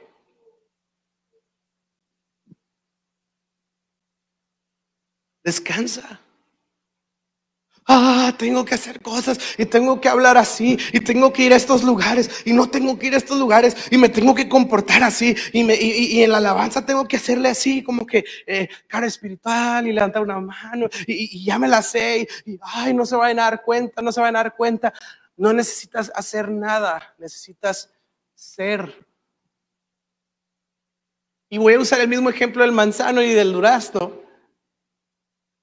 Descansa 5.48 6.20
ah, 7.88 8.34
tengo 8.38 8.64
que 8.64 8.74
hacer 8.74 9.00
cosas 9.00 9.38
y 9.56 9.64
tengo 9.64 10.00
que 10.00 10.08
hablar 10.08 10.36
así 10.36 10.78
y 10.92 11.00
tengo 11.00 11.32
que 11.32 11.44
ir 11.44 11.52
a 11.52 11.56
estos 11.56 11.82
lugares 11.82 12.30
y 12.44 12.52
no 12.52 12.68
tengo 12.68 12.98
que 12.98 13.06
ir 13.06 13.14
a 13.14 13.16
estos 13.16 13.38
lugares 13.38 13.74
y 13.90 13.96
me 13.96 14.10
tengo 14.10 14.34
que 14.34 14.48
comportar 14.48 15.02
así 15.02 15.34
y, 15.52 16.22
en 16.22 16.30
la 16.30 16.36
alabanza 16.36 16.84
tengo 16.84 17.08
que 17.08 17.16
hacerle 17.16 17.48
así 17.48 17.82
como 17.82 18.06
que 18.06 18.24
eh, 18.46 18.68
cara 18.86 19.06
espiritual 19.06 19.86
y 19.86 19.92
levantar 19.92 20.22
una 20.22 20.38
mano 20.38 20.86
y, 21.06 21.44
ya 21.44 21.58
me 21.58 21.66
la 21.66 21.82
sé 21.82 22.28
y, 22.44 22.58
ay, 22.62 22.92
no 22.92 23.06
se 23.06 23.16
van 23.16 23.38
a 23.38 23.44
dar 23.44 23.62
cuenta, 23.62 24.02
no 24.02 24.12
se 24.12 24.20
van 24.20 24.36
a 24.36 24.42
dar 24.42 24.54
cuenta. 24.54 24.92
No 25.36 25.52
necesitas 25.52 26.10
hacer 26.16 26.50
nada, 26.50 27.14
necesitas 27.16 27.90
ser. 28.34 29.06
Y 31.48 31.58
voy 31.58 31.74
a 31.74 31.78
usar 31.78 32.00
el 32.00 32.08
mismo 32.08 32.28
ejemplo 32.28 32.62
del 32.62 32.72
manzano 32.72 33.22
y 33.22 33.32
del 33.32 33.52
durazno. 33.52 34.27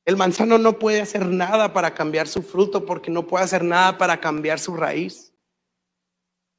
El 0.06 0.18
manzano 0.18 0.60
no 0.60 0.78
puede 0.78 1.02
hacer 1.02 1.26
nada 1.26 1.74
para 1.74 1.96
cambiar 1.96 2.28
su 2.28 2.44
fruto 2.44 2.86
porque 2.86 3.10
no 3.10 3.26
puede 3.26 3.44
hacer 3.44 3.64
nada 3.64 3.98
para 3.98 4.22
cambiar 4.22 4.60
su 4.60 4.76
raíz. 4.76 5.34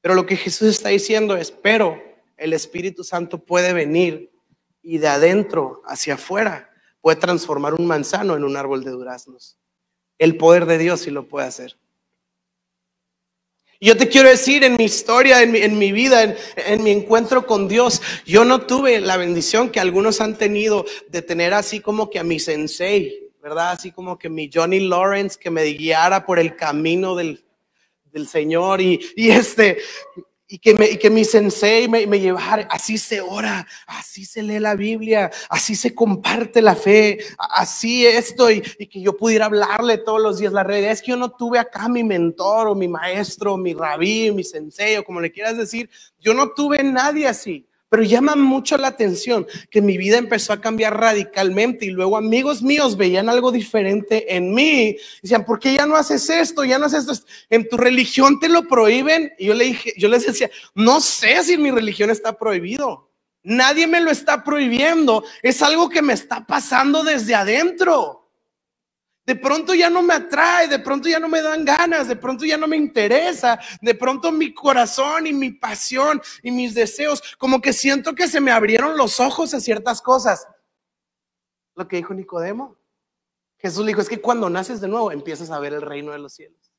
Pero 0.01 0.15
lo 0.15 0.27
que 0.27 0.37
Jesús 0.37 0.69
está 0.69 0.89
diciendo 0.89 1.37
es, 1.37 1.53
pero 1.53 2.03
el 2.37 2.53
Espíritu 2.53 3.05
Santo 3.05 3.45
puede 3.45 3.73
venir 3.73 4.33
y 4.83 4.99
de 4.99 5.09
adentro 5.09 5.83
hacia 5.87 6.15
afuera 6.15 6.71
puede 7.01 7.19
transformar 7.19 7.75
un 7.75 7.87
manzano 7.87 8.37
en 8.37 8.43
un 8.43 8.57
árbol 8.57 8.83
de 8.83 8.91
duraznos. 8.91 9.57
El 10.19 10.37
poder 10.37 10.67
de 10.67 10.79
Dios 10.79 11.01
sí 11.03 11.11
lo 11.11 11.29
puede 11.29 11.47
hacer. 11.47 11.79
Yo 13.81 13.97
te 13.97 14.09
quiero 14.09 14.29
decir, 14.29 14.65
en 14.65 14.77
mi 14.77 14.85
historia, 14.85 15.43
en 15.43 15.79
mi, 15.79 15.93
vida, 15.93 16.23
en, 16.23 16.37
en, 16.57 16.83
mi 16.83 16.91
encuentro 16.91 17.47
con 17.47 17.69
Dios, 17.69 18.01
yo 18.25 18.45
no 18.45 18.63
tuve 18.63 19.01
la 19.01 19.19
bendición 19.19 19.71
que 19.71 19.81
algunos 19.81 20.23
han 20.23 20.39
tenido 20.39 20.87
de 21.09 21.21
tener 21.21 21.53
así 21.53 21.81
como 21.81 22.09
que 22.09 22.19
a 22.19 22.25
mi 22.25 22.41
sensei, 22.41 23.26
¿verdad? 23.47 23.71
Así 23.71 23.93
como 23.93 24.19
que 24.19 24.29
mi 24.29 24.51
Johnny 24.53 24.81
Lawrence 24.81 25.39
que 25.39 25.53
me 25.53 25.63
guiara 25.63 26.27
por 26.27 26.41
el 26.41 26.57
camino 26.57 27.15
del, 27.15 27.45
del 28.07 28.27
Señor 28.27 28.81
y, 28.81 29.01
y, 29.15 29.31
este, 29.31 29.79
y 30.49 30.59
que, 30.59 30.75
me, 30.75 30.91
y 30.91 30.97
que 30.97 31.11
mi 31.11 31.25
sensei 31.25 31.87
me, 31.87 32.09
me, 32.09 32.19
llevara, 32.19 32.67
así 32.69 32.99
se 32.99 33.21
ora, 33.21 33.65
así 33.87 34.25
se 34.25 34.43
lee 34.43 34.59
la 34.59 34.75
Biblia, 34.75 35.31
así 35.49 35.77
se 35.77 35.95
comparte 35.95 36.61
la 36.61 36.75
fe, 36.75 37.19
así 37.39 38.05
esto 38.05 38.51
y, 38.51 38.65
y 38.81 38.89
que 38.89 39.01
yo 39.01 39.17
pudiera 39.17 39.47
hablarle 39.47 39.99
todos 39.99 40.21
los 40.21 40.39
días. 40.41 40.53
La 40.53 40.65
realidad 40.65 40.91
es 40.91 41.01
que 41.01 41.13
yo 41.13 41.17
no 41.17 41.31
tuve 41.31 41.61
acá 41.61 41.89
mi 41.89 42.03
mentor 42.03 42.67
o 42.67 42.75
mi 42.75 42.89
maestro, 42.89 43.57
mi 43.57 43.75
rabí, 43.75 44.33
mi 44.33 44.43
sensei 44.43 44.97
o 44.97 45.05
como 45.05 45.21
le 45.21 45.31
quieras 45.31 45.57
decir, 45.57 45.89
yo 46.19 46.35
no 46.35 46.51
tuve 46.51 46.83
nadie 46.83 47.29
así. 47.29 47.66
Pero 47.89 48.03
llama 48.03 48.35
mucho 48.35 48.77
la 48.77 48.89
atención 48.89 49.47
que 49.71 49.81
mi 49.81 49.97
vida 49.97 50.19
empezó 50.19 50.53
a 50.53 50.61
cambiar 50.61 50.99
radicalmente 50.99 51.87
y 51.87 51.91
luego 51.91 52.17
amigos 52.17 52.63
míos 52.63 52.97
veían 52.97 53.29
algo 53.29 53.53
diferente 53.53 54.37
en 54.37 54.53
mí. 54.53 54.97
Decían, 55.23 55.45
¿por 55.45 55.61
qué 55.61 55.75
ya 55.75 55.87
no 55.87 55.97
haces 55.97 56.29
esto? 56.29 56.65
Ya 56.65 56.79
no 56.79 56.87
haces 56.87 57.09
esto. 57.09 57.27
En 57.49 57.69
tu 57.69 57.77
religión 57.77 58.41
te 58.41 58.49
lo 58.49 58.67
prohíben. 58.67 59.33
Y 59.39 59.47
yo, 59.47 59.55
le 59.55 59.67
dije, 59.67 59.93
yo 59.97 60.09
les 60.09 60.27
decía, 60.27 60.51
no 60.75 61.01
sé 61.01 61.45
si 61.45 61.57
mi 61.57 61.71
religión 61.71 62.11
está 62.11 62.37
prohibido. 62.37 63.11
Nadie 63.45 63.87
me 63.87 64.01
lo 64.01 64.11
está 64.11 64.43
prohibiendo. 64.43 65.23
Es 65.41 65.63
algo 65.63 65.89
que 65.89 66.03
me 66.03 66.15
está 66.15 66.45
pasando 66.45 67.05
desde 67.05 67.37
adentro. 67.37 68.26
De 69.27 69.35
pronto 69.35 69.75
ya 69.75 69.91
no 69.91 70.03
me 70.03 70.15
atrae, 70.15 70.69
de 70.69 70.79
pronto 70.79 71.09
ya 71.09 71.19
no 71.19 71.29
me 71.29 71.43
dan 71.43 71.65
ganas, 71.65 72.07
de 72.07 72.15
pronto 72.15 72.45
ya 72.45 72.57
no 72.57 72.69
me 72.69 72.77
interesa, 72.77 73.59
de 73.81 73.95
pronto 73.97 74.31
mi 74.31 74.55
corazón 74.55 75.27
y 75.27 75.33
mi 75.33 75.51
pasión 75.51 76.23
y 76.45 76.53
mis 76.53 76.75
deseos, 76.75 77.21
como 77.37 77.61
que 77.61 77.73
siento 77.73 78.15
que 78.15 78.29
se 78.29 78.41
me 78.41 78.53
abrieron 78.53 78.97
los 78.97 79.19
ojos 79.19 79.53
a 79.53 79.61
ciertas 79.61 80.01
cosas. 80.01 80.47
Lo 81.75 81.89
que 81.89 81.97
dijo 81.97 82.15
Nicodemo. 82.15 82.79
Jesús 83.59 83.85
le 83.85 83.89
dijo, 83.89 84.01
es 84.01 84.09
que 84.09 84.21
cuando 84.21 84.49
naces 84.49 84.81
de 84.81 84.87
nuevo 84.87 85.11
empiezas 85.11 85.51
a 85.51 85.59
ver 85.59 85.73
el 85.73 85.83
reino 85.83 86.13
de 86.13 86.19
los 86.19 86.35
cielos. 86.35 86.73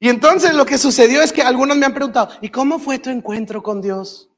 Y 0.00 0.10
entonces 0.10 0.54
lo 0.54 0.66
que 0.66 0.76
sucedió 0.76 1.22
es 1.22 1.32
que 1.32 1.40
algunos 1.40 1.78
me 1.78 1.86
han 1.86 1.94
preguntado, 1.94 2.36
¿y 2.42 2.50
cómo 2.50 2.78
fue 2.78 2.98
tu 2.98 3.08
encuentro 3.08 3.62
con 3.62 3.80
Dios? 3.80 4.33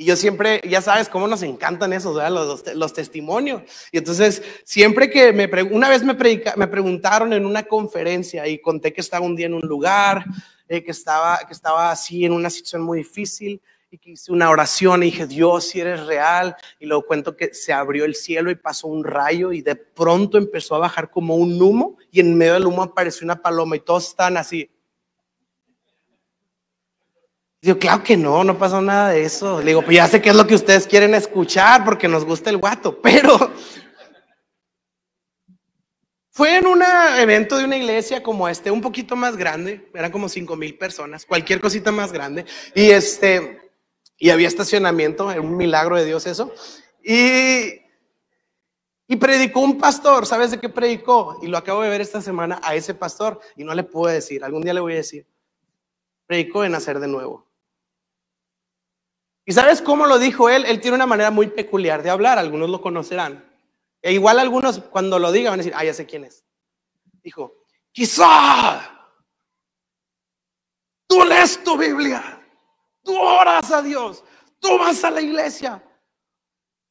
Y 0.00 0.06
yo 0.06 0.16
siempre, 0.16 0.62
ya 0.66 0.80
sabes 0.80 1.10
cómo 1.10 1.28
nos 1.28 1.42
encantan 1.42 1.92
esos, 1.92 2.16
los, 2.32 2.74
los, 2.74 2.92
testimonios. 2.94 3.60
Y 3.92 3.98
entonces, 3.98 4.42
siempre 4.64 5.10
que 5.10 5.30
me, 5.34 5.46
una 5.64 5.90
vez 5.90 6.02
me, 6.02 6.16
me 6.56 6.66
preguntaron 6.68 7.34
en 7.34 7.44
una 7.44 7.64
conferencia 7.64 8.48
y 8.48 8.62
conté 8.62 8.94
que 8.94 9.02
estaba 9.02 9.26
un 9.26 9.36
día 9.36 9.44
en 9.44 9.52
un 9.52 9.60
lugar, 9.60 10.24
eh, 10.68 10.82
que, 10.82 10.90
estaba, 10.90 11.40
que 11.46 11.52
estaba 11.52 11.90
así 11.90 12.24
en 12.24 12.32
una 12.32 12.48
situación 12.48 12.80
muy 12.80 12.96
difícil 12.96 13.60
y 13.90 13.98
que 13.98 14.12
hice 14.12 14.32
una 14.32 14.48
oración 14.48 15.02
y 15.02 15.10
dije, 15.10 15.26
Dios, 15.26 15.64
si 15.64 15.80
eres 15.80 16.06
real. 16.06 16.56
Y 16.78 16.86
luego 16.86 17.04
cuento 17.04 17.36
que 17.36 17.52
se 17.52 17.74
abrió 17.74 18.06
el 18.06 18.14
cielo 18.14 18.50
y 18.50 18.54
pasó 18.54 18.88
un 18.88 19.04
rayo 19.04 19.52
y 19.52 19.60
de 19.60 19.76
pronto 19.76 20.38
empezó 20.38 20.76
a 20.76 20.78
bajar 20.78 21.10
como 21.10 21.36
un 21.36 21.60
humo 21.60 21.98
y 22.10 22.20
en 22.20 22.38
medio 22.38 22.54
del 22.54 22.64
humo 22.64 22.82
apareció 22.82 23.26
una 23.26 23.42
paloma 23.42 23.76
y 23.76 23.80
todos 23.80 24.08
están 24.08 24.38
así. 24.38 24.70
Digo, 27.62 27.78
claro 27.78 28.02
que 28.02 28.16
no, 28.16 28.42
no 28.42 28.58
pasó 28.58 28.80
nada 28.80 29.10
de 29.10 29.22
eso. 29.22 29.60
Le 29.60 29.66
digo, 29.68 29.82
pues 29.82 29.96
ya 29.96 30.08
sé 30.08 30.22
qué 30.22 30.30
es 30.30 30.36
lo 30.36 30.46
que 30.46 30.54
ustedes 30.54 30.86
quieren 30.86 31.14
escuchar 31.14 31.84
porque 31.84 32.08
nos 32.08 32.24
gusta 32.24 32.48
el 32.48 32.56
guato, 32.56 32.98
pero 33.02 33.52
fue 36.32 36.56
en 36.56 36.66
un 36.66 36.82
evento 37.18 37.58
de 37.58 37.64
una 37.64 37.76
iglesia 37.76 38.22
como 38.22 38.48
este, 38.48 38.70
un 38.70 38.80
poquito 38.80 39.14
más 39.14 39.36
grande, 39.36 39.90
eran 39.92 40.10
como 40.10 40.26
cinco 40.26 40.56
mil 40.56 40.78
personas, 40.78 41.26
cualquier 41.26 41.60
cosita 41.60 41.92
más 41.92 42.12
grande, 42.12 42.46
y 42.74 42.88
este, 42.92 43.70
y 44.16 44.30
había 44.30 44.48
estacionamiento, 44.48 45.30
era 45.30 45.42
un 45.42 45.54
milagro 45.54 45.96
de 45.96 46.06
Dios 46.06 46.26
eso, 46.26 46.50
y, 47.04 47.82
y 49.06 49.16
predicó 49.16 49.60
un 49.60 49.76
pastor, 49.76 50.24
¿sabes 50.24 50.52
de 50.52 50.58
qué 50.58 50.70
predicó? 50.70 51.38
Y 51.42 51.48
lo 51.48 51.58
acabo 51.58 51.82
de 51.82 51.90
ver 51.90 52.00
esta 52.00 52.22
semana 52.22 52.58
a 52.62 52.74
ese 52.74 52.94
pastor, 52.94 53.38
y 53.54 53.64
no 53.64 53.74
le 53.74 53.82
puedo 53.82 54.10
decir, 54.10 54.42
algún 54.42 54.62
día 54.62 54.72
le 54.72 54.80
voy 54.80 54.94
a 54.94 54.96
decir, 54.96 55.26
predicó 56.26 56.64
en 56.64 56.74
hacer 56.74 57.00
de 57.00 57.08
nuevo. 57.08 57.49
¿Y 59.44 59.52
sabes 59.52 59.82
cómo 59.82 60.06
lo 60.06 60.18
dijo 60.18 60.48
él? 60.48 60.64
Él 60.66 60.80
tiene 60.80 60.96
una 60.96 61.06
manera 61.06 61.30
muy 61.30 61.48
peculiar 61.48 62.02
de 62.02 62.10
hablar, 62.10 62.38
algunos 62.38 62.70
lo 62.70 62.80
conocerán. 62.80 63.44
E 64.02 64.12
igual 64.12 64.38
algunos 64.38 64.78
cuando 64.78 65.18
lo 65.18 65.32
digan 65.32 65.52
van 65.52 65.60
a 65.60 65.62
decir, 65.62 65.74
ah, 65.76 65.84
ya 65.84 65.94
sé 65.94 66.06
quién 66.06 66.24
es. 66.24 66.44
Dijo, 67.22 67.64
quizá 67.92 69.08
tú 71.06 71.24
lees 71.24 71.62
tu 71.62 71.76
Biblia, 71.76 72.42
tú 73.02 73.18
oras 73.18 73.70
a 73.72 73.82
Dios, 73.82 74.24
tú 74.58 74.78
vas 74.78 75.02
a 75.04 75.10
la 75.10 75.20
iglesia, 75.20 75.82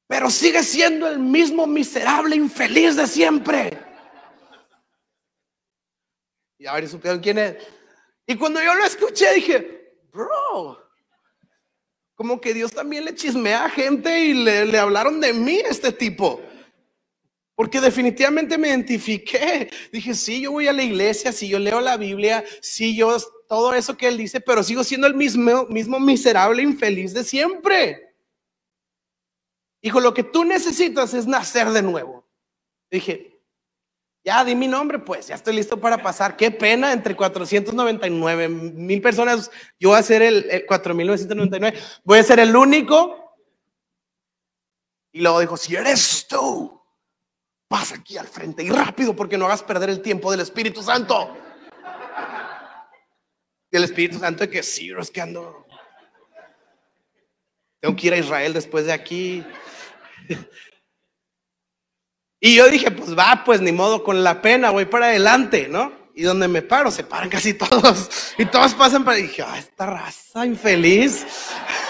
pero 0.08 0.30
sigues 0.30 0.68
siendo 0.68 1.08
el 1.08 1.20
mismo 1.20 1.66
miserable 1.66 2.36
infeliz 2.36 2.96
de 2.96 3.08
siempre. 3.08 3.86
Y 6.58 6.68
a 6.68 6.74
ver, 6.74 6.90
¿supieron 6.90 7.22
quién 7.22 7.38
es? 7.38 7.56
Y 8.28 8.36
cuando 8.36 8.62
yo 8.62 8.76
lo 8.76 8.84
escuché 8.84 9.34
dije, 9.34 10.02
bro, 10.12 10.89
como 12.20 12.42
que 12.42 12.54
Dios 12.54 12.74
también 12.74 13.06
le 13.06 13.16
chismea 13.16 13.64
a 13.64 13.70
gente 13.70 14.26
y 14.26 14.34
le, 14.34 14.78
hablaron 14.78 15.22
de 15.22 15.32
mí 15.32 15.62
este 15.66 15.94
tipo. 15.94 16.42
Porque 17.56 17.80
definitivamente 17.80 18.58
me 18.58 18.68
identifiqué. 18.68 19.72
Dije, 19.94 20.14
sí, 20.14 20.42
yo 20.42 20.52
voy 20.52 20.68
a 20.68 20.74
la 20.74 20.84
iglesia, 20.84 21.32
si 21.32 21.48
yo 21.48 21.60
leo 21.60 21.80
la 21.80 21.96
Biblia, 21.96 22.44
si 22.62 22.94
yo 22.94 23.16
todo 23.48 23.74
eso 23.74 23.96
que 23.96 24.10
él 24.10 24.18
dice, 24.18 24.42
pero 24.42 24.64
sigo 24.64 24.84
siendo 24.84 25.08
el 25.08 25.14
mismo, 25.14 25.66
mismo 25.70 25.98
miserable, 25.98 26.62
infeliz 26.62 27.14
de 27.14 27.24
siempre. 27.24 28.14
Hijo, 29.82 30.02
lo 30.02 30.14
que 30.14 30.24
tú 30.24 30.44
necesitas 30.44 31.14
es 31.14 31.26
nacer 31.26 31.70
de 31.70 31.84
nuevo. 31.84 32.28
Dije, 32.92 33.39
ya 34.30 34.46
di 34.46 34.54
mi 34.54 34.68
nombre, 34.68 35.00
pues, 35.00 35.26
ya 35.26 35.36
estoy 35.36 35.56
listo 35.56 35.80
para 35.80 35.98
pasar. 35.98 36.38
Qué 36.38 36.52
pena, 36.52 36.94
entre 36.94 37.16
499 37.16 38.48
mil 38.48 39.02
personas, 39.02 39.50
yo 39.80 39.90
voy 39.90 39.98
a 39.98 40.04
ser 40.04 40.22
el, 40.22 40.48
el 40.52 40.68
4999, 40.68 41.80
voy 42.04 42.20
a 42.20 42.24
ser 42.24 42.40
el 42.40 42.56
único. 42.56 43.36
Y 45.12 45.22
luego 45.22 45.40
dijo, 45.40 45.58
si 45.58 45.76
eres 45.76 46.28
tú, 46.28 46.80
pasa 47.68 47.96
aquí 47.96 48.18
al 48.18 48.28
frente 48.28 48.62
y 48.62 48.70
rápido 48.70 49.16
porque 49.16 49.36
no 49.36 49.48
hagas 49.48 49.64
perder 49.64 49.90
el 49.90 50.04
tiempo 50.04 50.30
del 50.30 50.42
Espíritu 50.42 50.84
Santo. 50.84 51.36
Y 53.72 53.78
el 53.78 53.84
Espíritu 53.84 54.20
Santo 54.20 54.44
de 54.44 54.50
que 54.52 54.62
sí, 54.62 54.92
es 54.92 55.10
que 55.10 55.22
ando. 55.22 55.66
Tengo 57.80 57.96
que 57.96 58.08
ir 58.08 58.14
a 58.14 58.18
Israel 58.18 58.54
después 58.54 58.86
de 58.86 58.94
aquí. 58.94 59.44
Y 62.40 62.56
yo 62.56 62.70
dije, 62.70 62.90
pues 62.92 63.18
va, 63.18 63.44
pues 63.46 63.60
ni 63.60 63.72
modo, 63.72 64.04
con 64.04 64.24
la 64.24 64.42
pena 64.42 64.72
voy 64.72 64.86
para 64.86 65.08
adelante, 65.08 65.68
¿no? 65.68 65.92
Y 66.16 66.24
donde 66.24 66.48
me 66.48 66.62
paro, 66.62 66.90
se 66.90 67.04
paran 67.04 67.30
casi 67.30 67.54
todos. 67.54 68.34
Y 68.38 68.46
todos 68.46 68.74
pasan 68.74 69.04
para... 69.04 69.20
Y 69.20 69.24
dije, 69.24 69.42
ah, 69.42 69.58
esta 69.58 69.86
raza 69.86 70.46
infeliz. 70.46 71.26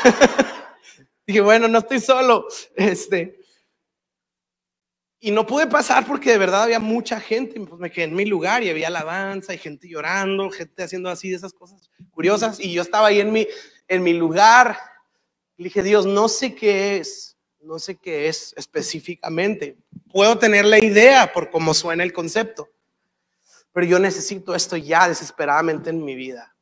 dije, 1.27 1.41
bueno, 1.41 1.67
no 1.67 1.79
estoy 1.79 1.99
solo. 1.99 2.47
Este. 2.75 3.39
Y 5.19 5.31
no 5.31 5.45
pude 5.45 5.67
pasar 5.67 6.05
porque 6.05 6.31
de 6.31 6.37
verdad 6.37 6.63
había 6.63 6.79
mucha 6.79 7.19
gente. 7.19 7.59
Pues 7.59 7.79
me 7.79 7.91
quedé 7.91 8.05
en 8.05 8.15
mi 8.15 8.25
lugar 8.25 8.63
y 8.63 8.69
había 8.69 8.87
alabanza 8.87 9.53
y 9.53 9.57
gente 9.57 9.87
llorando, 9.87 10.49
gente 10.49 10.83
haciendo 10.83 11.09
así 11.09 11.29
de 11.29 11.35
esas 11.35 11.53
cosas 11.53 11.89
curiosas. 12.09 12.59
Y 12.59 12.73
yo 12.73 12.81
estaba 12.81 13.07
ahí 13.07 13.19
en 13.19 13.31
mi, 13.31 13.47
en 13.87 14.01
mi 14.01 14.13
lugar. 14.13 14.77
Y 15.57 15.65
dije, 15.65 15.83
Dios, 15.83 16.05
no 16.05 16.27
sé 16.27 16.55
qué 16.55 16.97
es 16.97 17.38
no 17.61 17.79
sé 17.79 17.95
qué 17.95 18.27
es 18.27 18.53
específicamente. 18.57 19.77
Puedo 20.11 20.37
tener 20.37 20.65
la 20.65 20.83
idea 20.83 21.31
por 21.31 21.49
cómo 21.49 21.73
suena 21.73 22.03
el 22.03 22.13
concepto, 22.13 22.69
pero 23.71 23.85
yo 23.85 23.99
necesito 23.99 24.55
esto 24.55 24.77
ya 24.77 25.07
desesperadamente 25.07 25.89
en 25.89 26.03
mi 26.03 26.15
vida. 26.15 26.55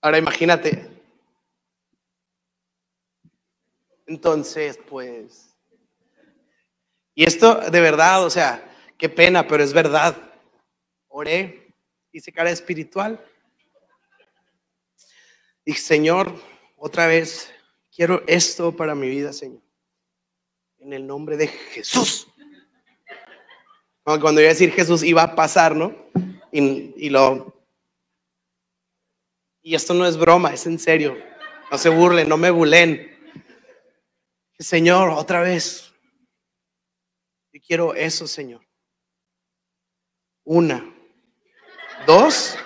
Ahora 0.00 0.18
imagínate. 0.18 0.90
Entonces, 4.06 4.78
pues, 4.86 5.54
y 7.14 7.24
esto 7.24 7.54
de 7.70 7.80
verdad, 7.80 8.24
o 8.24 8.30
sea, 8.30 8.70
qué 8.98 9.08
pena, 9.08 9.46
pero 9.46 9.62
es 9.62 9.72
verdad. 9.72 10.16
Oré, 11.08 11.72
hice 12.12 12.32
cara 12.32 12.50
espiritual. 12.50 13.24
Y 15.64 15.72
Señor, 15.74 16.34
otra 16.76 17.06
vez, 17.06 17.53
Quiero 17.94 18.24
esto 18.26 18.74
para 18.74 18.96
mi 18.96 19.08
vida, 19.08 19.32
Señor. 19.32 19.62
En 20.78 20.92
el 20.92 21.06
nombre 21.06 21.36
de 21.36 21.46
Jesús. 21.46 22.26
Cuando 24.02 24.40
iba 24.40 24.50
a 24.50 24.52
decir 24.52 24.72
Jesús 24.72 25.02
iba 25.04 25.22
a 25.22 25.34
pasar, 25.36 25.76
¿no? 25.76 25.94
Y, 26.50 27.08
lo... 27.08 27.54
Y 29.62 29.74
esto 29.74 29.94
no 29.94 30.06
es 30.06 30.16
broma, 30.16 30.52
es 30.52 30.66
en 30.66 30.78
serio. 30.78 31.16
No 31.70 31.78
se 31.78 31.88
burlen, 31.88 32.28
no 32.28 32.36
me 32.36 32.50
bulen. 32.50 33.10
Señor, 34.58 35.10
otra 35.10 35.40
vez. 35.40 35.92
Yo 37.52 37.60
quiero 37.64 37.94
eso, 37.94 38.26
Señor. 38.26 38.66
Una, 40.42 40.84
dos, 42.06 42.56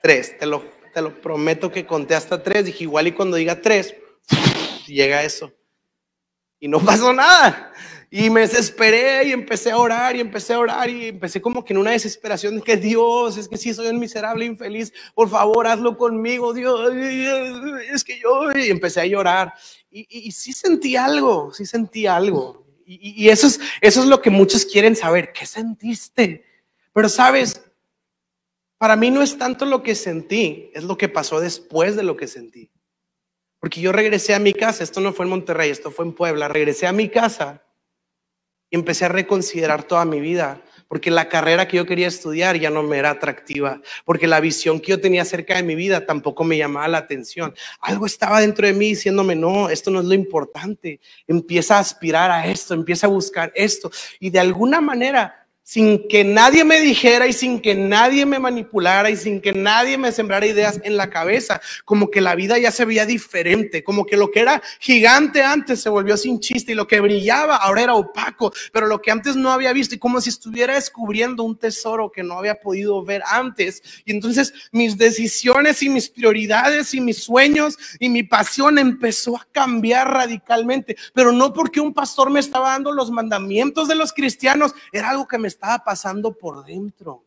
tres. 0.00 0.38
Te 0.38 0.46
lo, 0.46 0.64
te 0.94 1.02
lo 1.02 1.20
prometo 1.20 1.70
que 1.70 1.86
conté 1.86 2.14
hasta 2.14 2.42
tres. 2.42 2.64
Dije, 2.64 2.84
igual 2.84 3.08
y 3.08 3.12
cuando 3.12 3.36
diga 3.36 3.60
tres, 3.60 3.94
llega 4.92 5.22
eso. 5.22 5.52
Y 6.58 6.68
no 6.68 6.80
pasó 6.84 7.12
nada. 7.12 7.72
Y 8.14 8.28
me 8.28 8.42
desesperé 8.42 9.28
y 9.28 9.32
empecé 9.32 9.70
a 9.70 9.78
orar 9.78 10.14
y 10.14 10.20
empecé 10.20 10.52
a 10.52 10.58
orar 10.58 10.90
y 10.90 11.06
empecé 11.06 11.40
como 11.40 11.64
que 11.64 11.72
en 11.72 11.78
una 11.78 11.92
desesperación 11.92 12.56
de 12.56 12.62
que 12.62 12.76
Dios, 12.76 13.38
es 13.38 13.48
que 13.48 13.56
si 13.56 13.72
soy 13.72 13.86
un 13.86 13.98
miserable 13.98 14.44
infeliz, 14.44 14.92
por 15.14 15.30
favor 15.30 15.66
hazlo 15.66 15.96
conmigo, 15.96 16.52
Dios, 16.52 16.92
es 17.90 18.04
que 18.04 18.20
yo, 18.20 18.52
y 18.52 18.68
empecé 18.68 19.00
a 19.00 19.06
llorar. 19.06 19.54
Y, 19.90 20.06
y, 20.28 20.30
sí 20.32 20.52
sentí 20.52 20.94
algo, 20.94 21.54
sí 21.54 21.64
sentí 21.64 22.06
algo. 22.06 22.66
Y, 22.84 23.24
y, 23.24 23.30
eso, 23.30 23.46
es, 23.46 23.58
eso 23.80 24.00
es 24.00 24.06
lo 24.06 24.20
que 24.20 24.28
muchos 24.28 24.66
quieren 24.66 24.94
saber, 24.94 25.32
¿qué 25.32 25.46
sentiste? 25.46 26.44
Pero 26.92 27.08
sabes, 27.08 27.62
para 28.76 28.94
mí 28.94 29.10
no 29.10 29.22
es 29.22 29.38
tanto 29.38 29.64
lo 29.64 29.82
que 29.82 29.94
sentí, 29.94 30.70
es 30.74 30.84
lo 30.84 30.98
que 30.98 31.08
pasó 31.08 31.40
después 31.40 31.96
de 31.96 32.02
lo 32.02 32.16
que 32.16 32.28
sentí. 32.28 32.70
Porque 33.62 33.80
yo 33.80 33.92
regresé 33.92 34.34
a 34.34 34.40
mi 34.40 34.52
casa, 34.52 34.82
esto 34.82 35.00
no 35.00 35.12
fue 35.12 35.24
en 35.24 35.30
Monterrey, 35.30 35.70
esto 35.70 35.92
fue 35.92 36.04
en 36.04 36.14
Puebla, 36.14 36.48
regresé 36.48 36.88
a 36.88 36.92
mi 36.92 37.08
casa 37.08 37.62
y 38.68 38.74
empecé 38.74 39.04
a 39.04 39.08
reconsiderar 39.08 39.84
toda 39.84 40.04
mi 40.04 40.18
vida, 40.18 40.60
porque 40.88 41.12
la 41.12 41.28
carrera 41.28 41.68
que 41.68 41.76
yo 41.76 41.86
quería 41.86 42.08
estudiar 42.08 42.58
ya 42.58 42.70
no 42.70 42.82
me 42.82 42.98
era 42.98 43.10
atractiva, 43.10 43.80
porque 44.04 44.26
la 44.26 44.40
visión 44.40 44.80
que 44.80 44.90
yo 44.90 45.00
tenía 45.00 45.22
acerca 45.22 45.54
de 45.54 45.62
mi 45.62 45.76
vida 45.76 46.04
tampoco 46.06 46.42
me 46.42 46.58
llamaba 46.58 46.88
la 46.88 46.98
atención. 46.98 47.54
Algo 47.80 48.04
estaba 48.04 48.40
dentro 48.40 48.66
de 48.66 48.72
mí 48.72 48.88
diciéndome, 48.88 49.36
no, 49.36 49.68
esto 49.68 49.92
no 49.92 50.00
es 50.00 50.06
lo 50.06 50.14
importante, 50.14 50.98
empieza 51.28 51.76
a 51.76 51.80
aspirar 51.80 52.32
a 52.32 52.48
esto, 52.48 52.74
empieza 52.74 53.06
a 53.06 53.10
buscar 53.10 53.52
esto. 53.54 53.92
Y 54.18 54.30
de 54.30 54.40
alguna 54.40 54.80
manera 54.80 55.41
sin 55.62 56.08
que 56.08 56.24
nadie 56.24 56.64
me 56.64 56.80
dijera 56.80 57.26
y 57.26 57.32
sin 57.32 57.60
que 57.60 57.74
nadie 57.74 58.26
me 58.26 58.38
manipulara 58.38 59.10
y 59.10 59.16
sin 59.16 59.40
que 59.40 59.52
nadie 59.52 59.96
me 59.96 60.12
sembrara 60.12 60.46
ideas 60.46 60.80
en 60.82 60.96
la 60.96 61.08
cabeza, 61.08 61.60
como 61.84 62.10
que 62.10 62.20
la 62.20 62.34
vida 62.34 62.58
ya 62.58 62.70
se 62.70 62.84
veía 62.84 63.06
diferente, 63.06 63.84
como 63.84 64.04
que 64.04 64.16
lo 64.16 64.30
que 64.30 64.40
era 64.40 64.62
gigante 64.80 65.42
antes 65.42 65.80
se 65.80 65.88
volvió 65.88 66.16
sin 66.16 66.40
chiste 66.40 66.72
y 66.72 66.74
lo 66.74 66.86
que 66.86 67.00
brillaba 67.00 67.56
ahora 67.56 67.82
era 67.82 67.94
opaco, 67.94 68.52
pero 68.72 68.86
lo 68.86 69.00
que 69.00 69.10
antes 69.10 69.36
no 69.36 69.50
había 69.50 69.72
visto 69.72 69.94
y 69.94 69.98
como 69.98 70.20
si 70.20 70.30
estuviera 70.30 70.74
descubriendo 70.74 71.42
un 71.44 71.56
tesoro 71.56 72.10
que 72.10 72.22
no 72.22 72.38
había 72.38 72.60
podido 72.60 73.04
ver 73.04 73.22
antes. 73.26 73.82
Y 74.04 74.12
entonces 74.12 74.52
mis 74.72 74.98
decisiones 74.98 75.82
y 75.82 75.88
mis 75.88 76.08
prioridades 76.08 76.92
y 76.94 77.00
mis 77.00 77.22
sueños 77.22 77.78
y 78.00 78.08
mi 78.08 78.24
pasión 78.24 78.78
empezó 78.78 79.36
a 79.36 79.46
cambiar 79.52 80.12
radicalmente, 80.12 80.96
pero 81.14 81.32
no 81.32 81.52
porque 81.52 81.80
un 81.80 81.94
pastor 81.94 82.30
me 82.30 82.40
estaba 82.40 82.70
dando 82.70 82.92
los 82.92 83.10
mandamientos 83.10 83.88
de 83.88 83.94
los 83.94 84.12
cristianos, 84.12 84.74
era 84.92 85.10
algo 85.10 85.28
que 85.28 85.38
me 85.38 85.51
estaba 85.52 85.84
pasando 85.84 86.32
por 86.32 86.64
dentro. 86.64 87.22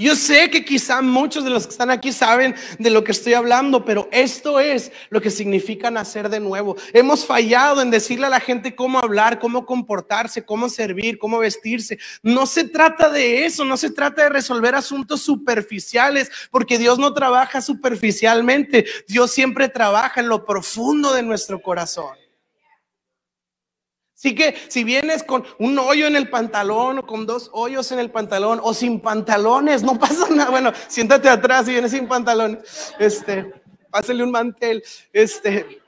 Yo 0.00 0.16
sé 0.16 0.48
que 0.48 0.64
quizá 0.64 1.02
muchos 1.02 1.44
de 1.44 1.50
los 1.50 1.66
que 1.66 1.72
están 1.72 1.90
aquí 1.90 2.10
saben 2.10 2.54
de 2.78 2.88
lo 2.88 3.04
que 3.04 3.12
estoy 3.12 3.34
hablando, 3.34 3.84
pero 3.84 4.08
esto 4.12 4.58
es 4.58 4.90
lo 5.10 5.20
que 5.20 5.30
significa 5.30 5.90
nacer 5.90 6.30
de 6.30 6.40
nuevo. 6.40 6.74
Hemos 6.94 7.26
fallado 7.26 7.82
en 7.82 7.90
decirle 7.90 8.24
a 8.24 8.30
la 8.30 8.40
gente 8.40 8.74
cómo 8.74 8.98
hablar, 8.98 9.38
cómo 9.38 9.66
comportarse, 9.66 10.42
cómo 10.42 10.70
servir, 10.70 11.18
cómo 11.18 11.38
vestirse. 11.38 11.98
No 12.22 12.46
se 12.46 12.64
trata 12.64 13.10
de 13.10 13.44
eso, 13.44 13.66
no 13.66 13.76
se 13.76 13.90
trata 13.90 14.22
de 14.22 14.30
resolver 14.30 14.74
asuntos 14.74 15.20
superficiales, 15.20 16.30
porque 16.50 16.78
Dios 16.78 16.98
no 16.98 17.12
trabaja 17.12 17.60
superficialmente, 17.60 18.86
Dios 19.06 19.32
siempre 19.32 19.68
trabaja 19.68 20.20
en 20.22 20.28
lo 20.28 20.46
profundo 20.46 21.12
de 21.12 21.24
nuestro 21.24 21.60
corazón. 21.60 22.19
Así 24.20 24.34
que 24.34 24.54
si 24.68 24.84
vienes 24.84 25.22
con 25.22 25.46
un 25.58 25.78
hoyo 25.78 26.06
en 26.06 26.14
el 26.14 26.28
pantalón 26.28 26.98
o 26.98 27.06
con 27.06 27.24
dos 27.24 27.48
hoyos 27.54 27.90
en 27.90 28.00
el 28.00 28.10
pantalón 28.10 28.60
o 28.62 28.74
sin 28.74 29.00
pantalones, 29.00 29.82
no 29.82 29.98
pasa 29.98 30.28
nada. 30.28 30.50
Bueno, 30.50 30.72
siéntate 30.88 31.26
atrás 31.26 31.66
y 31.66 31.70
vienes 31.72 31.92
sin 31.92 32.06
pantalones. 32.06 32.92
Este, 32.98 33.50
pásale 33.90 34.22
un 34.22 34.30
mantel. 34.30 34.82
Este, 35.10 35.80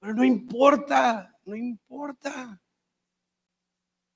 pero 0.00 0.14
no 0.14 0.24
importa, 0.24 1.32
no 1.44 1.54
importa. 1.54 2.60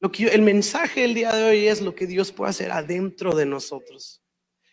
Lo 0.00 0.10
que 0.10 0.26
el 0.26 0.42
mensaje 0.42 1.02
del 1.02 1.14
día 1.14 1.32
de 1.32 1.50
hoy 1.50 1.68
es 1.68 1.80
lo 1.80 1.94
que 1.94 2.08
Dios 2.08 2.32
puede 2.32 2.50
hacer 2.50 2.72
adentro 2.72 3.32
de 3.32 3.46
nosotros. 3.46 4.24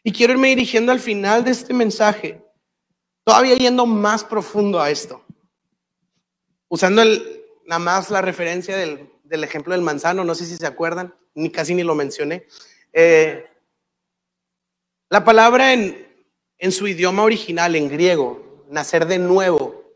Y 0.01 0.11
quiero 0.11 0.33
irme 0.33 0.47
dirigiendo 0.47 0.91
al 0.91 0.99
final 0.99 1.43
de 1.43 1.51
este 1.51 1.75
mensaje, 1.75 2.43
todavía 3.23 3.55
yendo 3.55 3.85
más 3.85 4.23
profundo 4.23 4.81
a 4.81 4.89
esto. 4.89 5.23
Usando 6.69 7.03
el, 7.03 7.36
nada 7.67 7.79
más 7.79 8.09
la 8.09 8.21
referencia 8.21 8.75
del, 8.77 9.43
ejemplo 9.43 9.73
del 9.73 9.83
manzano, 9.83 10.23
no 10.23 10.33
sé 10.33 10.45
si 10.45 10.57
se 10.57 10.65
acuerdan, 10.65 11.13
ni 11.35 11.51
casi 11.51 11.75
ni 11.75 11.83
lo 11.83 11.93
mencioné. 11.93 12.47
Eh, 12.93 13.45
la 15.09 15.23
palabra 15.23 15.73
en, 15.73 16.07
en 16.57 16.71
su 16.71 16.87
idioma 16.87 17.23
original, 17.23 17.75
en 17.75 17.89
griego, 17.89 18.65
nacer 18.69 19.05
de 19.05 19.19
nuevo, 19.19 19.93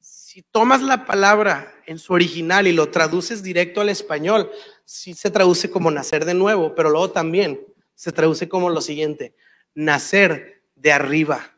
si 0.00 0.42
tomas 0.42 0.82
la 0.82 1.04
palabra 1.04 1.74
en 1.86 1.98
su 1.98 2.14
original 2.14 2.66
y 2.66 2.72
lo 2.72 2.90
traduces 2.90 3.42
directo 3.42 3.80
al 3.80 3.90
español, 3.90 4.50
sí 4.84 5.12
se 5.12 5.30
traduce 5.30 5.70
como 5.70 5.90
nacer 5.90 6.24
de 6.24 6.34
nuevo, 6.34 6.74
pero 6.74 6.88
luego 6.88 7.10
también 7.10 7.60
se 7.94 8.12
traduce 8.12 8.48
como 8.48 8.70
lo 8.70 8.80
siguiente, 8.80 9.34
nacer 9.74 10.62
de 10.74 10.92
arriba. 10.92 11.52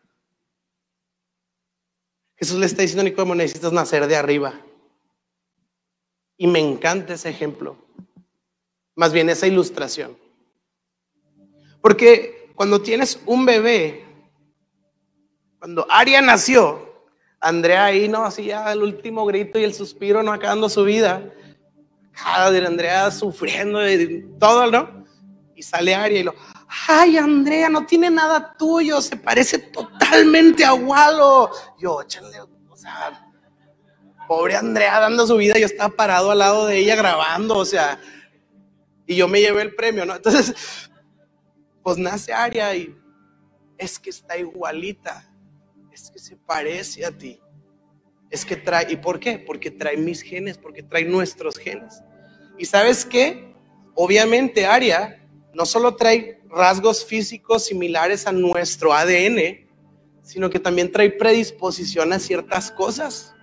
Jesús 2.35 2.59
le 2.59 2.67
está 2.67 2.83
diciendo 2.83 3.03
a 3.03 3.05
Nicodemo, 3.05 3.37
necesitas 3.37 3.73
nacer 3.73 4.09
de 4.09 4.17
arriba. 4.17 4.61
Y 6.43 6.49
me 6.49 6.59
encanta 6.59 7.15
ese 7.15 7.29
ejemplo, 7.29 7.77
más 8.97 9.13
bien 9.13 9.31
esa 9.31 9.47
ilustración. 9.47 10.19
Porque 11.81 12.51
cuando 12.57 12.83
tienes 12.83 13.21
un 13.27 13.47
bebé, 13.47 14.05
cuando 15.61 15.87
Aria 15.89 16.21
nació, 16.21 17.07
Andrea 17.39 17.85
ahí 17.85 18.09
no 18.09 18.25
hacía 18.25 18.73
el 18.73 18.83
último 18.83 19.25
grito 19.25 19.57
y 19.57 19.63
el 19.63 19.73
suspiro, 19.73 20.21
no 20.25 20.33
acabando 20.33 20.69
su 20.69 20.83
vida. 20.83 21.33
De 22.51 22.67
Andrea 22.67 23.13
sufriendo 23.13 23.89
y 23.89 24.27
todo, 24.41 24.69
¿no? 24.69 25.05
Y 25.55 25.63
sale 25.63 25.95
Aria 25.95 26.19
y 26.19 26.25
lo, 26.25 26.35
ay, 26.89 27.19
Andrea, 27.19 27.69
no 27.69 27.87
tiene 27.87 28.11
nada 28.11 28.57
tuyo, 28.59 29.01
se 29.01 29.17
parece 29.17 29.61
totalmente 29.61 30.65
a 30.65 30.75
Walo. 30.75 31.53
Yo, 31.79 32.03
échale, 32.03 32.41
o 32.69 32.77
sea, 32.77 33.32
pobre 34.33 34.57
Andrea 34.57 34.99
dando 34.99 35.27
su 35.27 35.37
vida, 35.37 35.59
yo 35.59 35.67
estaba 35.67 35.95
parado 35.95 36.31
al 36.31 36.39
lado 36.39 36.67
de 36.67 36.79
ella 36.79 36.97
grabando, 36.97 37.55
o 37.55 37.67
sea, 37.67 38.01
y 39.07 39.15
yo 39.15 39.29
me 39.29 39.43
llevé 39.43 39.61
el 39.61 39.75
premio, 39.75 40.07
¿no? 40.07 40.17
Entonces, 40.17 40.55
pues 41.83 41.99
nace 41.99 42.33
Aria 42.33 42.75
y 42.75 42.97
es 43.77 43.99
que 43.99 44.09
está 44.09 44.39
igualita, 44.39 45.31
es 45.93 46.11
que 46.11 46.19
se 46.19 46.35
parece 46.35 47.05
a 47.05 47.11
ti, 47.11 47.39
es 48.31 48.47
que 48.47 48.57
trae, 48.57 48.91
¿y 48.91 48.97
por 48.97 49.21
qué? 49.21 49.39
Porque 49.39 49.71
trae 49.71 49.99
mis 49.99 50.23
genes, 50.23 50.57
porque 50.57 50.83
trae 50.83 51.05
nuestros 51.05 51.59
genes. 51.59 52.03
¿Y 52.57 52.65
sabes 52.65 53.05
qué? 53.05 53.55
Obviamente 53.95 54.65
Aria 54.65 55.29
no 55.53 55.67
solo 55.67 55.95
trae 55.95 56.41
rasgos 56.49 57.05
físicos 57.05 57.67
similares 57.67 58.27
a 58.27 58.33
nuestro 58.33 58.95
ADN, 58.95 59.69
sino 60.23 60.49
que 60.49 60.59
también 60.59 60.91
trae 60.91 61.11
predisposición 61.11 62.15
a 62.15 62.19
ciertas 62.19 62.71
cosas. 62.73 63.35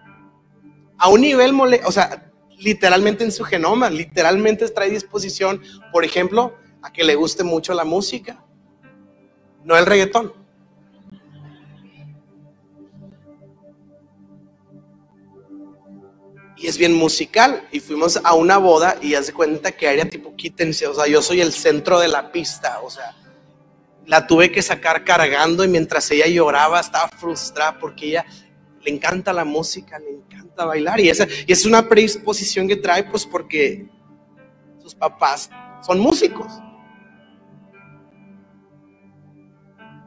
A 0.99 1.09
un 1.09 1.21
nivel, 1.21 1.53
o 1.85 1.91
sea, 1.91 2.31
literalmente 2.57 3.23
en 3.23 3.31
su 3.31 3.43
genoma, 3.43 3.89
literalmente 3.89 4.67
trae 4.69 4.89
disposición, 4.89 5.61
por 5.91 6.05
ejemplo, 6.05 6.55
a 6.81 6.91
que 6.91 7.03
le 7.03 7.15
guste 7.15 7.43
mucho 7.43 7.73
la 7.73 7.85
música, 7.85 8.43
no 9.63 9.77
el 9.77 9.85
reggaetón. 9.85 10.33
y 16.59 16.67
es 16.67 16.77
bien 16.77 16.93
musical. 16.93 17.67
Y 17.71 17.79
fuimos 17.79 18.19
a 18.23 18.33
una 18.33 18.57
boda 18.57 18.97
y 19.01 19.15
hace 19.15 19.33
cuenta 19.33 19.71
que 19.71 19.87
haría 19.87 20.09
tipo 20.09 20.35
quítense, 20.35 20.87
o 20.87 20.93
sea, 20.93 21.07
yo 21.07 21.21
soy 21.21 21.41
el 21.41 21.53
centro 21.53 21.99
de 21.99 22.07
la 22.07 22.31
pista, 22.31 22.79
o 22.81 22.89
sea, 22.89 23.15
la 24.05 24.27
tuve 24.27 24.51
que 24.51 24.61
sacar 24.61 25.03
cargando 25.03 25.63
y 25.63 25.67
mientras 25.67 26.09
ella 26.11 26.27
lloraba 26.27 26.79
estaba 26.79 27.07
frustrada 27.09 27.77
porque 27.79 28.07
ella 28.07 28.25
le 28.89 28.95
encanta 28.95 29.31
la 29.31 29.45
música, 29.45 29.99
le 29.99 30.09
encanta 30.09 30.65
bailar 30.65 30.99
y 30.99 31.09
esa 31.09 31.27
y 31.45 31.51
es 31.51 31.65
una 31.65 31.87
predisposición 31.87 32.67
que 32.67 32.75
trae 32.75 33.03
pues 33.03 33.25
porque 33.25 33.87
sus 34.81 34.95
papás 34.95 35.49
son 35.81 35.99
músicos. 35.99 36.51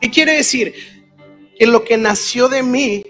¿Qué 0.01 0.11
quiere 0.11 0.37
decir? 0.37 0.75
Que 1.57 1.67
lo 1.67 1.85
que 1.85 1.97
nació 1.97 2.49
de 2.49 2.63
mí 2.63 3.05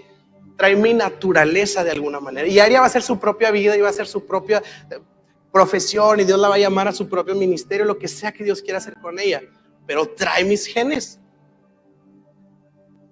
trae 0.55 0.75
mi 0.75 0.93
naturaleza 0.93 1.83
de 1.83 1.89
alguna 1.89 2.19
manera. 2.19 2.47
Y 2.47 2.59
Aria 2.59 2.81
va 2.81 2.85
a 2.85 2.89
ser 2.89 3.01
su 3.01 3.19
propia 3.19 3.49
vida 3.49 3.75
y 3.75 3.81
va 3.81 3.89
a 3.89 3.93
ser 3.93 4.05
su 4.05 4.27
propia 4.27 4.61
eh, 4.91 4.99
profesión 5.51 6.19
y 6.19 6.23
Dios 6.23 6.39
la 6.39 6.49
va 6.49 6.55
a 6.55 6.59
llamar 6.59 6.87
a 6.87 6.91
su 6.91 7.09
propio 7.09 7.33
ministerio, 7.33 7.85
lo 7.85 7.97
que 7.97 8.07
sea 8.07 8.31
que 8.31 8.43
Dios 8.43 8.61
quiera 8.61 8.77
hacer 8.77 8.95
con 9.01 9.17
ella. 9.17 9.41
Pero 9.87 10.05
trae 10.05 10.45
mis 10.45 10.67
genes. 10.67 11.19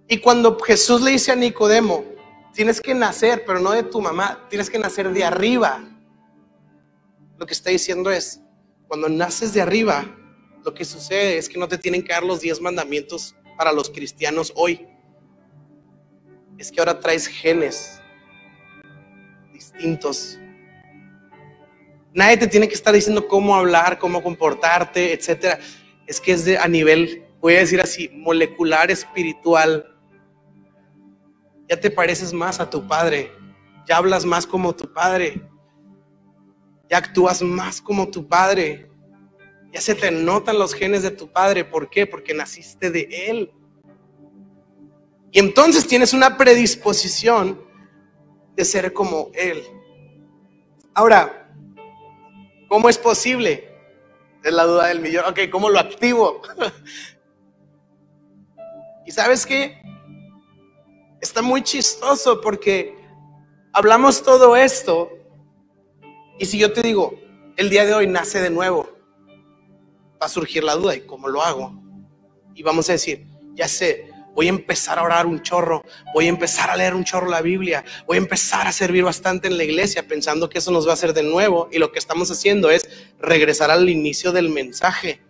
Y 0.07 0.17
cuando 0.17 0.59
Jesús 0.59 1.01
le 1.01 1.11
dice 1.11 1.31
a 1.31 1.35
Nicodemo, 1.35 2.10
tienes 2.53 2.81
que 2.81 2.93
nacer, 2.93 3.43
pero 3.45 3.59
no 3.59 3.71
de 3.71 3.83
tu 3.83 4.01
mamá, 4.01 4.45
tienes 4.49 4.69
que 4.69 4.79
nacer 4.79 5.09
de 5.11 5.23
arriba. 5.23 5.83
Lo 7.37 7.45
que 7.45 7.53
está 7.53 7.69
diciendo 7.69 8.11
es, 8.11 8.41
cuando 8.87 9.09
naces 9.09 9.53
de 9.53 9.61
arriba, 9.61 10.05
lo 10.63 10.73
que 10.73 10.85
sucede 10.85 11.37
es 11.37 11.49
que 11.49 11.57
no 11.57 11.67
te 11.67 11.77
tienen 11.77 12.03
que 12.03 12.13
dar 12.13 12.23
los 12.23 12.41
diez 12.41 12.61
mandamientos 12.61 13.35
para 13.57 13.71
los 13.71 13.89
cristianos 13.89 14.53
hoy 14.55 14.87
es 16.61 16.71
que 16.71 16.79
ahora 16.79 16.99
traes 16.99 17.27
genes 17.27 17.99
distintos. 19.51 20.39
Nadie 22.13 22.37
te 22.37 22.47
tiene 22.47 22.67
que 22.67 22.75
estar 22.75 22.93
diciendo 22.93 23.27
cómo 23.27 23.55
hablar, 23.55 23.97
cómo 23.97 24.21
comportarte, 24.21 25.11
etcétera. 25.13 25.59
Es 26.05 26.21
que 26.21 26.33
es 26.33 26.45
de 26.45 26.57
a 26.57 26.67
nivel, 26.67 27.23
voy 27.39 27.55
a 27.55 27.59
decir 27.59 27.81
así, 27.81 28.09
molecular, 28.09 28.91
espiritual. 28.91 29.90
Ya 31.71 31.79
te 31.79 31.89
pareces 31.89 32.33
más 32.33 32.59
a 32.59 32.69
tu 32.69 32.85
padre, 32.85 33.31
ya 33.87 33.95
hablas 33.95 34.25
más 34.25 34.45
como 34.45 34.75
tu 34.75 34.91
padre, 34.91 35.41
ya 36.89 36.97
actúas 36.97 37.41
más 37.41 37.81
como 37.81 38.11
tu 38.11 38.27
padre, 38.27 38.91
ya 39.71 39.79
se 39.79 39.95
te 39.95 40.11
notan 40.11 40.59
los 40.59 40.73
genes 40.73 41.01
de 41.01 41.11
tu 41.11 41.31
padre. 41.31 41.63
¿Por 41.63 41.89
qué? 41.89 42.05
Porque 42.05 42.33
naciste 42.33 42.91
de 42.91 43.07
él. 43.29 43.53
Y 45.31 45.39
entonces 45.39 45.87
tienes 45.87 46.11
una 46.11 46.35
predisposición 46.35 47.63
de 48.53 48.65
ser 48.65 48.91
como 48.91 49.31
Él. 49.33 49.63
Ahora, 50.93 51.55
¿cómo 52.67 52.89
es 52.89 52.97
posible? 52.97 53.73
Es 54.43 54.51
la 54.51 54.65
duda 54.65 54.87
del 54.87 54.99
millón. 54.99 55.23
Ok, 55.25 55.39
¿cómo 55.49 55.69
lo 55.69 55.79
activo? 55.79 56.41
y 59.05 59.11
sabes 59.11 59.45
qué? 59.45 59.81
Está 61.21 61.41
muy 61.41 61.61
chistoso 61.61 62.41
porque 62.41 62.97
hablamos 63.73 64.23
todo 64.23 64.55
esto 64.55 65.09
y 66.39 66.45
si 66.45 66.57
yo 66.57 66.73
te 66.73 66.81
digo, 66.81 67.13
el 67.57 67.69
día 67.69 67.85
de 67.85 67.93
hoy 67.93 68.07
nace 68.07 68.41
de 68.41 68.49
nuevo, 68.49 68.89
va 70.21 70.25
a 70.25 70.29
surgir 70.29 70.63
la 70.63 70.75
duda, 70.75 70.95
¿y 70.95 71.01
cómo 71.01 71.27
lo 71.27 71.43
hago? 71.43 71.79
Y 72.55 72.63
vamos 72.63 72.89
a 72.89 72.93
decir, 72.93 73.27
ya 73.53 73.67
sé, 73.67 74.11
Voy 74.33 74.45
a 74.45 74.49
empezar 74.49 74.97
a 74.97 75.03
orar 75.03 75.25
un 75.25 75.41
chorro, 75.41 75.83
voy 76.13 76.27
a 76.27 76.29
empezar 76.29 76.69
a 76.69 76.77
leer 76.77 76.95
un 76.95 77.03
chorro 77.03 77.27
la 77.27 77.41
Biblia, 77.41 77.83
voy 78.07 78.15
a 78.15 78.21
empezar 78.21 78.65
a 78.65 78.71
servir 78.71 79.03
bastante 79.03 79.49
en 79.49 79.57
la 79.57 79.65
iglesia 79.65 80.07
pensando 80.07 80.49
que 80.49 80.59
eso 80.59 80.71
nos 80.71 80.87
va 80.87 80.91
a 80.91 80.93
hacer 80.93 81.13
de 81.13 81.23
nuevo 81.23 81.67
y 81.71 81.79
lo 81.79 81.91
que 81.91 81.99
estamos 81.99 82.31
haciendo 82.31 82.69
es 82.69 82.89
regresar 83.19 83.71
al 83.71 83.89
inicio 83.89 84.31
del 84.31 84.49
mensaje. 84.49 85.21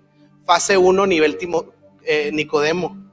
Fase 0.45 0.77
1, 0.77 1.07
nivel 1.07 1.37
eh, 2.03 2.29
Nicodemo. 2.31 3.10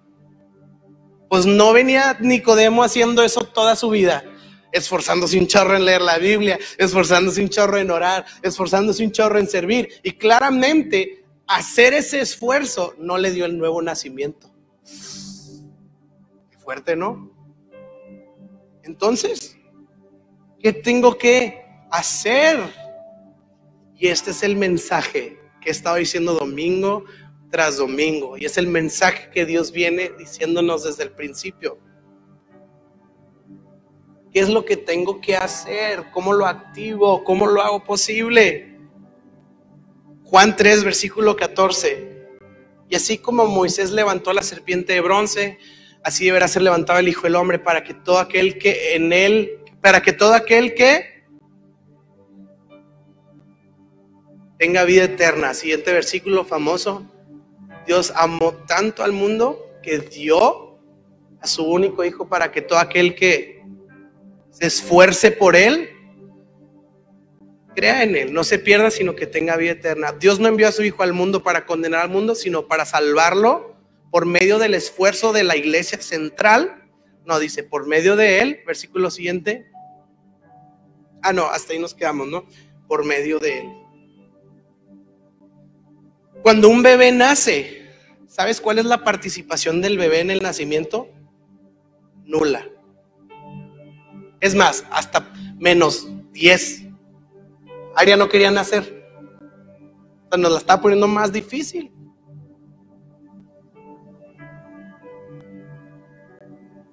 Pues 1.29 1.47
no 1.47 1.73
venía 1.73 2.17
Nicodemo 2.21 2.83
haciendo 2.83 3.23
eso 3.23 3.43
toda 3.45 3.77
su 3.77 3.91
vida, 3.91 4.25
esforzándose 4.73 5.39
un 5.39 5.47
chorro 5.47 5.77
en 5.77 5.85
leer 5.85 6.01
la 6.01 6.19
Biblia, 6.19 6.59
esforzándose 6.79 7.43
un 7.43 7.49
chorro 7.49 7.79
en 7.79 7.91
orar, 7.91 8.25
esforzándose 8.43 9.05
un 9.05 9.13
chorro 9.13 9.39
en 9.39 9.49
servir. 9.49 9.89
Y 10.03 10.13
claramente 10.13 11.25
hacer 11.47 11.95
ese 11.95 12.21
esfuerzo 12.21 12.95
no 12.99 13.19
le 13.19 13.31
dio 13.31 13.45
el 13.45 13.59
nuevo 13.59 13.83
nacimiento 13.83 14.49
fuerte, 16.69 16.97
¿no? 16.97 17.31
Entonces, 18.83 19.57
¿qué 20.61 20.71
tengo 20.71 21.17
que 21.17 21.65
hacer? 21.91 22.61
Y 23.97 24.09
este 24.09 24.33
es 24.33 24.43
el 24.43 24.55
mensaje 24.55 25.41
que 25.63 25.71
he 25.71 25.73
estado 25.73 25.97
diciendo 25.97 26.35
domingo 26.35 27.07
tras 27.51 27.77
domingo. 27.77 28.37
Y 28.37 28.45
es 28.45 28.59
el 28.59 28.67
mensaje 28.67 29.31
que 29.31 29.45
Dios 29.45 29.73
viene 29.73 30.11
diciéndonos 30.19 30.85
desde 30.85 31.05
el 31.05 31.11
principio. 31.11 31.79
¿Qué 34.33 34.41
es 34.41 34.49
lo 34.49 34.65
que 34.65 34.77
tengo 34.77 35.21
que 35.21 35.37
hacer? 35.37 36.11
¿Cómo 36.13 36.33
lo 36.33 36.47
activo? 36.47 37.25
¿Cómo 37.25 37.47
lo 37.47 37.63
hago 37.63 37.85
posible? 37.85 38.79
Juan 40.25 40.55
3, 40.55 40.85
versículo 40.85 41.37
14. 41.37 42.29
Y 42.91 42.95
así 42.95 43.19
como 43.19 43.47
Moisés 43.47 43.91
levantó 43.91 44.33
la 44.33 44.43
serpiente 44.43 44.93
de 44.93 45.01
bronce, 45.01 45.59
Así 46.03 46.25
deberá 46.25 46.49
ser 46.49 46.63
levantado 46.63 46.99
el 46.99 47.09
Hijo 47.09 47.23
del 47.23 47.37
Hombre 47.37 47.59
para 47.59 47.83
que 47.83 47.95
todo 47.95 48.19
aquel 48.19 48.59
que 48.59 48.95
en 48.95 49.13
él, 49.13 49.59
para 49.81 50.01
que 50.01 50.13
todo 50.13 50.35
aquel 50.35 50.75
que 50.75 51.27
tenga 54.59 54.85
vida 54.85 55.05
eterna. 55.05 55.55
Siguiente 55.55 55.93
versículo 55.93 56.45
famoso. 56.45 57.05
Dios 57.89 58.13
amó 58.15 58.53
tanto 58.67 59.03
al 59.03 59.13
mundo 59.13 59.67
que 59.83 59.99
dio 59.99 60.79
a 61.41 61.47
su 61.47 61.65
único 61.65 62.05
Hijo 62.05 62.29
para 62.29 62.53
que 62.53 62.61
todo 62.61 62.79
aquel 62.79 63.15
que 63.15 63.65
se 64.51 64.67
esfuerce 64.67 65.31
por 65.31 65.57
Él, 65.57 65.89
crea 67.75 68.03
en 68.03 68.15
Él, 68.15 68.35
no 68.35 68.45
se 68.45 68.59
pierda, 68.59 68.91
sino 68.91 69.17
que 69.17 69.27
tenga 69.27 69.57
vida 69.57 69.73
eterna. 69.73 70.13
Dios 70.13 70.39
no 70.39 70.49
envió 70.49 70.69
a 70.69 70.73
su 70.73 70.85
Hijo 70.85 71.03
al 71.03 71.15
mundo 71.15 71.43
para 71.43 71.65
condenar 71.65 72.03
al 72.03 72.11
mundo, 72.11 72.35
sino 72.35 72.69
para 72.69 72.85
salvarlo 72.85 73.75
por 74.11 74.27
medio 74.27 74.59
del 74.59 74.75
esfuerzo 74.75 75.33
de 75.33 75.45
la 75.45 75.57
iglesia 75.57 75.99
central, 75.99 76.85
no, 77.25 77.39
dice, 77.39 77.63
por 77.63 77.87
medio 77.87 78.17
de 78.17 78.41
él, 78.41 78.61
versículo 78.67 79.11
siguiente. 79.11 79.67
Ah, 81.23 81.33
no, 81.33 81.47
hasta 81.47 81.73
ahí 81.73 81.79
nos 81.79 81.95
quedamos, 81.95 82.29
¿no? 82.29 82.47
Por 82.87 83.05
medio 83.05 83.39
de 83.39 83.61
él. 83.61 83.67
Cuando 86.43 86.69
un 86.69 86.83
bebé 86.83 87.13
nace, 87.13 87.78
¿Sabes 88.39 88.61
cuál 88.61 88.79
es 88.79 88.85
la 88.85 89.03
participación 89.03 89.81
del 89.81 89.99
bebé 89.99 90.21
en 90.21 90.31
el 90.31 90.41
nacimiento? 90.41 91.09
Nula. 92.25 92.65
Es 94.39 94.55
más, 94.55 94.87
hasta 94.93 95.33
menos 95.59 96.09
10. 96.31 96.85
Aria 97.97 98.17
no 98.17 98.29
quería 98.29 98.53
nacer. 98.53 99.11
Nos 100.39 100.53
la 100.53 100.59
está 100.59 100.81
poniendo 100.81 101.09
más 101.09 101.33
difícil. 101.33 101.91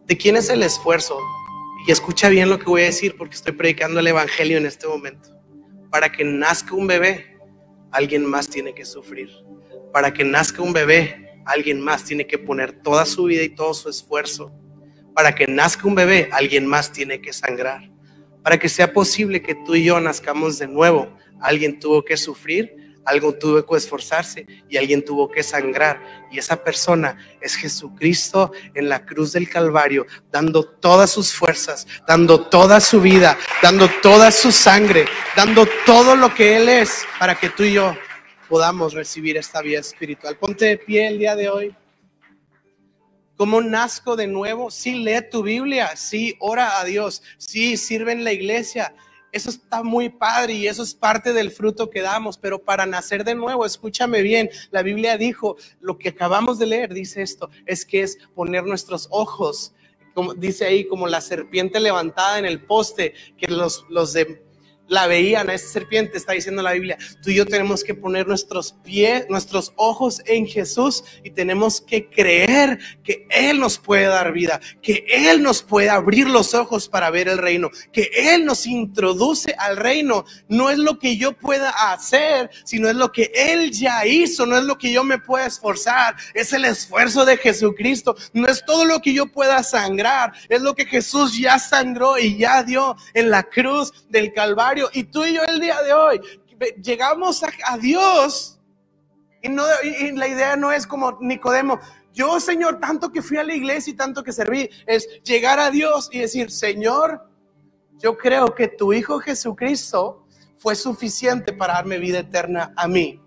¿De 0.08 0.18
quién 0.18 0.38
es 0.38 0.50
el 0.50 0.64
esfuerzo? 0.64 1.20
Y 1.86 1.92
escucha 1.92 2.28
bien 2.30 2.50
lo 2.50 2.58
que 2.58 2.66
voy 2.66 2.82
a 2.82 2.86
decir 2.86 3.16
porque 3.20 3.36
estoy 3.36 3.54
predicando 3.54 4.00
el 4.00 4.08
Evangelio 4.08 4.58
en 4.58 4.66
este 4.66 4.88
momento. 4.88 5.30
Para 5.92 6.12
que 6.12 6.24
nazca 6.24 6.74
un 6.74 6.88
bebé, 6.88 7.38
alguien 7.92 8.26
más 8.26 8.50
tiene 8.50 8.74
que 8.74 8.84
sufrir. 8.84 9.30
Para 9.94 10.12
que 10.12 10.24
nazca 10.24 10.64
un 10.64 10.74
bebé, 10.74 11.25
alguien 11.46 11.82
más 11.82 12.04
tiene 12.04 12.28
que 12.28 12.38
poner 12.38 12.72
toda 12.72 13.06
su 13.06 13.26
vida 13.26 13.44
y 13.44 13.50
todo 13.50 13.74
su 13.74 13.90
esfuerzo. 13.90 14.52
Para 15.14 15.34
que 15.34 15.48
nazca 15.48 15.88
un 15.88 15.96
bebé, 15.96 16.30
alguien 16.32 16.66
más 16.66 16.92
tiene 16.92 17.22
que 17.22 17.32
sangrar. 17.32 17.90
Para 18.44 18.60
que 18.60 18.70
sea 18.70 18.92
posible 18.92 19.42
que 19.42 19.56
tú 19.56 19.76
y 19.76 19.86
yo 19.86 20.00
nazcamos 20.00 20.60
de 20.60 20.68
nuevo, 20.68 21.16
alguien 21.40 21.80
tuvo 21.80 22.04
que 22.04 22.18
sufrir 22.18 22.86
algo 23.06 23.34
tuvo 23.34 23.66
que 23.66 23.78
esforzarse 23.78 24.46
y 24.68 24.78
alguien 24.78 25.06
tuvo 25.06 25.30
que 25.30 25.44
sangrar. 25.44 26.02
Y 26.32 26.40
esa 26.40 26.64
persona 26.64 27.18
es 27.40 27.56
Jesucristo 27.56 28.52
en 28.74 28.90
la 28.90 29.06
cruz 29.06 29.32
del 29.34 29.48
Calvario, 29.48 30.06
dando 30.32 30.64
todas 30.64 31.12
sus 31.12 31.32
fuerzas, 31.34 31.88
dando 32.08 32.48
toda 32.48 32.82
su 32.82 33.00
vida, 33.00 33.38
dando 33.62 33.90
toda 34.02 34.32
su 34.32 34.52
sangre, 34.52 35.06
dando 35.36 35.68
todo 35.86 36.16
lo 36.16 36.34
que 36.34 36.58
Él 36.58 36.68
es 36.68 37.06
para 37.20 37.36
que 37.36 37.50
tú 37.50 37.64
y 37.64 37.74
yo 37.74 37.96
podamos 38.48 38.94
recibir 38.94 39.38
esta 39.38 39.62
vida 39.62 39.80
espiritual. 39.80 40.38
Ponte 40.38 40.66
de 40.66 40.78
pie 40.78 41.08
el 41.08 41.20
día 41.20 41.36
de 41.36 41.50
hoy. 41.50 41.76
¿Cómo 43.38 43.62
nazco 43.62 44.16
de 44.16 44.28
nuevo? 44.28 44.72
Sí, 44.72 44.96
lee 44.96 45.20
tu 45.30 45.44
Biblia, 45.44 45.96
sí, 45.98 46.36
ora 46.40 46.80
a 46.80 46.86
Dios, 46.86 47.22
sí, 47.38 47.76
sirve 47.76 48.14
en 48.14 48.24
la 48.24 48.32
iglesia, 48.32 48.96
eso 49.36 49.50
está 49.50 49.84
muy 49.84 50.08
padre 50.08 50.54
y 50.54 50.68
eso 50.68 50.82
es 50.82 50.94
parte 50.94 51.34
del 51.34 51.52
fruto 51.52 51.90
que 51.90 52.02
damos, 52.02 52.38
pero 52.38 52.64
para 52.64 52.86
nacer 52.86 53.26
de 53.26 53.36
nuevo, 53.36 53.66
escúchame 53.66 54.22
bien, 54.22 54.50
la 54.72 54.82
Biblia 54.82 55.18
dijo, 55.18 55.58
lo 55.82 55.98
que 55.98 56.08
acabamos 56.08 56.58
de 56.58 56.68
leer 56.68 56.94
dice 56.94 57.22
esto, 57.22 57.50
es 57.66 57.86
que 57.86 58.04
es 58.04 58.18
poner 58.34 58.64
nuestros 58.64 59.10
ojos, 59.12 59.74
como 60.14 60.34
dice 60.34 60.64
ahí, 60.64 60.88
como 60.88 61.06
la 61.08 61.20
serpiente 61.20 61.82
levantada 61.82 62.40
en 62.40 62.46
el 62.46 62.62
poste, 62.62 63.14
que 63.38 63.48
los, 63.48 63.86
los 63.90 64.14
la 64.88 65.08
veían 65.08 65.50
a 65.50 65.54
esa 65.54 65.68
serpiente, 65.68 66.18
está 66.18 66.34
diciendo 66.34 66.62
la 66.62 66.74
Biblia. 66.74 66.98
Tú 67.22 67.30
y 67.30 67.36
yo 67.36 67.46
tenemos 67.46 67.84
que 67.84 67.96
poner 67.96 68.28
nuestros 68.28 68.74
pies, 68.84 69.26
nuestros 69.30 69.74
ojos 69.76 70.22
en 70.26 70.46
Jesús 70.46 71.04
y 71.24 71.32
tenemos 71.32 71.82
que 71.82 72.10
creer 72.10 72.80
que 73.04 73.28
Él 73.30 73.60
nos 73.60 73.78
puede 73.78 74.06
dar 74.06 74.32
vida, 74.32 74.60
que 74.82 75.06
Él 75.10 75.42
nos 75.42 75.64
puede 75.64 75.90
abrir 75.90 76.30
los 76.30 76.54
ojos 76.54 76.88
para 76.88 77.10
ver 77.10 77.28
el 77.28 77.38
reino, 77.38 77.70
que 77.92 78.10
Él 78.16 78.46
nos 78.46 78.66
introduce 78.66 79.56
al 79.58 79.78
reino. 79.78 80.26
No 80.48 80.70
es 80.70 80.78
lo 80.78 81.00
que 81.00 81.18
yo 81.18 81.34
pueda 81.34 81.70
hacer, 81.92 82.50
sino 82.64 82.90
es 82.90 82.96
lo 82.96 83.12
que 83.12 83.32
Él 83.34 83.72
ya 83.72 84.06
hizo, 84.06 84.46
no 84.46 84.58
es 84.58 84.64
lo 84.64 84.78
que 84.78 84.92
yo 84.92 85.04
me 85.04 85.20
pueda 85.20 85.46
esforzar, 85.46 86.16
es 86.34 86.54
el 86.54 86.66
esfuerzo 86.66 87.26
de 87.26 87.38
Jesucristo, 87.38 88.16
no 88.34 88.48
es 88.48 88.64
todo 88.66 88.86
lo 88.86 89.02
que 89.02 89.14
yo 89.14 89.28
pueda 89.28 89.64
sangrar, 89.64 90.34
es 90.50 90.62
lo 90.62 90.76
que 90.76 90.86
Jesús 90.86 91.38
ya 91.38 91.60
sangró 91.60 92.18
y 92.18 92.38
ya 92.38 92.64
dio 92.64 92.96
en 93.14 93.30
la 93.30 93.44
cruz 93.44 93.92
del 94.10 94.34
Calvario 94.34 94.75
y 94.94 95.04
tú 95.06 95.26
y 95.26 95.34
yo 95.34 95.44
el 95.44 95.60
día 95.60 95.82
de 95.82 95.94
hoy 95.94 96.22
llegamos 96.82 97.44
a, 97.44 97.78
Dios 97.78 98.60
y, 99.42 99.50
no, 99.50 99.64
y 99.84 100.12
la 100.12 100.28
idea 100.28 100.56
no 100.56 100.72
es 100.72 100.88
como 100.88 101.18
Nicodemo, 101.22 101.80
yo 102.14 102.40
Señor, 102.40 102.80
tanto 102.80 103.12
que 103.12 103.22
fui 103.22 103.38
a 103.38 103.44
la 103.44 103.54
iglesia 103.54 103.92
y 103.92 103.96
tanto 103.96 104.24
que 104.24 104.32
serví, 104.32 104.70
es 104.88 105.08
llegar 105.24 105.60
a 105.60 105.70
Dios 105.70 106.10
y 106.12 106.20
decir, 106.20 106.50
Señor, 106.50 107.30
yo 107.98 108.18
creo 108.18 108.56
que 108.56 108.70
tu 108.70 108.94
Hijo 108.94 109.20
Jesucristo 109.20 110.26
fue 110.58 110.76
suficiente 110.76 111.54
para 111.54 111.74
darme 111.74 111.98
vida 111.98 112.20
eterna 112.20 112.74
a 112.76 112.88
mí. 112.88 113.22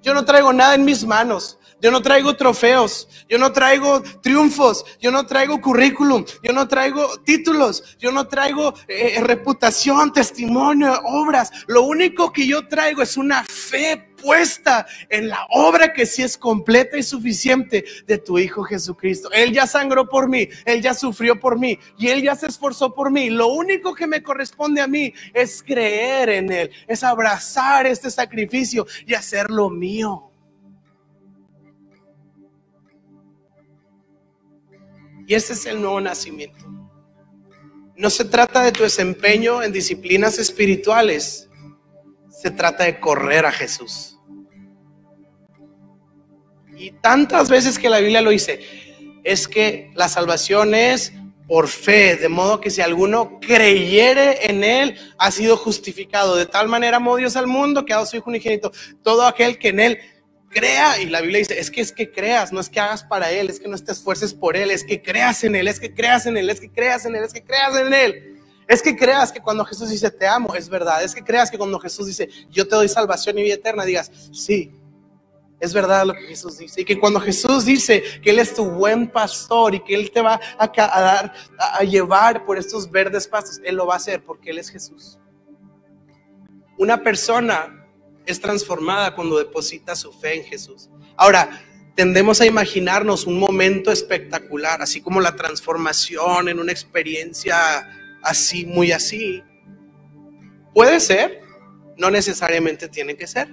Yo 0.00 0.14
no 0.14 0.24
traigo 0.24 0.52
nada 0.52 0.74
en 0.74 0.84
mis 0.84 1.04
manos. 1.04 1.58
Yo 1.80 1.90
no 1.90 2.00
traigo 2.00 2.34
trofeos, 2.36 3.06
yo 3.28 3.38
no 3.38 3.52
traigo 3.52 4.02
triunfos, 4.22 4.84
yo 4.98 5.10
no 5.10 5.26
traigo 5.26 5.60
currículum, 5.60 6.24
yo 6.42 6.52
no 6.54 6.66
traigo 6.66 7.18
títulos, 7.18 7.96
yo 7.98 8.10
no 8.12 8.26
traigo 8.28 8.72
eh, 8.88 9.20
reputación, 9.22 10.10
testimonio, 10.10 10.98
obras. 11.04 11.52
Lo 11.66 11.82
único 11.82 12.32
que 12.32 12.46
yo 12.46 12.66
traigo 12.66 13.02
es 13.02 13.18
una 13.18 13.44
fe 13.44 14.08
puesta 14.16 14.86
en 15.10 15.28
la 15.28 15.46
obra 15.50 15.92
que 15.92 16.06
sí 16.06 16.22
es 16.22 16.38
completa 16.38 16.96
y 16.96 17.02
suficiente 17.02 17.84
de 18.06 18.16
tu 18.18 18.38
Hijo 18.38 18.64
Jesucristo. 18.64 19.30
Él 19.32 19.52
ya 19.52 19.66
sangró 19.66 20.08
por 20.08 20.30
mí, 20.30 20.48
Él 20.64 20.80
ya 20.80 20.94
sufrió 20.94 21.38
por 21.38 21.58
mí 21.58 21.78
y 21.98 22.08
Él 22.08 22.22
ya 22.22 22.34
se 22.34 22.46
esforzó 22.46 22.94
por 22.94 23.10
mí. 23.10 23.28
Lo 23.28 23.48
único 23.48 23.94
que 23.94 24.06
me 24.06 24.22
corresponde 24.22 24.80
a 24.80 24.86
mí 24.86 25.12
es 25.34 25.62
creer 25.62 26.30
en 26.30 26.50
Él, 26.50 26.70
es 26.88 27.04
abrazar 27.04 27.86
este 27.86 28.10
sacrificio 28.10 28.86
y 29.06 29.12
hacerlo 29.12 29.68
mío. 29.68 30.30
Y 35.26 35.34
ese 35.34 35.54
es 35.54 35.66
el 35.66 35.80
nuevo 35.80 36.00
nacimiento. 36.00 36.64
No 37.96 38.10
se 38.10 38.24
trata 38.24 38.62
de 38.62 38.72
tu 38.72 38.82
desempeño 38.82 39.62
en 39.62 39.72
disciplinas 39.72 40.38
espirituales, 40.38 41.48
se 42.30 42.50
trata 42.50 42.84
de 42.84 43.00
correr 43.00 43.46
a 43.46 43.52
Jesús. 43.52 44.18
Y 46.76 46.90
tantas 46.92 47.48
veces 47.48 47.78
que 47.78 47.88
la 47.88 48.00
Biblia 48.00 48.20
lo 48.20 48.30
dice, 48.30 48.60
es 49.24 49.48
que 49.48 49.90
la 49.94 50.08
salvación 50.08 50.74
es 50.74 51.12
por 51.48 51.68
fe, 51.68 52.16
de 52.16 52.28
modo 52.28 52.60
que 52.60 52.70
si 52.70 52.82
alguno 52.82 53.40
creyere 53.40 54.50
en 54.50 54.62
Él, 54.62 54.98
ha 55.16 55.30
sido 55.30 55.56
justificado. 55.56 56.36
De 56.36 56.46
tal 56.46 56.68
manera 56.68 56.98
amó 56.98 57.16
Dios 57.16 57.36
al 57.36 57.46
mundo 57.46 57.84
que 57.84 57.92
ha 57.92 57.96
dado 57.96 58.06
su 58.06 58.16
Hijo 58.16 58.30
unigénito. 58.30 58.72
Todo 59.02 59.26
aquel 59.26 59.58
que 59.58 59.68
en 59.68 59.80
Él 59.80 59.98
crea. 60.56 61.00
Y 61.00 61.06
la 61.06 61.20
Biblia 61.20 61.40
dice, 61.40 61.58
es 61.58 61.70
que 61.70 61.82
es 61.82 61.92
que 61.92 62.10
creas, 62.10 62.52
no 62.52 62.60
es 62.60 62.70
que 62.70 62.80
hagas 62.80 63.04
para 63.04 63.30
Él, 63.30 63.50
es 63.50 63.60
que 63.60 63.68
no 63.68 63.76
te 63.76 63.92
esfuerces 63.92 64.32
por 64.32 64.56
Él, 64.56 64.70
es 64.70 64.84
que 64.84 65.02
creas 65.02 65.44
en 65.44 65.54
Él, 65.54 65.68
es 65.68 65.78
que 65.78 65.92
creas 65.92 66.24
en 66.24 66.36
Él, 66.36 66.48
es 66.48 66.60
que 66.60 66.70
creas 66.70 67.04
en 67.04 67.14
Él, 67.14 67.24
es 67.24 67.32
que 67.32 67.44
creas 67.44 67.76
en 67.76 67.92
Él. 67.92 68.32
Es 68.66 68.82
que 68.82 68.96
creas 68.96 69.30
que 69.30 69.40
cuando 69.40 69.64
Jesús 69.64 69.90
dice 69.90 70.10
te 70.10 70.26
amo, 70.26 70.54
es 70.54 70.68
verdad. 70.68 71.04
Es 71.04 71.14
que 71.14 71.22
creas 71.22 71.50
que 71.50 71.58
cuando 71.58 71.78
Jesús 71.78 72.06
dice 72.06 72.28
yo 72.50 72.66
te 72.66 72.74
doy 72.74 72.88
salvación 72.88 73.38
y 73.38 73.42
vida 73.42 73.54
eterna, 73.54 73.84
digas, 73.84 74.10
sí, 74.32 74.72
es 75.60 75.72
verdad 75.72 76.06
lo 76.06 76.14
que 76.14 76.22
Jesús 76.22 76.58
dice. 76.58 76.80
Y 76.80 76.84
que 76.84 76.98
cuando 76.98 77.20
Jesús 77.20 77.66
dice 77.66 78.02
que 78.22 78.30
Él 78.30 78.38
es 78.38 78.54
tu 78.54 78.64
buen 78.64 79.08
pastor 79.10 79.74
y 79.74 79.80
que 79.80 79.94
Él 79.94 80.10
te 80.10 80.20
va 80.20 80.40
a, 80.58 80.66
dar, 80.66 81.32
a 81.58 81.84
llevar 81.84 82.44
por 82.44 82.58
estos 82.58 82.90
verdes 82.90 83.28
pastos, 83.28 83.60
Él 83.62 83.76
lo 83.76 83.86
va 83.86 83.94
a 83.94 83.96
hacer 83.98 84.24
porque 84.24 84.50
Él 84.50 84.58
es 84.58 84.70
Jesús. 84.70 85.18
Una 86.78 87.02
persona 87.02 87.85
es 88.26 88.40
transformada 88.40 89.14
cuando 89.14 89.38
deposita 89.38 89.96
su 89.96 90.12
fe 90.12 90.36
en 90.36 90.44
Jesús. 90.44 90.90
Ahora, 91.16 91.62
tendemos 91.94 92.40
a 92.40 92.46
imaginarnos 92.46 93.26
un 93.26 93.38
momento 93.38 93.90
espectacular, 93.90 94.82
así 94.82 95.00
como 95.00 95.20
la 95.20 95.34
transformación 95.34 96.48
en 96.48 96.58
una 96.58 96.72
experiencia 96.72 97.56
así, 98.22 98.66
muy 98.66 98.92
así. 98.92 99.42
Puede 100.74 101.00
ser, 101.00 101.40
no 101.96 102.10
necesariamente 102.10 102.88
tiene 102.88 103.16
que 103.16 103.26
ser. 103.26 103.48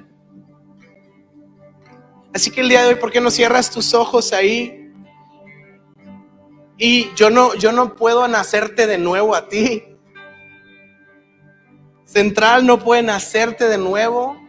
Así 2.33 2.51
que 2.51 2.61
el 2.61 2.69
día 2.69 2.81
de 2.81 2.89
hoy, 2.89 2.95
¿por 2.95 3.11
qué 3.11 3.21
no 3.21 3.31
cierras 3.31 3.69
tus 3.69 3.93
ojos 3.93 4.33
ahí? 4.33 4.91
Y 6.77 7.13
yo 7.15 7.29
no, 7.29 7.53
yo 7.55 7.71
no 7.71 7.95
puedo 7.95 8.27
nacerte 8.27 8.87
de 8.87 8.97
nuevo 8.97 9.35
a 9.35 9.47
ti. 9.47 9.83
Central 12.05 12.65
no 12.65 12.79
puede 12.79 13.03
nacerte 13.03 13.69
de 13.69 13.77
nuevo. 13.77 14.42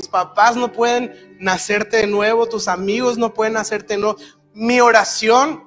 Tus 0.00 0.08
papás 0.08 0.56
no 0.56 0.72
pueden 0.72 1.36
nacerte 1.38 1.98
de 1.98 2.06
nuevo, 2.06 2.48
tus 2.48 2.68
amigos 2.68 3.18
no 3.18 3.34
pueden 3.34 3.52
nacerte 3.52 3.94
de 3.94 4.00
nuevo. 4.00 4.16
Mi 4.54 4.80
oración 4.80 5.62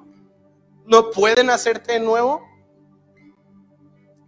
no 0.86 1.12
puede 1.12 1.44
nacerte 1.44 1.92
de 1.92 2.00
nuevo. 2.00 2.42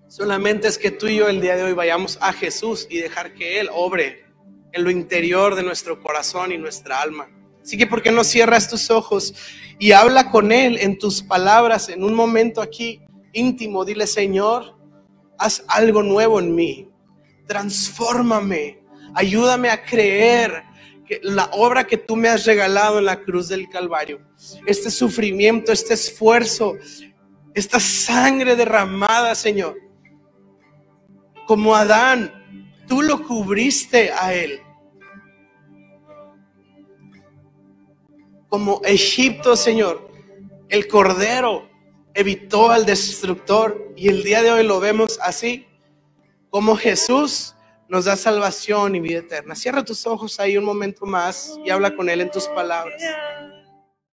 Solamente 0.07 0.69
es 0.69 0.79
que 0.79 0.93
tú 0.93 1.09
y 1.09 1.17
yo 1.17 1.29
el 1.29 1.41
día 1.41 1.57
de 1.57 1.65
hoy 1.65 1.73
vayamos 1.73 2.19
a 2.21 2.33
Jesús 2.33 2.87
y 2.89 2.99
dejar 2.99 3.35
que 3.35 3.59
Él 3.59 3.69
obre 3.75 4.25
en 4.71 4.85
lo 4.85 4.93
interior 4.93 5.57
de 5.57 5.65
nuestro 5.65 6.01
corazón 6.01 6.53
y 6.53 6.57
nuestra 6.57 7.03
alma. 7.03 7.29
Así 7.61 7.77
que, 7.77 7.89
¿por 7.89 8.01
qué 8.01 8.13
no 8.13 8.23
cierras 8.23 8.71
tus 8.71 8.93
ojos 8.93 9.35
y 9.81 9.91
habla 9.91 10.31
con 10.31 10.53
Él 10.53 10.79
en 10.79 10.99
tus 10.99 11.21
palabras 11.21 11.89
en 11.89 12.05
un 12.05 12.15
momento 12.15 12.63
aquí 12.63 13.03
íntimo? 13.33 13.85
Dile, 13.85 14.07
Señor, 14.07 14.79
haz 15.37 15.65
algo 15.67 16.05
nuevo 16.05 16.39
en 16.39 16.55
mí. 16.55 16.89
Transfórmame 17.49 18.86
Ayúdame 19.17 19.71
a 19.71 19.83
creer 19.83 20.63
que 21.07 21.21
la 21.23 21.47
obra 21.53 21.87
que 21.87 21.97
tú 21.97 22.17
me 22.17 22.29
has 22.29 22.45
regalado 22.45 22.99
en 22.99 23.07
la 23.07 23.21
cruz 23.23 23.49
del 23.49 23.67
Calvario, 23.71 24.21
este 24.67 24.91
sufrimiento, 24.91 25.73
este 25.73 25.95
esfuerzo, 25.95 26.77
esta 27.55 27.81
sangre 27.81 28.57
derramada, 28.57 29.35
Señor, 29.35 29.79
como 31.47 31.75
Adán, 31.75 32.31
tú 32.87 33.01
lo 33.01 33.27
cubriste 33.27 34.13
a 34.13 34.35
él. 34.35 34.61
Como 38.49 38.83
Egipto, 38.85 39.57
Señor, 39.57 40.11
el 40.69 40.87
cordero 40.89 41.71
evitó 42.13 42.71
al 42.71 42.85
destructor 42.85 43.95
y 43.97 44.09
el 44.09 44.23
día 44.23 44.43
de 44.43 44.51
hoy 44.51 44.63
lo 44.63 44.79
vemos 44.79 45.19
así, 45.23 45.67
como 46.51 46.77
Jesús 46.77 47.56
nos 47.89 48.07
da 48.07 48.17
salvación 48.17 48.95
y 48.95 49.01
vida 49.01 49.21
eterna. 49.21 49.55
Cierra 49.55 49.85
tus 49.85 50.07
ojos 50.07 50.41
ahí 50.41 50.57
un 50.57 50.65
momento 50.65 51.07
más 51.07 51.59
y 51.65 51.71
habla 51.71 51.95
con 51.95 52.09
Él 52.09 52.21
en 52.21 52.31
tus 52.31 52.49
palabras. 52.49 53.03